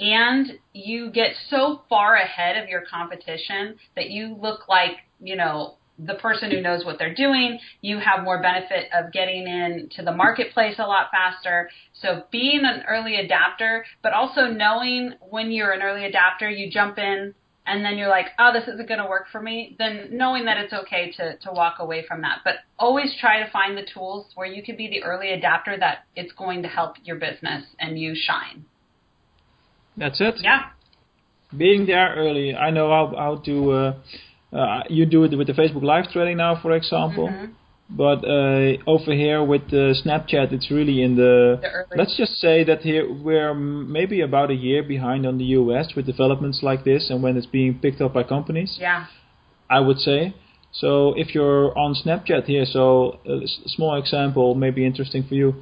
and 0.00 0.58
you 0.72 1.10
get 1.10 1.32
so 1.48 1.82
far 1.88 2.16
ahead 2.16 2.56
of 2.56 2.68
your 2.68 2.82
competition 2.90 3.76
that 3.94 4.10
you 4.10 4.36
look 4.40 4.68
like, 4.68 4.96
you 5.20 5.36
know, 5.36 5.76
the 5.98 6.14
person 6.14 6.50
who 6.50 6.60
knows 6.60 6.84
what 6.84 6.98
they're 6.98 7.14
doing. 7.14 7.58
You 7.82 7.98
have 7.98 8.24
more 8.24 8.42
benefit 8.42 8.88
of 8.92 9.12
getting 9.12 9.46
into 9.46 10.02
the 10.02 10.12
marketplace 10.12 10.76
a 10.78 10.86
lot 10.86 11.10
faster. 11.12 11.70
So 12.00 12.24
being 12.32 12.62
an 12.64 12.82
early 12.88 13.16
adapter, 13.16 13.84
but 14.02 14.12
also 14.12 14.46
knowing 14.46 15.12
when 15.28 15.52
you're 15.52 15.72
an 15.72 15.82
early 15.82 16.04
adapter, 16.04 16.50
you 16.50 16.70
jump 16.70 16.98
in 16.98 17.34
and 17.66 17.84
then 17.84 17.96
you're 17.96 18.08
like, 18.08 18.26
oh, 18.38 18.52
this 18.52 18.64
isn't 18.66 18.88
going 18.88 18.98
to 19.00 19.08
work 19.08 19.26
for 19.30 19.40
me, 19.40 19.76
then 19.78 20.08
knowing 20.10 20.44
that 20.46 20.56
it's 20.58 20.72
okay 20.72 21.12
to, 21.12 21.36
to 21.38 21.52
walk 21.52 21.76
away 21.78 22.04
from 22.06 22.22
that. 22.22 22.38
But 22.44 22.56
always 22.78 23.14
try 23.20 23.42
to 23.42 23.50
find 23.50 23.76
the 23.76 23.86
tools 23.94 24.26
where 24.34 24.46
you 24.46 24.62
can 24.62 24.76
be 24.76 24.88
the 24.88 25.02
early 25.04 25.32
adapter 25.32 25.76
that 25.78 26.04
it's 26.16 26.32
going 26.32 26.62
to 26.62 26.68
help 26.68 26.96
your 27.04 27.16
business 27.16 27.64
and 27.78 27.98
you 27.98 28.14
shine. 28.16 28.64
That's 29.96 30.20
it. 30.20 30.36
Yeah. 30.40 30.70
Being 31.56 31.86
there 31.86 32.14
early. 32.16 32.54
I 32.54 32.70
know 32.70 32.88
how 32.90 33.14
how 33.16 33.36
to. 33.44 33.70
Uh, 33.72 33.94
uh, 34.56 34.82
you 34.88 35.06
do 35.06 35.24
it 35.24 35.34
with 35.36 35.46
the 35.46 35.52
Facebook 35.54 35.82
live 35.82 36.10
trading 36.10 36.36
now, 36.38 36.60
for 36.60 36.72
example. 36.72 37.28
Mhm. 37.28 37.52
But 37.94 38.24
uh, 38.24 38.78
over 38.86 39.12
here 39.12 39.42
with 39.44 39.68
the 39.70 39.94
Snapchat, 40.02 40.50
it's 40.52 40.70
really 40.70 41.02
in 41.02 41.16
the. 41.16 41.58
The 41.60 41.96
Let's 41.98 42.16
just 42.16 42.40
say 42.40 42.64
that 42.64 42.80
here 42.80 43.04
we're 43.12 43.52
maybe 43.54 44.22
about 44.22 44.50
a 44.50 44.54
year 44.54 44.82
behind 44.82 45.26
on 45.26 45.36
the 45.36 45.44
US 45.60 45.94
with 45.94 46.06
developments 46.06 46.60
like 46.62 46.84
this, 46.84 47.10
and 47.10 47.22
when 47.22 47.36
it's 47.36 47.46
being 47.46 47.78
picked 47.78 48.00
up 48.00 48.14
by 48.14 48.22
companies, 48.22 48.78
Yeah. 48.80 49.06
I 49.68 49.80
would 49.80 49.98
say. 49.98 50.34
So 50.72 51.12
if 51.18 51.34
you're 51.34 51.76
on 51.78 51.94
Snapchat 51.94 52.44
here, 52.46 52.64
so 52.64 53.18
a 53.28 53.42
s- 53.42 53.60
small 53.66 53.94
example, 53.96 54.54
maybe 54.54 54.86
interesting 54.86 55.22
for 55.24 55.34
you. 55.34 55.54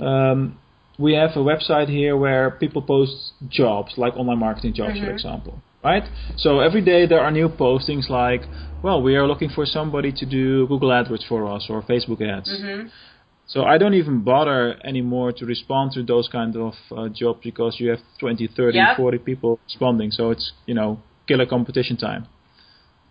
Um, 0.00 0.56
we 0.98 1.12
have 1.14 1.32
a 1.36 1.44
website 1.52 1.88
here 1.88 2.16
where 2.16 2.50
people 2.50 2.80
post 2.80 3.32
jobs, 3.48 3.98
like 3.98 4.16
online 4.16 4.38
marketing 4.38 4.72
jobs, 4.72 4.98
for 4.98 5.06
Mhm. 5.06 5.12
example. 5.18 5.60
Right? 5.84 6.04
So 6.38 6.60
every 6.60 6.80
day 6.80 7.06
there 7.06 7.20
are 7.20 7.30
new 7.30 7.48
postings 7.48 8.08
like, 8.08 8.42
well, 8.82 9.02
we 9.02 9.16
are 9.16 9.26
looking 9.26 9.50
for 9.50 9.66
somebody 9.66 10.12
to 10.12 10.24
do 10.26 10.66
Google 10.66 10.88
AdWords 10.88 11.26
for 11.28 11.46
us 11.54 11.66
or 11.68 11.82
Facebook 11.82 12.20
ads. 12.22 12.50
hmm 12.50 12.86
So 13.46 13.64
I 13.64 13.76
don't 13.76 13.92
even 14.02 14.24
bother 14.24 14.60
anymore 14.82 15.30
to 15.38 15.44
respond 15.44 15.92
to 15.92 16.02
those 16.02 16.28
kind 16.28 16.56
of 16.56 16.72
uh, 16.90 17.08
jobs 17.20 17.40
because 17.44 17.76
you 17.78 17.90
have 17.90 18.00
20, 18.18 18.48
30, 18.56 18.78
Yep. 18.78 18.96
40 18.96 19.18
people 19.18 19.60
responding. 19.68 20.10
So 20.10 20.30
it's, 20.30 20.46
you 20.66 20.74
know, 20.74 20.90
killer 21.28 21.46
competition 21.46 21.96
time. 21.98 22.24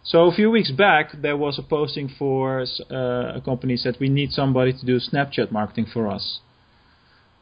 So 0.03 0.17
a 0.31 0.33
few 0.33 0.49
weeks 0.49 0.71
back, 0.71 1.05
there 1.21 1.38
was 1.38 1.59
a 1.59 1.63
posting 1.63 2.09
for 2.19 2.65
uh, 2.91 3.38
a 3.39 3.41
company 3.45 3.77
said 3.77 3.97
we 3.99 4.09
need 4.09 4.31
somebody 4.31 4.73
to 4.73 4.86
do 4.86 4.99
Snapchat 4.99 5.51
marketing 5.51 5.86
for 5.93 6.07
us. 6.07 6.39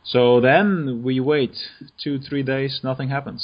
So 0.03 0.41
then 0.41 1.01
we 1.03 1.19
wait 1.19 1.55
two, 2.03 2.19
three 2.19 2.43
days, 2.43 2.81
nothing 2.83 3.09
happens. 3.09 3.41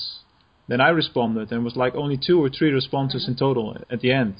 Then 0.67 0.82
I 0.82 0.89
responded 0.89 1.51
and 1.51 1.62
it 1.62 1.63
was 1.63 1.75
like 1.75 1.95
only 1.95 2.17
two 2.17 2.43
or 2.43 2.49
three 2.49 2.71
responses 2.71 3.27
in 3.27 3.36
total 3.36 3.77
at 3.89 3.99
the 4.01 4.12
end. 4.12 4.36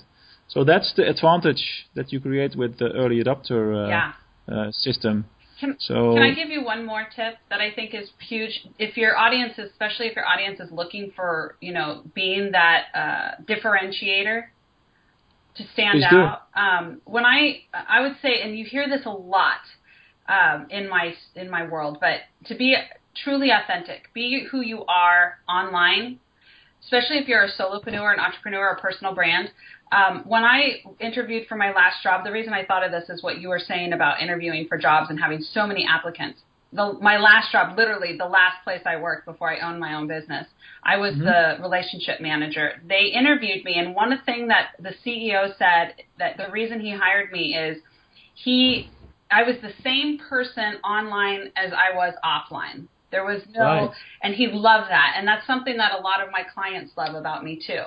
So 0.50 0.64
that's 0.64 0.94
the 0.96 1.08
advantage 1.08 1.88
that 1.96 2.12
you 2.12 2.20
create 2.20 2.56
with 2.56 2.78
the 2.78 2.90
early 2.92 3.24
adopter 3.24 3.62
uh, 3.76 3.90
Yeah. 3.90 4.14
uh, 4.52 4.72
system. 4.72 5.26
Can, 5.60 5.76
So 5.80 6.14
can 6.14 6.22
I 6.22 6.34
give 6.34 6.50
you 6.50 6.64
one 6.64 6.86
more 6.86 7.08
tip 7.16 7.36
that 7.50 7.60
I 7.60 7.72
think 7.72 7.94
is 7.94 8.10
huge? 8.20 8.68
If 8.78 8.96
your 8.96 9.18
audience, 9.18 9.58
especially 9.58 10.08
if 10.08 10.16
your 10.16 10.26
audience 10.26 10.60
is 10.60 10.72
looking 10.72 11.12
for, 11.16 11.56
you 11.62 11.74
know, 11.74 12.04
being 12.14 12.52
that 12.52 12.86
uh, 12.94 13.42
differentiator 13.44 14.44
to 15.56 15.64
stand 15.74 16.04
out, 16.04 16.44
um, 16.56 17.02
when 17.06 17.26
I 17.26 17.64
I 17.74 18.02
would 18.02 18.18
say, 18.22 18.42
and 18.44 18.58
you 18.58 18.66
hear 18.66 18.88
this 18.88 19.06
a 19.06 19.10
lot 19.10 19.62
um, 20.30 20.68
in 20.70 20.88
my 20.88 21.16
in 21.36 21.50
my 21.50 21.68
world, 21.68 21.98
but 22.00 22.20
to 22.46 22.56
be 22.56 22.76
truly 23.24 23.50
authentic, 23.52 24.14
be 24.14 24.46
who 24.50 24.62
you 24.62 24.86
are 24.86 25.40
online, 25.48 26.20
especially 26.84 27.18
if 27.18 27.28
you're 27.28 27.44
a 27.44 27.52
solopreneur, 27.52 28.14
an 28.14 28.20
entrepreneur, 28.20 28.70
a 28.70 28.80
personal 28.80 29.14
brand. 29.14 29.52
Um, 29.92 30.24
when 30.26 30.44
I 30.44 30.82
interviewed 31.00 31.48
for 31.48 31.56
my 31.56 31.74
last 31.74 32.04
job, 32.04 32.26
the 32.26 32.32
reason 32.32 32.54
I 32.54 32.66
thought 32.66 32.84
of 32.84 32.92
this 32.92 33.10
is 33.10 33.24
what 33.24 33.40
you 33.40 33.50
were 33.50 33.60
saying 33.60 33.94
about 33.94 34.22
interviewing 34.22 34.68
for 34.68 34.78
jobs 34.78 35.10
and 35.10 35.20
having 35.20 35.42
so 35.42 35.66
many 35.66 35.86
applicants. 35.88 36.40
The, 36.74 36.94
my 37.02 37.18
last 37.18 37.54
job, 37.54 37.78
literally 37.78 38.18
the 38.18 38.26
last 38.26 38.64
place 38.66 38.82
I 38.86 38.98
worked 38.98 39.26
before 39.26 39.50
I 39.50 39.60
owned 39.60 39.80
my 39.80 39.96
own 39.96 40.08
business, 40.08 40.48
I 40.84 40.98
was 40.98 41.14
mm-hmm. 41.14 41.24
the 41.24 41.58
relationship 41.62 42.20
manager. 42.20 42.74
They 42.88 43.06
interviewed 43.06 43.64
me, 43.64 43.76
and 43.80 43.96
one 43.96 44.20
thing 44.26 44.50
that 44.50 44.72
the 44.80 44.92
CEO 45.06 45.58
said 45.58 45.96
that 46.20 46.36
the 46.36 46.52
reason 46.52 46.82
he 46.82 46.92
hired 46.92 47.32
me 47.32 47.56
is 47.56 47.78
he, 48.34 48.90
I 49.32 49.44
was 49.44 49.56
the 49.62 49.72
same 49.82 50.20
person 50.30 50.76
online 50.84 51.52
as 51.56 51.72
I 51.72 51.96
was 51.96 52.14
offline. 52.24 52.88
There 53.10 53.24
was 53.24 53.42
no, 53.54 53.62
right. 53.62 53.90
and 54.22 54.36
he 54.36 54.48
loved 54.48 54.90
that. 54.90 55.14
And 55.16 55.28
that's 55.28 55.48
something 55.48 55.78
that 55.78 55.94
a 55.98 56.02
lot 56.02 56.22
of 56.22 56.32
my 56.32 56.42
clients 56.54 56.92
love 56.98 57.16
about 57.16 57.44
me 57.44 57.60
too. 57.66 57.84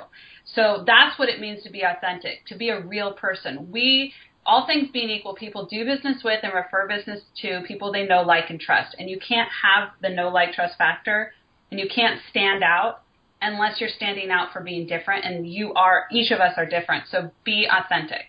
So 0.55 0.83
that's 0.87 1.18
what 1.18 1.29
it 1.29 1.41
means 1.41 1.62
to 1.64 1.71
be 1.71 1.83
authentic, 1.83 2.47
to 2.47 2.57
be 2.57 2.71
a 2.71 2.81
real 2.81 3.12
person. 3.12 3.71
We, 3.71 4.14
all 4.47 4.66
things 4.66 4.89
being 4.93 5.11
equal, 5.11 5.35
people 5.35 5.66
do 5.66 5.85
business 5.85 6.23
with 6.25 6.41
and 6.43 6.53
refer 6.55 6.89
business 6.89 7.21
to 7.43 7.62
people 7.68 7.93
they 7.93 8.07
know, 8.07 8.23
like, 8.23 8.49
and 8.49 8.59
trust. 8.59 8.97
And 8.99 9.11
you 9.11 9.18
can't 9.18 9.51
have 9.62 9.91
the 10.01 10.09
know, 10.09 10.31
like, 10.31 10.53
trust 10.55 10.79
factor, 10.79 11.33
and 11.71 11.79
you 11.79 11.87
can't 11.95 12.21
stand 12.31 12.64
out 12.64 13.03
unless 13.43 13.81
you're 13.81 13.91
standing 13.91 14.31
out 14.31 14.53
for 14.53 14.62
being 14.62 14.87
different. 14.87 15.27
And 15.27 15.47
you 15.47 15.75
are, 15.75 16.07
each 16.11 16.31
of 16.33 16.41
us 16.41 16.55
are 16.57 16.66
different. 16.66 17.05
So 17.11 17.31
be 17.45 17.68
authentic. 17.71 18.27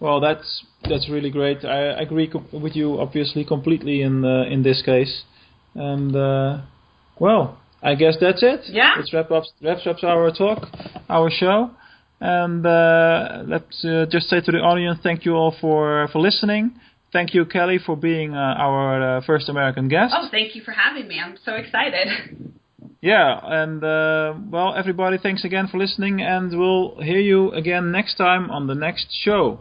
Well, 0.00 0.20
that's 0.20 0.64
that's 0.88 1.08
really 1.08 1.30
great. 1.30 1.64
I 1.64 2.02
agree 2.02 2.30
with 2.52 2.76
you, 2.76 3.00
obviously, 3.00 3.44
completely 3.44 4.02
in 4.02 4.24
uh, 4.24 4.42
in 4.42 4.62
this 4.62 4.82
case. 4.82 5.22
And 5.74 6.14
uh, 6.14 6.62
well, 7.18 7.58
I 7.82 7.94
guess 7.94 8.16
that's 8.20 8.42
it. 8.42 8.60
Yeah. 8.68 8.94
Let's 8.96 9.12
wrap 9.12 9.30
up 9.30 9.44
wraps 9.62 9.86
up 9.86 10.02
our 10.02 10.30
talk, 10.30 10.68
our 11.08 11.30
show. 11.30 11.70
And 12.20 12.64
uh, 12.64 13.42
let's 13.46 13.84
uh, 13.84 14.06
just 14.10 14.28
say 14.28 14.40
to 14.40 14.52
the 14.52 14.58
audience, 14.58 15.00
thank 15.02 15.24
you 15.24 15.34
all 15.34 15.54
for 15.60 16.08
for 16.12 16.20
listening. 16.20 16.74
Thank 17.12 17.32
you, 17.32 17.44
Kelly, 17.44 17.78
for 17.78 17.96
being 17.96 18.34
uh, 18.34 18.38
our 18.58 19.18
uh, 19.18 19.20
first 19.24 19.48
American 19.48 19.88
guest. 19.88 20.12
Oh, 20.16 20.28
thank 20.30 20.56
you 20.56 20.62
for 20.62 20.72
having 20.72 21.06
me. 21.06 21.20
I'm 21.20 21.36
so 21.44 21.54
excited. 21.54 22.08
Yeah, 23.04 23.38
and 23.42 23.84
uh, 23.84 24.32
well, 24.50 24.74
everybody, 24.74 25.18
thanks 25.18 25.44
again 25.44 25.68
for 25.68 25.76
listening, 25.76 26.22
and 26.22 26.58
we'll 26.58 26.98
hear 27.02 27.20
you 27.20 27.52
again 27.52 27.92
next 27.92 28.14
time 28.14 28.50
on 28.50 28.66
the 28.66 28.74
next 28.74 29.08
show. 29.22 29.60